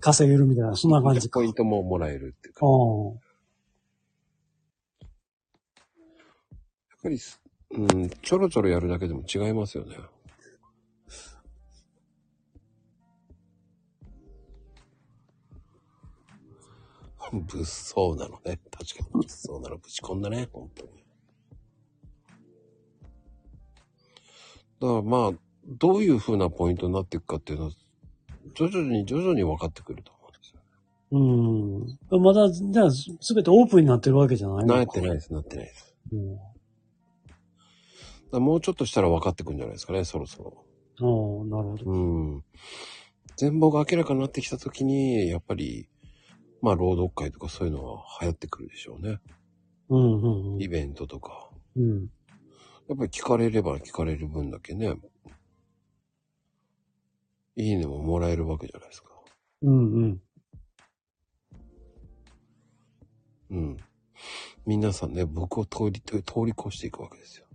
[0.00, 1.40] 稼げるみたいな、そんな感じか。
[1.40, 2.66] ポイントももらえるっていうか。
[2.66, 2.68] あ
[6.90, 7.40] やっぱりす、
[7.72, 9.96] うん、ちょろちょろやるだけでも違いますよね。
[17.42, 18.58] 物騒なのね。
[18.70, 20.48] 確かに物騒なのぶち込んだね。
[20.52, 20.90] 本当に。
[24.80, 25.32] だからまあ、
[25.66, 27.70] どういう風なポイントになっていくかっていうのは、
[28.54, 30.60] 徐々に徐々に分かってくると思うんですよ。
[32.12, 32.22] うん。
[32.22, 35.94] まだ、じゃあ、すべてオープンになってるわけじゃないのなってないです、なってないです。
[36.12, 36.38] うん
[38.34, 40.64] だもうちょっとしたら分かってくるんじゃないですかね、そろそろ。
[41.00, 41.90] おーなるほど。
[41.90, 41.96] う
[42.36, 42.44] ん。
[43.36, 45.88] 全貌が明らかになってきたときに、やっぱり、
[46.64, 49.20] まあ、朗読会とかそういうのは流行ってくるでしょうね。
[49.90, 51.50] うんうんイベントとか。
[51.76, 51.82] うん。
[51.82, 52.10] うん。
[52.88, 54.94] やっぱり聞かれれば聞かれる分だけね、
[57.54, 59.10] いいねももらえるわけじゃないですか。
[59.60, 60.22] うんうん。
[63.50, 63.76] うん。
[64.64, 67.46] 皆さんね、僕を通り、通り越していくわけですよ。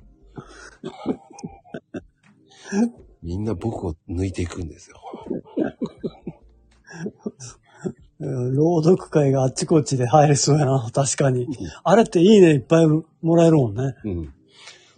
[3.23, 5.01] みんな僕を抜いていくんですよ。
[8.19, 11.47] うん朗読会があっちこっちで入れそうやな、確かに。
[11.83, 13.05] あれっていいねいっぱいも
[13.35, 13.95] らえるもんね。
[14.03, 14.25] うん。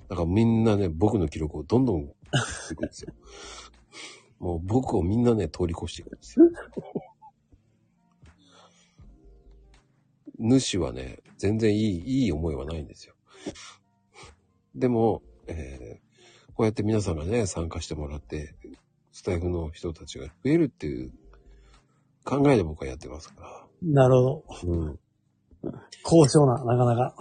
[0.10, 2.14] だからみんなね、僕の記録をどんどんんで
[2.91, 3.14] すよ。
[4.39, 6.45] もう僕をみんなね、通り越していくんですよ。
[10.39, 13.14] 主はね、全然いい、いい思いはないんですよ。
[14.73, 16.11] でも、えー
[16.61, 18.53] こうやって皆さんがね、参加してもらって、
[19.11, 21.11] スタイフの人たちが増えるっていう
[22.23, 24.43] 考えで僕はやってますかなるほど。
[24.64, 24.73] ら。
[24.73, 24.99] うん。
[26.03, 27.15] 高尚な、なかなか。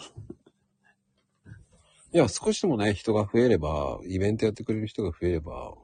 [2.13, 5.75] いや、少しでもね、人が増えれば、イベントやってくれる人が増えれば、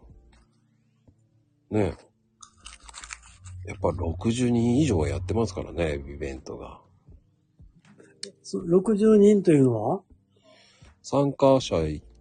[1.70, 1.97] ね、
[3.66, 6.80] やっぱ60人以上はやってますからね、イベントが。
[8.43, 10.02] そ60人というのは？
[11.02, 11.76] 参加者、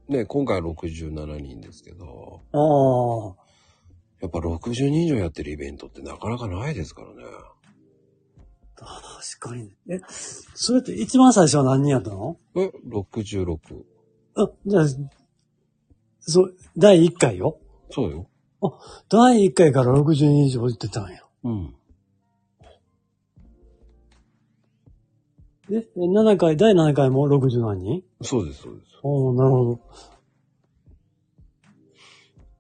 [0.07, 3.44] ね、今回は67人ですけど、ああ。
[4.25, 7.15] やっぱ60人以上やってるイベントってなかなかないですからね。
[8.75, 8.89] 確
[9.39, 9.71] かに。
[9.87, 9.99] え、
[10.55, 12.37] それって一番最初は何人やったの？
[12.55, 13.57] え、66。
[14.35, 14.85] あ、じゃあ、
[16.19, 17.59] そう、第1回よ。
[17.91, 18.27] そうよ。
[19.09, 21.19] 第1回から60人以上行ってたんや。
[21.43, 21.75] うん。
[25.71, 28.03] え、え7回、第7回も60何人？
[28.23, 28.87] そうです、そうです。
[29.03, 29.79] おーなるほど。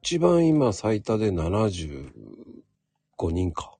[0.05, 2.11] 一番今最多で75
[3.31, 3.75] 人か。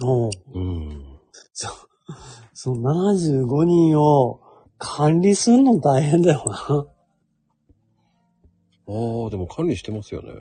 [0.00, 1.18] おーうん。
[1.52, 1.68] そ、
[2.54, 4.40] その75人を
[4.78, 6.54] 管理するの大変だよな。
[8.86, 10.32] ああ、でも管理してますよね。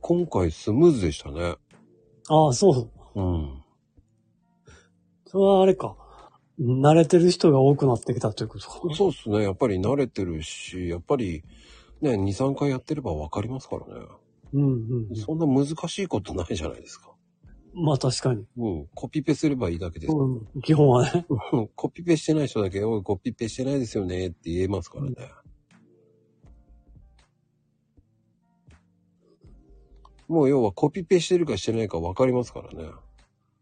[0.00, 1.54] 今回スムーズでしたね。
[2.28, 3.20] ああ、そう。
[3.20, 3.62] うん。
[5.26, 6.01] それはあれか。
[6.60, 8.94] 慣れてる人が多くなってきたということか。
[8.94, 9.42] そうっすね。
[9.42, 11.42] やっぱり慣れてるし、やっぱり
[12.00, 14.06] ね、2、3回やってればわかりますからね。
[14.52, 15.16] うんうんうん。
[15.16, 17.12] そんな難しいことないじゃないですか。
[17.74, 18.44] まあ確かに。
[18.58, 18.86] うん。
[18.94, 20.12] コピペすればいいだけです。
[20.12, 21.26] うん、基本はね。
[21.52, 25.14] うんコピペしてない人だけ、おい、コピペしてないですよねって言えますからね。
[30.28, 32.90] もう要はコピペしてるかしてないか分かりますからね。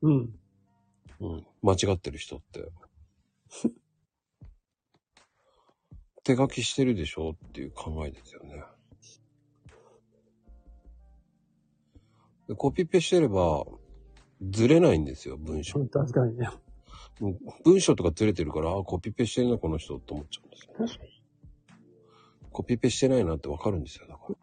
[0.03, 0.35] うん。
[1.21, 1.47] うん。
[1.63, 2.69] 間違ってる人って。
[6.23, 8.63] 手書きしてるでしょっていう考えですよね。
[12.49, 13.65] でコピペしてれば、
[14.43, 15.85] ずれないんですよ、文章。
[15.87, 16.49] 確かにね。
[17.21, 21.01] うん文章とかずれてるから、あ、コピペしてるな、この人って思っちゃうんですよ。
[22.51, 24.35] コピペしてないなってわかるんですよ、だから。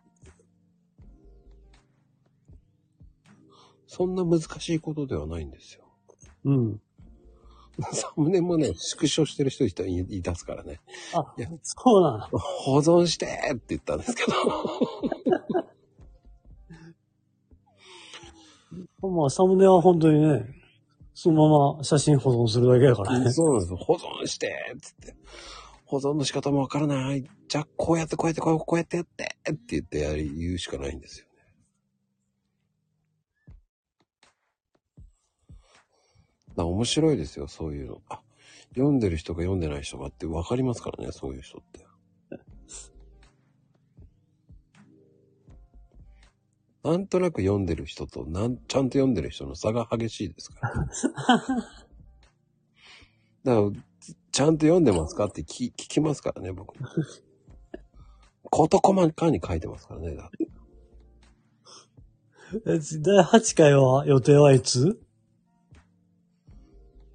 [3.87, 5.85] そんな難しいことではないんですよ。
[6.45, 6.81] うん。
[7.93, 9.73] サムネもね、縮小してる人い
[10.23, 10.79] たすからね。
[11.13, 12.39] あいや、そうなの。
[12.39, 14.33] 保存してって言ったんですけど。
[19.09, 20.45] まあ、サムネは本当にね、
[21.13, 23.31] そのまま写真保存するだけだからね。
[23.31, 23.77] そうなんですよ。
[23.77, 25.15] 保存してっつって。
[25.85, 27.23] 保存の仕方もわからない。
[27.47, 31.26] じゃあ、こうやってこうやってこうこうやってやってって言ってやり言うしかないんですよ
[36.57, 38.01] だ面白いですよ、そういうの。
[38.09, 38.21] あ、
[38.75, 41.85] 読んでる人が読んでない人がってわかりますからね、そういう人って。
[46.83, 50.73] なんとなく読んでる人となん、ちゃんと読んでる人の差が激しいですから。
[53.43, 53.71] だから、
[54.31, 56.73] ちゃんと読んでますかって聞聞きますからね、僕。
[58.49, 60.47] 事細かに書いてますからね、だって。
[62.65, 65.06] え第8回は予定はいつ？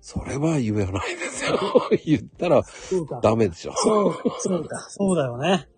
[0.02, 1.58] それは言わないですよ。
[2.04, 2.64] 言ったら。
[3.22, 3.72] ダメでしょ。
[3.76, 4.80] そう、そうか。
[4.90, 5.68] そうだよね。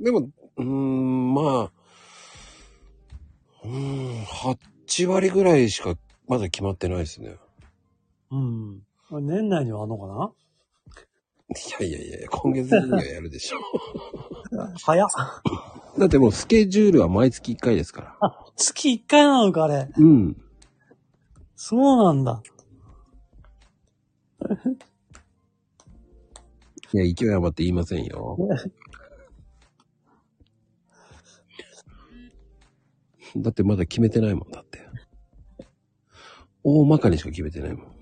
[0.00, 1.72] でも、うーん、まあ、
[3.64, 5.94] うーん、8割ぐらいしか
[6.26, 7.36] まだ決まってないですね。
[8.30, 8.82] うん。
[9.10, 10.32] 年内にはあんのかな？
[11.80, 13.58] いやいやいや、今月中にはやるでしょ。
[14.82, 15.08] 早っ。
[15.98, 18.16] だってもうスケジュールは毎月1回ですから。
[18.22, 19.90] あ、月1回なのか、あれ。
[19.94, 20.40] うん。
[21.56, 22.42] そうなんだ。
[26.92, 28.36] いや、勢い余って言いませんよ。
[33.36, 34.80] だってまだ決めてないもんだって。
[36.62, 37.94] 大まかにしか決めてないもん。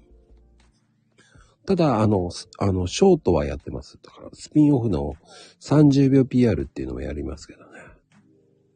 [1.64, 3.98] ただ、あの、あの、ショートはやってます。
[4.02, 5.14] だから、スピンオフの
[5.60, 7.66] 30秒 PR っていうのもやりますけどね。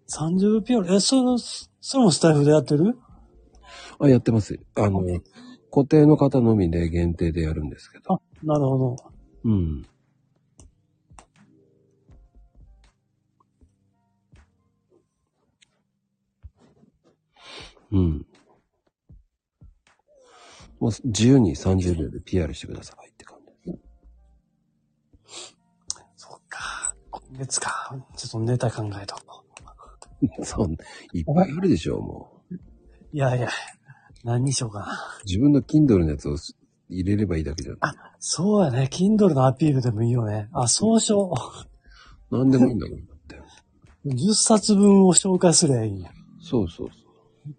[0.08, 0.94] 30秒 PR?
[0.94, 2.98] え、その、それもスタイフでやってる？
[3.98, 4.58] あ、やってます。
[4.74, 5.02] あの、
[5.70, 8.14] 固定の方のみで限定でやるんですけど。
[8.14, 8.96] あ、なるほど。
[9.44, 9.86] うん。
[17.92, 18.26] うん。
[20.78, 25.56] もう自由に30秒で PR してくださいって感じです。
[26.16, 26.94] そっか。
[27.10, 27.96] 今月か。
[28.16, 29.46] ちょっとネタ考えとこう。
[30.44, 30.76] そう、
[31.12, 32.54] いっぱいあるでしょ、もう。
[33.12, 33.48] いやいや、
[34.26, 34.86] 何にしようかな。
[35.24, 36.36] 自分の Kindle のやつを
[36.88, 37.76] 入れればいいだけじゃん。
[38.18, 38.88] そうやね。
[38.92, 40.48] Kindle のアピールでもいいよね。
[40.52, 41.32] あ、そうしよ
[42.32, 43.40] なんでもいいんだもんだって。
[44.04, 44.08] う。
[44.08, 46.10] 10冊分を紹介すりゃいいんや。
[46.40, 47.54] そうそうそう。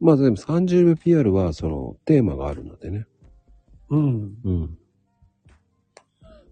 [0.00, 3.06] まあでも30秒 PR はそのテーマがあるのでね。
[3.88, 4.34] うん。
[4.44, 4.78] うん。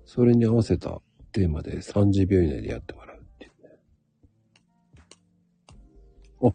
[0.07, 1.03] それに合わせた
[1.33, 3.16] テーマで30秒以内でやってもらう
[6.43, 6.53] あ、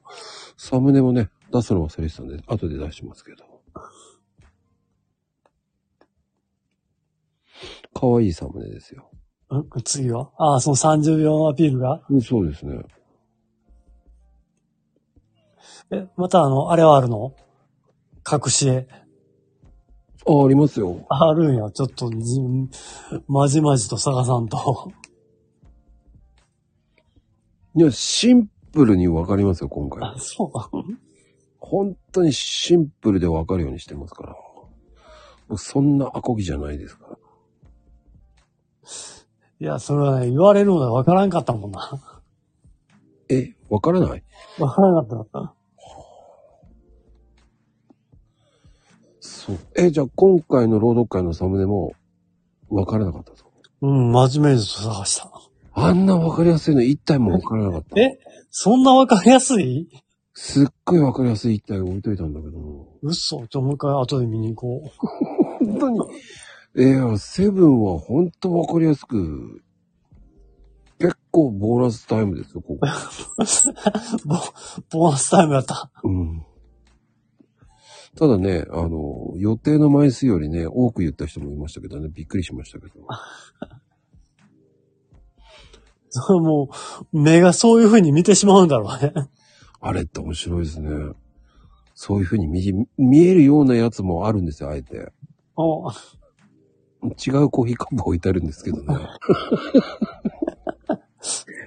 [0.58, 3.46] サムネもね、出すの忘れてたんで、後で出しますけど。
[7.94, 9.10] かわいいサムネですよ。
[9.54, 10.32] ん次は？
[10.38, 12.02] あ、その30秒のアピールが？
[12.10, 12.82] うんそうですね。
[15.92, 17.36] え、またあの、あれはあるの？
[18.32, 18.88] 隠し絵。
[20.26, 21.06] あ、ありますよ。
[21.10, 21.70] あるんや。
[21.72, 22.40] ちょっとじ、
[23.28, 24.92] まじまじと探さんと。
[27.76, 30.16] いや、シンプルにわかりますよ、今回あ。
[30.18, 30.52] そう。
[31.60, 34.30] 本当にシンプルでわかるようにしてますから。
[35.48, 37.18] もうそんなアコギじゃないですから。
[39.60, 42.02] いや、それはね、言われるのでわからんかったもんな。
[43.30, 44.24] え、わからない？
[44.58, 45.54] わからんかった。
[49.20, 49.60] そう。
[49.76, 51.94] え、じゃあ今回の朗読会のサムネも
[52.70, 53.52] わからなかったと。
[53.82, 55.30] うん、真面目にと探した。
[55.74, 58.02] あんなわかりやすいの一体もわからなかった。
[58.02, 58.20] え？
[58.52, 59.88] そんなわかりやすい？
[60.34, 62.88] すっごいわかりやすい一体置いといたんだけど。
[63.02, 64.92] 嘘ちょ、もう一回後で見に行こ
[65.62, 65.66] う。
[65.66, 66.00] 本当に。
[66.78, 69.62] いや、セブンは本当わかりやすく、
[71.00, 72.80] 結構ボーナスタイムですよ、ここ。
[74.26, 74.36] ボ、
[75.00, 75.92] ボーナスタイムやった。
[76.04, 76.46] うん。
[78.16, 82.94] ただね、あの、予定の枚数よりね、多く言った人もいましたけどね、びっくりしましたけど。
[86.12, 86.70] そ れも
[87.12, 89.14] う、目がそういう風に見てしまうんだろうね。
[89.80, 90.90] あれって面白いですね。
[91.96, 95.12] そういう風に見見えるようなやつもあるんですよ、あえて。
[95.56, 95.92] お
[97.04, 99.00] 違うコーヒーカップ置いてあるんですけどね。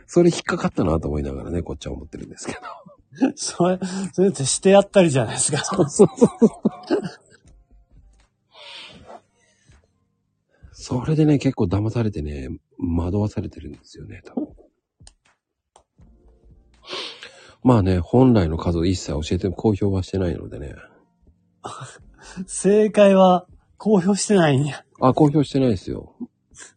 [0.07, 2.59] それ引っかかったなと思いながらね、こっちは思ってるんですけど。
[3.37, 3.79] それ、
[4.13, 5.65] それってしてやったりじゃないですか。
[5.65, 6.09] そうそう。
[6.17, 6.27] そ
[11.07, 12.49] れでね、結構騙されてね、
[12.79, 14.49] 惑わされてるんですよね、多分。
[17.63, 20.75] まあね、本来の数を一切教えて、公表はしてないのでね。
[22.47, 23.47] 正解は
[23.79, 24.85] 公表してないんや。
[25.01, 26.15] あ、公表してないですよ。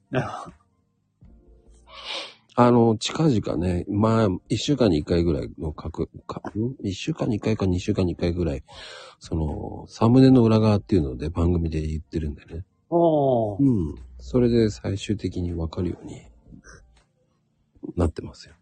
[0.09, 0.45] な
[2.59, 6.75] あの、近々ね、まあ、一週間に一回ぐらいの各、か、ん？
[6.81, 8.63] 一週間に一回か二週間に一回ぐらい、
[9.19, 12.65] その、サムネの裏側っていうので番組で言ってるんでね。
[12.89, 13.95] おーうん。
[14.19, 16.22] それで最終的にわかるように
[17.95, 18.55] なってますよ。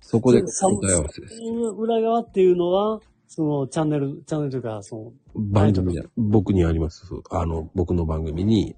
[0.00, 0.48] そこで答
[0.92, 1.40] え合わせです。
[1.78, 7.06] 裏側っていうのは、そのチャンネル、チャンネルというか、その、番組で、僕にあります。
[7.06, 8.76] そうあの、僕の番組に、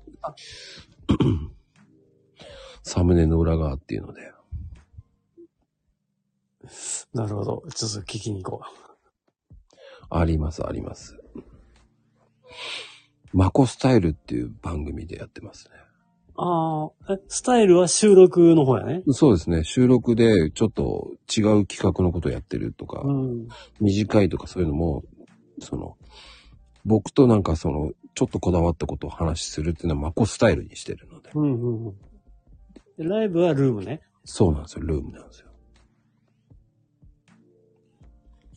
[2.85, 4.33] サムネの裏側っていうので。
[7.13, 7.65] なるほど。
[7.75, 8.63] ちょっと聞きに行こ
[10.17, 11.19] あります、あります。
[13.33, 15.73] マコスタイルっていう番組でやってますね。
[16.37, 16.41] う。
[16.41, 19.03] ああ、え、スタイルは収録の方やね？
[19.09, 19.65] そうですね。
[19.65, 23.49] 収録でちょっと違う企画のことやってるとか、うん。
[23.81, 25.03] 短いとかそういうのも、
[25.61, 25.97] その、
[26.85, 31.31] 僕となんかその、ちょっとこだわったことを話しするっていうのはマコスタイルにしてるので。
[31.35, 31.95] うんうんうん。
[32.97, 34.01] でライブはルームね。
[34.25, 34.83] そうなんですよ。
[34.85, 35.49] ルームなんですよ。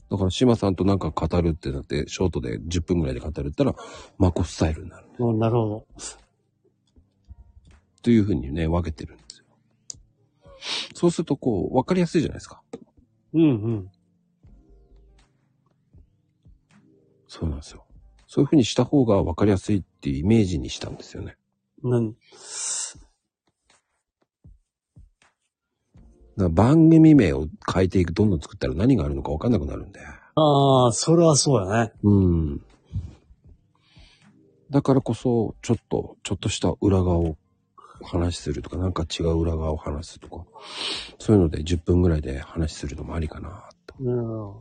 [0.10, 3.76] だから、島さんとなんか語るってなって、ショートで10分ぐらいで語るって言ったら、
[4.18, 5.08] マコスタイルになる。
[5.20, 5.86] うん、なるほど。
[8.02, 9.46] というふうにね、分けてるんですよ。
[10.96, 12.62] そうすると、こう、分かりやすいじゃないですか。
[13.34, 13.92] うんうん。
[17.28, 17.86] そうなんですよ。
[18.28, 21.38] そういう風にした方が分かりやすいっていうイメージにしたんですよね。
[21.84, 22.14] 何？
[22.14, 22.18] だ
[26.38, 30.00] 番組名を変えていく、どんどん作ったら何があるのか分かんなくなるんで。
[30.36, 31.94] ああ、それはそうやね。
[32.04, 32.62] うん。
[34.70, 37.38] だからこそ、ちょっと、ちょっとした裏側を
[38.04, 40.46] 話するとか、なんか違う裏側を話すとか、
[41.18, 43.96] そういうので10分ぐらいで話するのもありかなと。
[44.00, 44.60] う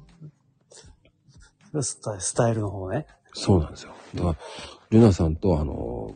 [1.79, 1.83] ん。
[1.83, 3.07] スタイスタイルの方ね。
[3.35, 3.93] そうなんですよ。
[4.15, 4.37] だから、
[4.91, 6.15] ルナさんとあの、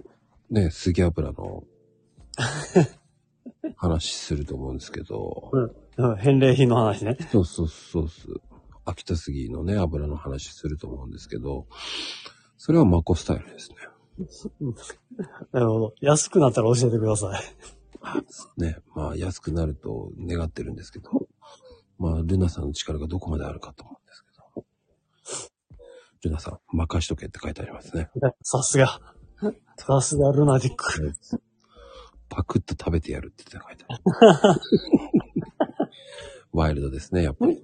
[0.50, 1.64] ね、杉油の
[3.76, 5.50] 話すると思うんですけど、
[5.96, 6.16] うん。
[6.16, 7.16] 返礼品の話ね。
[7.30, 8.40] そうそうそうそう。
[8.84, 11.66] 秋田杉のね、油の話すると思うんですけど、
[12.56, 13.76] それはマコスタイルですね。
[15.52, 15.94] なるほど。
[16.00, 18.60] 安くなったら教えてください。
[18.60, 21.10] ね、まあ安くなると願ってるんですけど、
[21.98, 24.64] まあルナさんの力がどこまであるかと思うんですけど、
[26.24, 28.10] ルナさん、任しとけって書いてありますね。
[28.42, 29.00] さすが。
[29.76, 31.14] さすがルナティック。
[32.30, 34.60] パクッと食べてやるって書いてある。
[36.52, 37.62] ワイルドですね、やっぱり。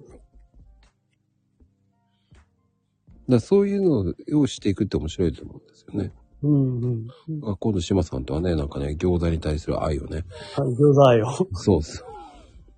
[3.29, 6.11] だそういうのをしていくって面白いと思うんですよね。
[6.43, 7.07] うんうん。
[7.43, 10.23] あ今度島さんとはね、なんかね、餃子に対する愛をね、
[10.55, 11.47] はい餃子よ。
[11.53, 12.05] そうです。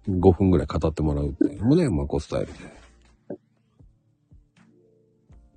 [0.08, 2.54] 5分ぐらい語ってもらうっていうのもね、マコスタイルで。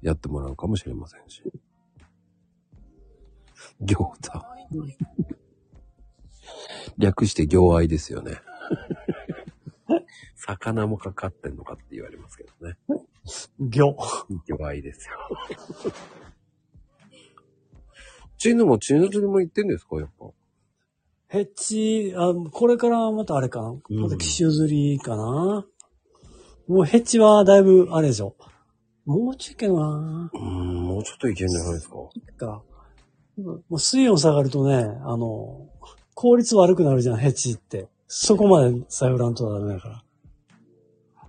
[0.02, 1.42] やってもらうかもしれませんし。
[3.80, 4.12] 餃子。
[6.98, 8.38] 略して餃愛ですよね。
[10.36, 12.76] 魚もかかってんのかって言われますけどね。
[13.58, 13.94] 魚。
[14.48, 15.14] 餃愛ですよ。
[18.38, 19.96] チヌもチヌルも言ってんですか？
[20.00, 20.26] やっぱ。
[21.28, 23.68] ヘッチ、あ、これからまたあれかな？
[23.88, 25.64] うんまた機種釣りかな？
[26.66, 28.34] もうヘッチはだいぶあれでしょ。
[29.04, 30.30] もうちょいけどな？
[30.32, 31.96] うーん、もうちょっといけんじゃないですか。
[32.36, 32.62] か。
[33.38, 34.74] もう水温下がるとね、
[35.04, 35.68] あの、
[36.14, 37.88] 効率悪くなるじゃん、ヘッチって。
[38.06, 40.02] そこまでさよらんとダメだから。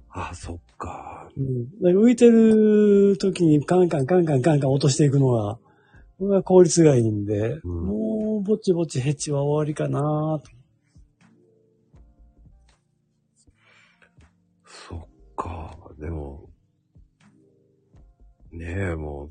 [0.10, 1.30] ああ、そっか。
[1.36, 5.58] うん、で浮いてる時にカンカンカンカンカンカン落としていくのが、
[6.20, 10.52] これが効率がいいんで、うんもうぼちぼちヘッチは終わりかなと。
[14.66, 15.00] そっ
[15.36, 15.78] か。
[15.98, 16.50] でも、
[18.52, 19.30] ねえ、もう、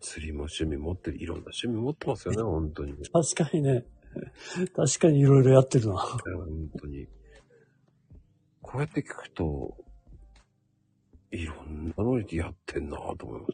[0.00, 2.94] 釣りも趣味持ってる、いろんな趣味持ってますよね、 本当に。
[2.94, 3.84] 確かにね。
[4.74, 5.96] 確かにいろいろやってるな。
[5.96, 7.08] 本当に。
[8.62, 9.76] こうやって聞くと、
[11.30, 13.48] いろんなのやってんなと思いま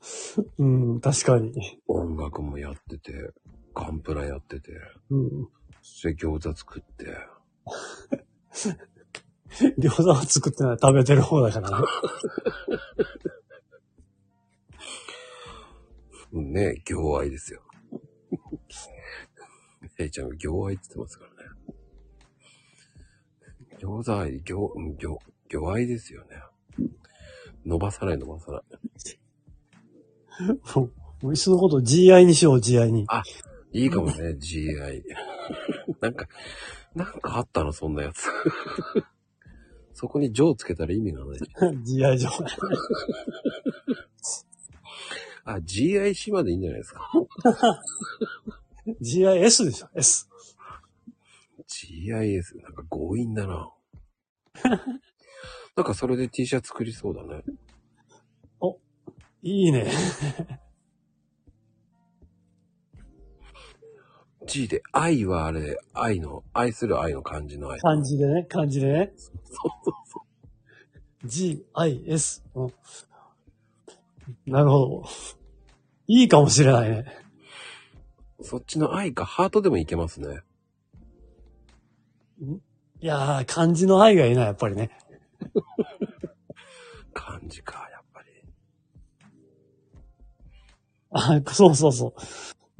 [0.00, 0.42] す。
[0.58, 1.52] うん、確かに。
[1.86, 3.30] 音楽もやってて、
[3.74, 4.72] ガンプラやってて、
[5.10, 5.48] うん。
[5.82, 7.16] そして餃子作って、
[9.78, 11.86] 餃子を作ってない食べてる方だからね。
[16.32, 17.62] ねえ、行愛ですよ。
[19.98, 21.50] えいちゃんが行愛って言ってますからね。
[23.78, 25.18] 餃子愛、行、うん行、
[25.48, 26.42] 行愛ですよね。
[27.64, 28.62] 伸ばさない伸ばさない。
[30.74, 30.92] もう
[31.22, 33.06] もういっそのこと GI にしよう、GI に。
[33.72, 35.02] いいかもね、 GI。
[36.00, 36.28] なんか、
[36.94, 38.28] なんかあったの、そんなやつ。
[39.94, 41.38] そこにジョーつけたら意味がない。
[41.38, 42.28] GI 上。
[45.44, 47.10] あ、GIC までいいんじゃないですか。
[49.00, 50.28] GIS でしょ、S。
[51.68, 53.72] GIS、なんか強引だな。
[55.76, 57.42] なんかそれで T シャツ作りそうだね。
[59.42, 59.86] いいね。
[64.46, 67.78] G で、愛はあれ、愛の、愛する愛の漢字の愛。
[67.78, 69.12] 漢字でね、漢字でね。
[69.16, 70.22] そうそうそ。
[72.56, 72.74] うん
[74.46, 75.04] なるほど。
[76.08, 77.25] いいかもしれないね。
[78.38, 78.44] う。
[78.44, 80.40] そっちの愛か、ハートでもいけますね。
[83.00, 84.90] いやー、漢字の愛がいいな、やっぱりね。
[87.12, 88.28] 漢字か、やっぱり。
[91.10, 92.20] あ、そうそうそう。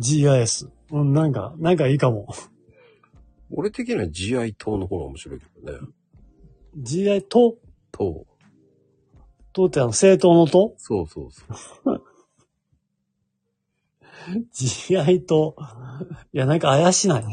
[0.01, 0.71] GIS。
[0.91, 2.29] うん、なんか、なんかいいかも。
[3.51, 5.79] 俺的には GI 党の方が面白いけどね。
[6.79, 7.57] GI と、
[7.91, 8.27] 党。
[9.53, 11.45] とってあの、政党のとそうそうそ
[11.93, 12.03] う。
[14.53, 15.57] ?GI と、
[16.33, 17.23] いや、なんか怪しない？
[17.23, 17.27] い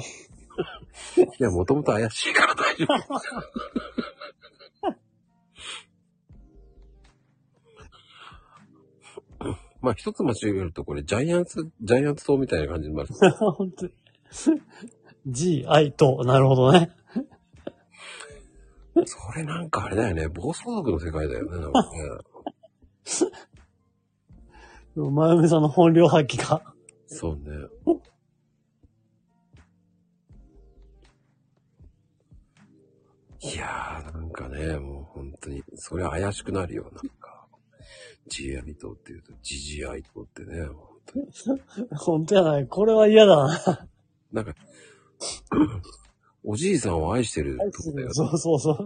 [1.40, 3.44] や、もともと怪しいから大丈夫。
[9.82, 13.10] まあ一つ間違えるとこれジャイアンツ、ジャイアンツ党みたいな感じになる。
[13.38, 13.92] 本当に。
[15.28, 16.90] GI と、なるほどね。
[19.06, 20.30] それなんかあれだよね。
[20.30, 21.60] 暴走族の世界だよね。
[21.60, 21.90] なんかね
[24.96, 26.73] まゆみさんの本領発揮か。
[27.14, 27.52] そうね。
[33.42, 37.46] いやー、なんかね、もう本当に、それ怪しくなるよ、なんか。
[38.28, 41.28] ジアイ島って言うと、ジジアイ島ってね、本当に。
[41.92, 42.68] 本当やない。
[42.68, 43.88] これは嫌だな。
[44.32, 44.56] なんか、
[46.44, 48.14] おじいさんを愛してるとこだよね。
[48.14, 48.86] そうそうそう。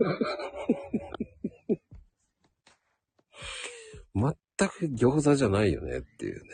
[4.15, 6.49] 全く餃子じゃないよねっていうね。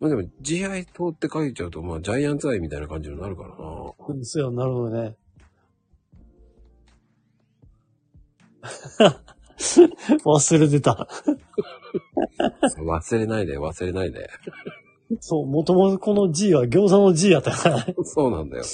[0.00, 3.54] まあでも、慈愛島って書いちゃうと、まあ、ジャイアンツ愛みたいな感じになるからな。
[4.08, 5.16] うんそうや、なるほどね。
[10.24, 11.08] 忘れてた。
[12.78, 14.30] 忘れないで、忘れないで。
[15.20, 17.86] そう、もともとこの G は餃子の G やったから。
[18.04, 18.64] そうなんだよ。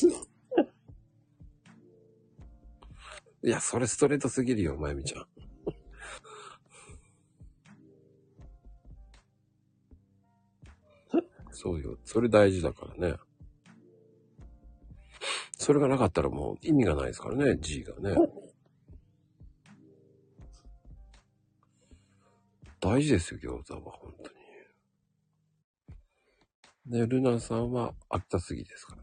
[3.44, 5.26] いや、それストレートすぎるよ、まゆみちゃん。
[11.54, 11.96] そうよ。
[12.04, 13.16] それ大事だからね。
[15.56, 18.16] それがなかったらもう意味がないですからね、G がね。
[22.80, 24.30] 大事ですよ、餃子は、本当
[26.92, 26.98] に。
[26.98, 28.96] で、ルナさんは秋田杉ですか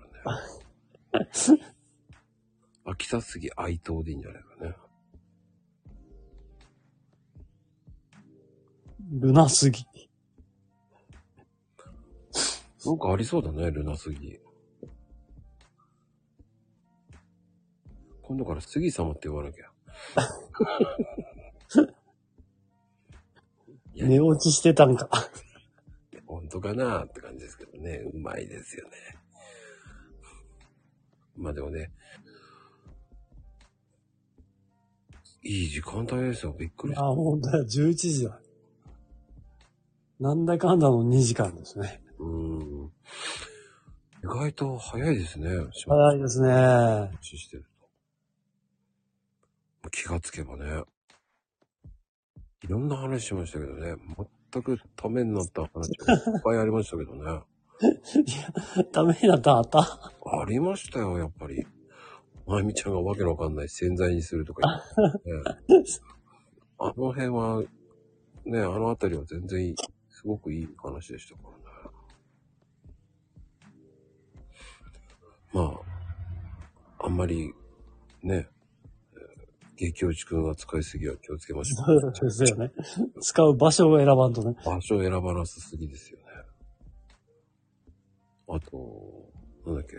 [1.13, 1.31] らね。
[2.85, 4.75] 秋田杉愛党でいいんじゃないかね。
[9.09, 9.83] ルナすぎ。
[12.85, 14.39] なんかありそうだね、ルナ杉。
[18.23, 19.69] 今度から杉様って言わなきゃ。
[23.93, 25.09] 寝落ちしてたんか。
[26.25, 27.97] 本当かなって感じですけどね。
[28.13, 28.93] うまいですよね。
[31.35, 31.91] まあでもね、
[35.43, 36.53] いい時間帯ですよ。
[36.53, 37.07] びっくりしあ、た。
[37.07, 38.39] 本当や、11時だ。
[40.19, 42.01] なんだかんだの2時間ですね。
[42.21, 42.91] うん。
[44.23, 45.49] 意外と早いですね。
[45.87, 46.49] 早いですね。
[46.49, 47.65] 話してる
[49.83, 49.89] と。
[49.89, 50.83] 気がつけばね。
[52.63, 53.95] いろんな話しましたけどね。
[54.51, 57.41] 全くためになった話がいっぱいありましたけどね。
[57.81, 61.65] いや、ダメになったんあったありましたよ、やっぱり。
[62.45, 65.85] まゆみちゃんがわけのわかんない洗剤にするとか言って、 ね。
[66.77, 67.63] あの辺は、
[68.45, 69.75] ね、あのあたりは全然いい、
[70.09, 71.60] すごくいい話でしたからね。
[75.53, 75.79] ま
[76.99, 77.53] あ、あんまり、
[78.23, 78.47] ね、
[79.13, 82.13] えー激落ちくんが使いすぎは気をつけましょう。
[82.13, 82.71] そうですよね。
[83.19, 84.55] 使う場所を選ばんとね。
[84.63, 86.25] 場所を選ばなさすぎですよね。
[88.47, 89.31] あと、
[89.65, 89.97] なんだっけ。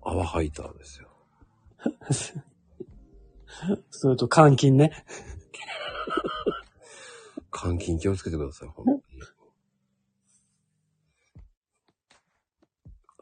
[0.00, 1.08] 泡ハイターですよ。
[3.90, 4.92] それと監禁ね。
[7.50, 9.03] 監禁気をつけてください、本当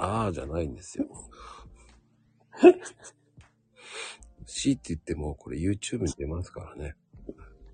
[0.06, 0.12] に。
[0.12, 1.06] あーじゃないんですよ。
[4.46, 6.94] C って言っても、これ YouTube に出ますからね。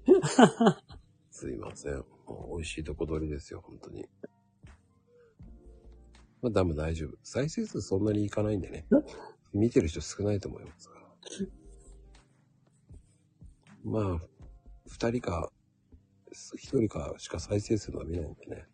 [1.30, 2.04] すいません。
[2.26, 4.08] もう美味しいとこ取りですよ、本当に。
[6.40, 7.16] まあ、でも大丈夫。
[7.22, 8.86] 再生数そんなにいかないんでね。
[9.52, 11.08] 見てる人少ないと思いますから。
[13.82, 14.28] まあ、
[14.86, 15.50] 二人か、
[16.30, 18.68] 一人かしか再生数が見ないんでね。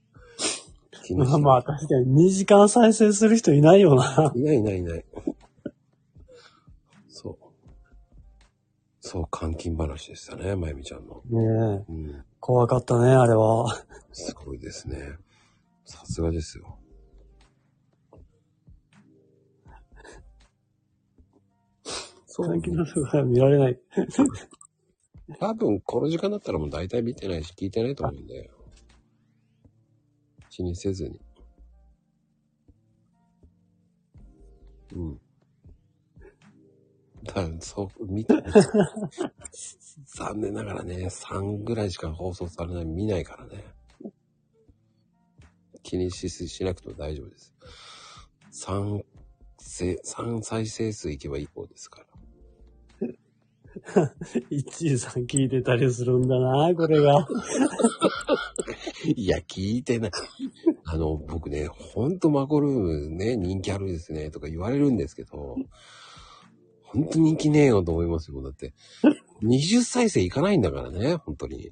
[1.03, 4.33] 気にしまあまあ、確かに2時間再生する人いないよな。
[4.35, 5.05] いないいないいない。
[7.09, 7.39] そう。
[9.01, 11.23] そう、監禁話でしたね、まゆみちゃんの。
[11.27, 11.93] ねえ。
[11.93, 12.25] うん。
[12.41, 13.67] 怖かったね、あれは。
[14.13, 15.17] すごいですね。
[15.85, 16.79] さすがですよ。
[22.27, 23.79] そう監禁の人が見られない。
[25.39, 28.51] 多分、この時間だったらもう大体見てないし聞いてないと思うんで。
[30.55, 31.21] 気にせずに。
[34.95, 35.21] うん。
[37.25, 38.45] だそう、見てない。
[40.07, 43.65] 残念ながらね、3ぐらいしか放送されない、見ないからね。
[45.83, 47.53] 気にししなくても大丈夫です。
[48.53, 49.05] 3、
[49.59, 52.15] せ3再生数いけばいい方ですから。
[54.51, 57.27] 一位さん聞いてたりするんだな、これが。
[59.17, 60.11] いや、聞いてない。
[60.87, 65.57] あの、僕ね、ほんとマコルームね、人気あるですね、とか言われるんですけど、
[66.83, 68.43] ほんと人気ねえよと思いますよ。
[68.43, 68.75] だって、
[69.43, 71.71] 20再生いかないんだからね、本当に。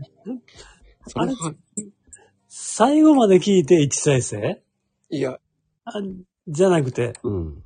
[1.06, 1.54] それは、
[2.48, 4.62] 最後まで聞いて1再生？
[5.10, 5.38] いや、
[5.84, 5.92] あ
[6.48, 7.64] じゃなくて、うん。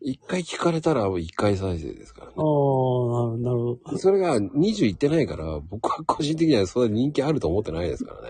[0.00, 2.42] 一回聞かれたら一回再生ですからねああ、。
[3.38, 3.98] なるほど。
[3.98, 8.28] それが20いってないから、僕は個人的にはそんな人気あると思ってないですからね。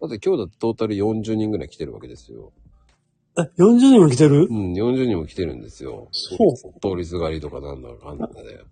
[0.00, 2.52] だって今日だってトータル40人ぐらい来てるわけですよ。
[3.38, 4.48] え、40人も来てる？
[4.50, 6.08] うん、40人も来てるんですよ。
[6.10, 8.64] そう通りすがりとかなんだかんだで。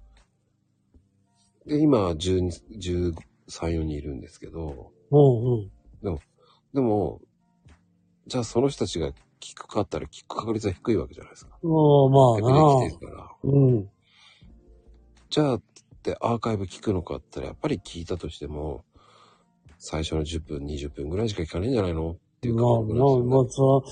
[1.67, 3.15] で、今、12 13、
[3.47, 6.19] 4人いるんですけど、うんうん。
[6.75, 7.21] でも、
[8.27, 11.53] じゃあその人たちが聞くかったら聞く確率は低いわけじゃないですか。
[11.53, 13.31] ああ、まあな来てるから。
[13.45, 13.89] うん。
[15.31, 15.63] じゃあっ
[16.03, 18.85] てアーカイブ聞くのかったら、やっぱり聞いたとしても、
[19.79, 22.13] 最初の10分、20分ぐらいしか聞かないんじゃないの？
[22.13, 23.85] っていうまあ感覚なんまあ、ですよね。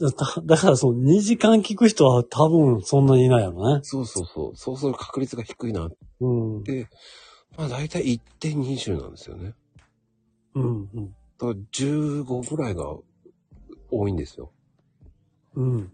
[0.00, 3.80] まあ、そら、だだからその2時間聞く人は多分そんなにいないよね。
[3.82, 4.56] そうそうそう。
[4.56, 5.90] そうすると確率が低いなっ
[6.20, 6.28] う
[6.60, 6.64] ん。
[6.64, 6.88] て、
[7.56, 9.54] まあ大体1点20なんですよね。
[10.54, 11.06] うん、うん。
[11.06, 12.96] だから15ぐらいが
[13.90, 14.50] 多いんですよ。
[15.54, 15.92] うん。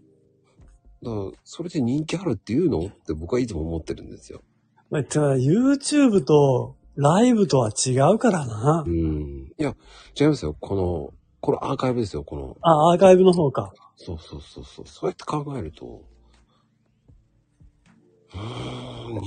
[1.03, 2.79] だから、それで人気あるっていうの？
[2.79, 4.41] って僕はいつも思ってるんですよ。
[4.89, 8.89] まあ、てか YouTube とライブとは違うからなう。
[8.89, 9.51] ん。
[9.57, 9.75] いや、
[10.19, 10.55] 違いますよ。
[10.59, 12.23] この、これアーカイブですよ。
[12.23, 13.73] この、あ、アーカイブの方か。
[13.95, 14.87] そうそうそうそう。
[14.87, 16.03] そうやって考えると。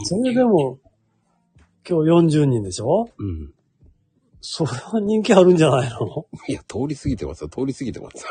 [0.05, 0.79] それでも、
[1.89, 3.09] 今日40人でしょ？
[3.19, 3.53] うん。
[4.41, 6.27] それは人気あるんじゃないの？
[6.49, 7.49] いや、通り過ぎてますよ。
[7.49, 8.31] 通り過ぎてますよ。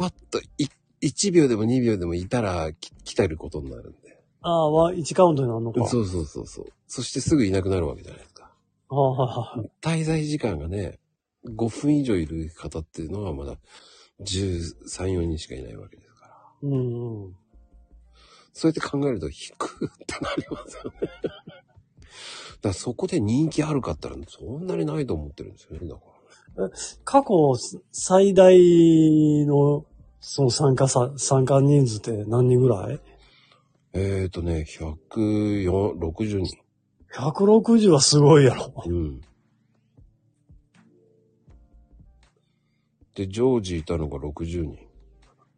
[0.00, 0.70] パッと、い、
[1.02, 4.18] 1秒でも2秒でもいたら、き来てることになるんで。
[4.40, 5.86] ああ、は1カウントになるのか。
[5.86, 6.72] そうそうそうそう。
[6.86, 8.50] そしてすぐいなくなるわけじゃないですか。
[8.88, 9.70] ああ、はいはい。
[9.82, 11.00] 滞在時間がね、
[11.44, 13.58] 5分以上いる方っていうのはまだ
[14.22, 16.34] 13、4人しかいないわけですから。
[16.62, 17.36] うんうん。
[18.54, 21.10] そうやって考えると低くってなりますよね。
[22.62, 25.86] だそこで人気あるかったらそんなにないと思ってるんですよね。
[25.86, 26.00] だか
[26.56, 26.70] ら。
[27.04, 27.54] 過去
[27.92, 28.54] 最大
[29.46, 29.84] の
[30.20, 33.00] その参加さ、参加人数って何人ぐらい？
[33.92, 36.58] えーとね、160人。
[37.12, 38.72] ?160 はすごいやろ。
[38.86, 39.20] うん。
[43.14, 44.78] で、ジョージいたのが60人。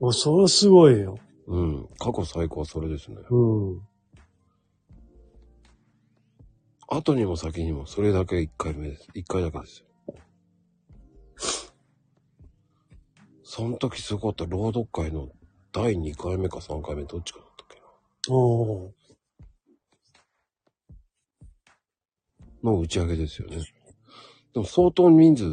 [0.00, 1.18] おそれすごいよ。
[1.46, 1.88] うん。
[1.98, 3.18] 過去最高はそれですね。
[3.28, 3.82] うん。
[6.88, 9.08] 後にも先にもそれだけ1回目です。
[9.14, 9.86] 1回だけですよ。
[13.54, 15.28] その時すごかった朗読会の
[15.74, 18.90] 第2回目か3回目どっちかだったっけおー
[22.62, 23.58] なの打ち上げですよね。
[24.54, 25.44] でも相当人数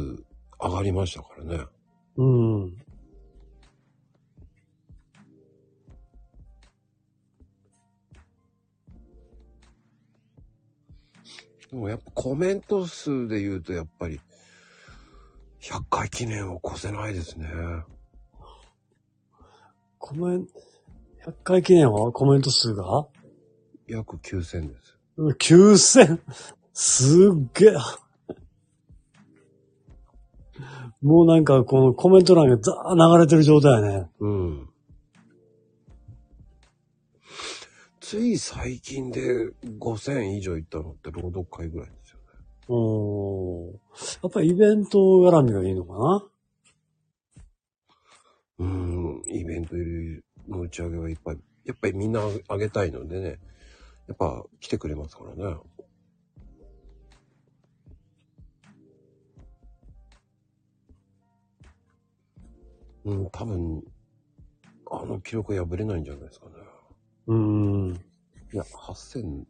[0.58, 1.66] 上がりましたからね。
[2.16, 2.74] うん。
[11.70, 14.18] でもやっぱコメント数で言うとやっぱり
[15.62, 17.46] 100回記念を越せないですね。
[19.98, 20.46] コメン、
[21.26, 23.06] 100回記念はコメント数が？
[23.86, 24.98] 約9000です。
[25.18, 26.20] ?9000!
[26.72, 27.74] すっげえ。
[31.02, 34.10] もうなんかこのコメント欄がザー流れてる状態やね。
[34.20, 34.68] うん。
[38.00, 39.20] つい最近で
[39.78, 41.90] 5000以上行ったのって朗読会ぐらい
[42.72, 46.24] おーやっぱりイベント絡みがいいのかな？
[48.60, 49.74] うん、イベント
[50.48, 53.40] の打ち上げはいっぱい、やっぱりみんなあげたいのでね、
[54.06, 55.56] やっぱ来てくれますからね。
[63.06, 63.82] うん、多分、
[64.92, 66.52] あの記録破れないんじゃないですかね。
[67.26, 67.94] うーん。
[68.52, 69.44] いや、8000、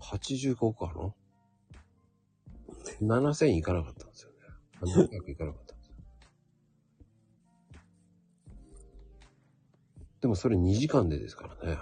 [0.00, 0.92] 8685か
[3.00, 4.36] な ?7000 いかなかったんですよね。
[4.80, 5.94] 700いかなかったんですよ。
[10.20, 11.78] でもそれ2時間でですからね。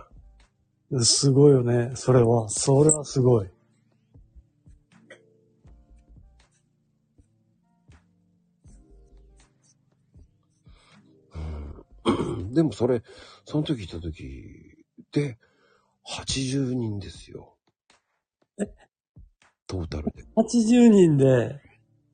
[1.04, 1.92] すごいよね。
[1.94, 2.48] それは。
[2.48, 3.50] それはすごい。
[11.34, 11.38] う
[12.42, 12.54] ん。
[12.54, 13.02] でもそれ、
[13.44, 15.38] その時行った時で、
[16.06, 17.57] 80人ですよ。
[19.66, 20.24] トータルで。
[20.36, 21.60] 80人で、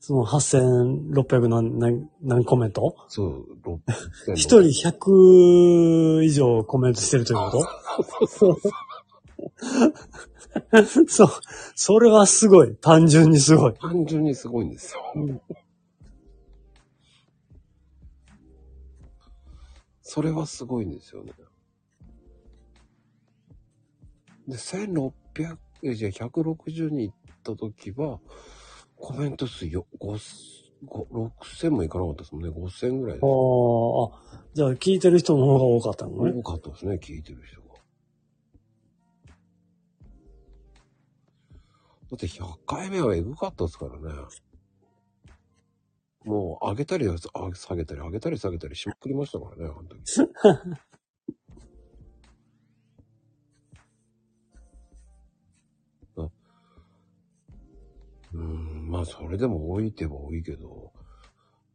[0.01, 2.97] その8600何、何、何コメント？
[3.09, 8.73] そう、6一人100以上コメントしてるというこそうそうそう。
[10.71, 11.29] とそう。
[11.75, 12.77] それはすごい。
[12.77, 13.75] 単純にすごい。
[13.75, 15.01] 単純にすごいんですよ。
[15.15, 15.41] うん
[20.07, 21.33] それはすごいんですよね。
[24.47, 25.57] で、1600、え
[25.93, 28.21] じゃあ160人行った時は、
[28.97, 30.19] コメント数よ、5
[30.87, 31.07] ご
[31.41, 32.51] 6000もいかなかったですもんね。
[32.51, 33.25] 5000ぐらいです。
[33.25, 33.29] あ
[34.39, 36.33] あ、じゃあ聞いてる人の方が多かったのね。
[36.41, 37.75] 多かったですね、聞いてる人が。
[42.11, 44.15] だって100回目はエグかったですからね。
[46.25, 47.17] もう上げたりあ
[47.55, 50.01] 下げたり上げたり下げたりしまくりましたからね、あの時。
[58.35, 60.93] うん、まあそれでも多いって言えば多いけど、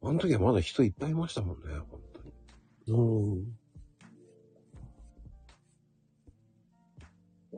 [0.02, 2.02] あの時はまだ人いっぱいいましたもんね、本
[2.86, 2.99] 当に。
[2.99, 3.02] う
[3.36, 3.45] ん。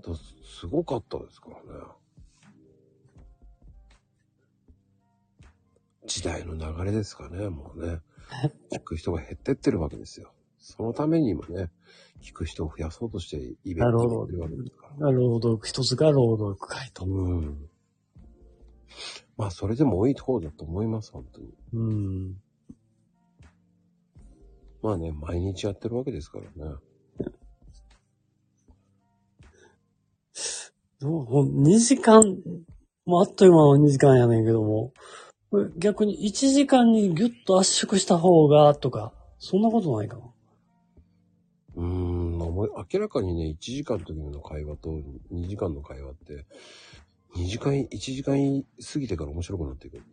[0.02, 1.62] だすごかったですからね。
[6.08, 8.00] 時代の流れですかね、もうね。
[8.72, 10.34] 聞く人が減ってってるわけですよ。
[10.60, 11.72] そのために今ね、
[12.22, 15.12] 聞く人を増やそうとしてイベントをやってるわけですから。
[15.12, 17.06] 朗読、一つが朗読会と。
[17.06, 17.71] うん。
[19.38, 21.54] まあ、それでも多い方だと思います、本当に。
[21.74, 22.42] うん。
[24.82, 26.76] まあね、毎日やってるわけですからね。
[31.00, 32.24] どうほん2時間、
[33.06, 34.94] もうあっという間の2時間やねんけども、
[35.78, 40.24] 逆に1時間にギュッと圧縮した方が、とか、そんなことないかな。
[41.76, 44.90] うーん、明らかにね、1時間の時の会話と
[45.32, 46.46] 2時間の会話って、
[47.36, 48.64] 2時間、1時間
[48.94, 50.06] 過ぎてから面白くなっていくんで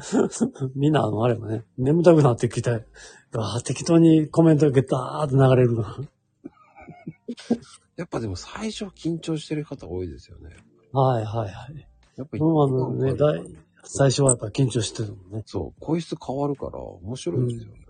[0.00, 0.30] すよね。
[0.76, 5.98] みんなあの、あれもね、眠たくなってきて、うわあ適当にコメントがゲターって流れるな。
[7.96, 10.56] やっぱでも最初緊張してる方多いですよね。
[10.92, 11.88] はいはいはい。
[12.16, 13.44] やっぱり、今のね、だい
[13.84, 15.42] 最初はやっぱ緊張してるもんね。
[15.46, 17.86] そう、声質変わるから面白いですよね。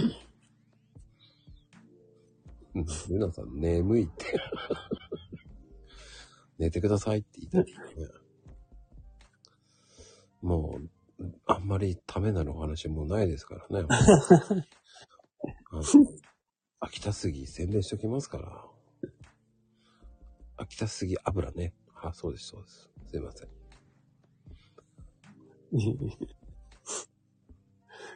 [0.00, 0.12] うん、
[3.08, 4.38] ルナさん、眠いって。
[6.58, 8.08] 寝てくださいって言いたいけどね。
[10.40, 10.80] も
[11.18, 13.86] う、あんまりためなるお話もないですからね。
[15.70, 15.82] あの
[16.80, 18.64] 秋田杉宣伝しときますから。
[20.56, 21.74] 秋田杉油ね。
[21.94, 22.90] あ、そうです、そうです。
[23.10, 23.48] すいません。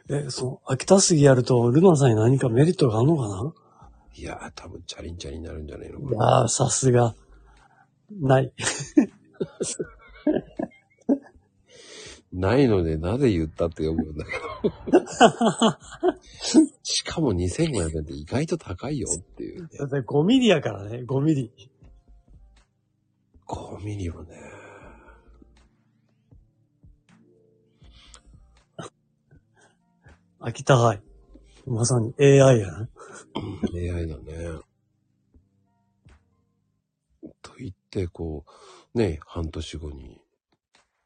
[0.09, 3.53] え、そう、秋田杉やると、ルナさんに何かメリットがあるのかな？
[4.15, 6.39] いやー、多分チャリンチャリンになるんじゃないのいかな。
[6.39, 7.15] やー、さすが。
[8.11, 8.53] ない。
[12.31, 14.31] ないので、なぜ言ったって読むんだけ
[14.91, 15.01] ど。
[16.81, 19.69] しかも2500円って意外と高いよっていうね。
[19.77, 21.51] だって5ミリやからね、5ミリ。
[23.47, 24.29] 5ミリはね。
[30.39, 31.01] 秋田愛。
[31.65, 32.89] まさに AI やな。
[33.75, 34.59] AI だね。
[37.41, 38.45] と言って、こ
[38.93, 40.21] う、ね、半年後に、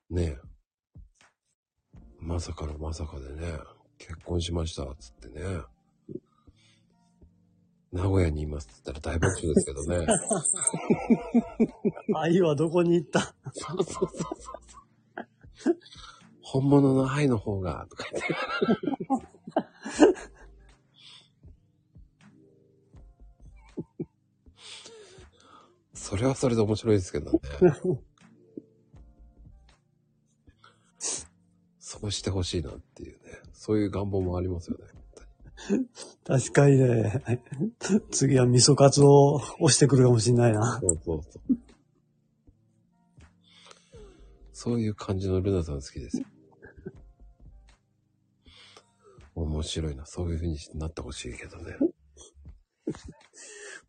[0.09, 0.37] ね、
[2.19, 3.59] まさかのまさかでね、
[3.97, 5.61] 結婚しました、つってね。
[7.91, 10.05] 名古屋にいますって言ったら大爆笑ですけどね。
[12.15, 13.33] 愛はどこに行った？
[13.53, 14.09] そうそうそう
[15.55, 15.75] そう。
[16.41, 18.35] 本物の愛の方が、とか言って。
[26.07, 27.39] それはそれで面白いですけどね。
[31.79, 33.41] そうしてほしいなっていうね。
[33.51, 34.85] そういう願望もありますよね。
[36.25, 37.21] 確かにね。
[38.09, 40.79] 次は味噌カツを押してくるかもしんないな。
[40.79, 41.57] そうそうそう。
[44.53, 46.25] そういう感じのルナさん好きですよ。
[49.35, 50.05] 面白いな。
[50.05, 51.75] そういう風になってほしいけどね。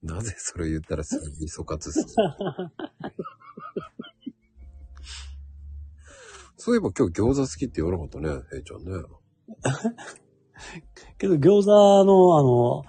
[0.02, 2.14] なぜそれ言ったらすぐ味噌カツ好き
[6.56, 8.90] そういえば今日餃子好きって言わなかったね、へいちゃんね。
[11.18, 11.70] けど餃子
[12.04, 12.84] のあの、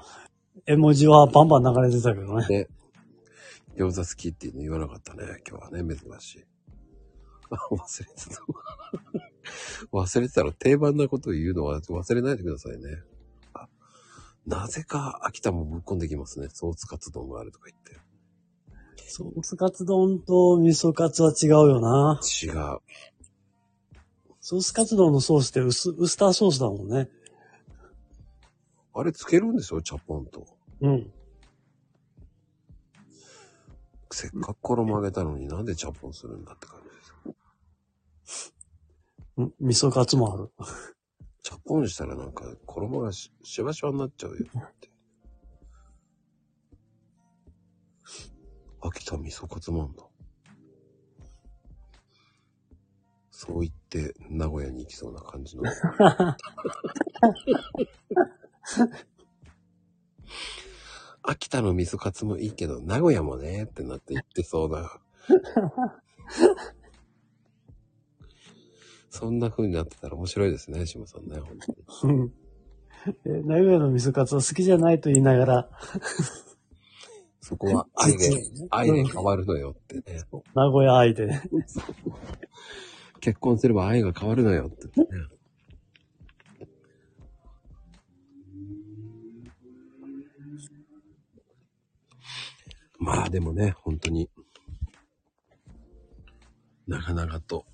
[0.65, 2.47] 絵文字はバンバン流れてたけどね。
[2.47, 2.67] ね。
[3.77, 6.45] 餃子好きっていうの言わなかったね、今日はね、珍しい。
[7.51, 8.41] あ、 忘れてた。
[9.91, 13.03] 忘れてたら定番なことを言うのは忘れないでくださいね。
[14.51, 16.47] あなぜか秋田もぶっこんできますね。
[16.51, 17.97] ソースカツ丼があるとか言って。
[19.07, 22.19] ソースカツ丼と味噌カツは違うよな。
[22.43, 22.79] 違う。
[24.39, 27.09] ソースカツ丼のソースってウスウスターソースだもんね。
[28.93, 30.45] あれつけるんですよ、チャポンと。
[30.81, 31.11] うん。
[34.11, 37.35] せっかく衣揚げたのになんでチャポンするんだって感じで
[38.25, 38.55] すよ。
[39.37, 40.51] うん味噌カツもある。
[41.43, 44.89] チャポンしたらなんか衣がししわしわになっちゃうよって。
[48.81, 50.09] 秋田味噌カツもあんだ。
[53.89, 55.63] って名古屋に行きそうな感じの。
[61.23, 65.01] 秋田の味噌カツもいいけど、名古屋もねってなって行ってそうな。
[69.09, 71.57] そんな風になってたら面白いですね、島さんね、本
[72.01, 72.31] 当に。
[73.25, 75.69] 名古屋の味噌カツは好きじゃないと言いながら、
[77.41, 78.29] そこは 愛で、
[78.69, 80.21] 愛でうん変わるのよってね。
[80.53, 81.41] 名古屋愛でね。
[83.21, 85.07] 結婚すれば愛が変わるのよってね。
[92.99, 94.29] まあでもね、本当に、
[96.85, 97.65] なかなかと、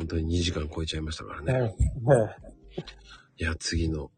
[0.00, 1.52] 本当に2時間超えちゃいましたからね。
[1.52, 1.74] ね
[3.36, 4.10] いや、次の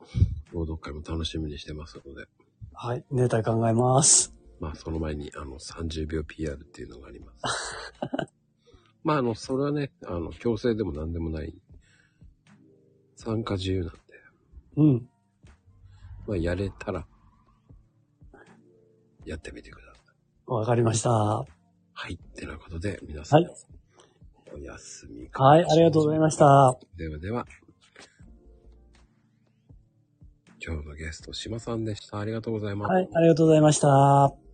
[0.52, 2.26] 朗読会も楽しみにしてますので、
[2.72, 4.32] はい、ネタ考えます。
[4.60, 7.42] まあその前にあの30秒 PR っていうのがあります。
[9.02, 11.52] まああの、それはね、あの、強制でも何でもない、
[13.16, 13.98] 参加自由なんで、
[14.76, 15.08] うん。
[16.28, 17.08] まあやれたら、
[19.24, 20.14] やってみてください。
[20.46, 21.10] わかりました。
[21.10, 21.44] は
[21.92, 22.14] はい。
[22.14, 23.46] ってなことで、皆さん、い。
[24.54, 26.36] おやすみはい、ありがとうございまし。
[26.36, 26.78] た。
[26.96, 27.46] ではでは、
[30.64, 32.18] 今日のゲスト、島さんでした。
[32.18, 32.92] ありがとうございます。
[32.92, 34.51] はい、ありがとうございました。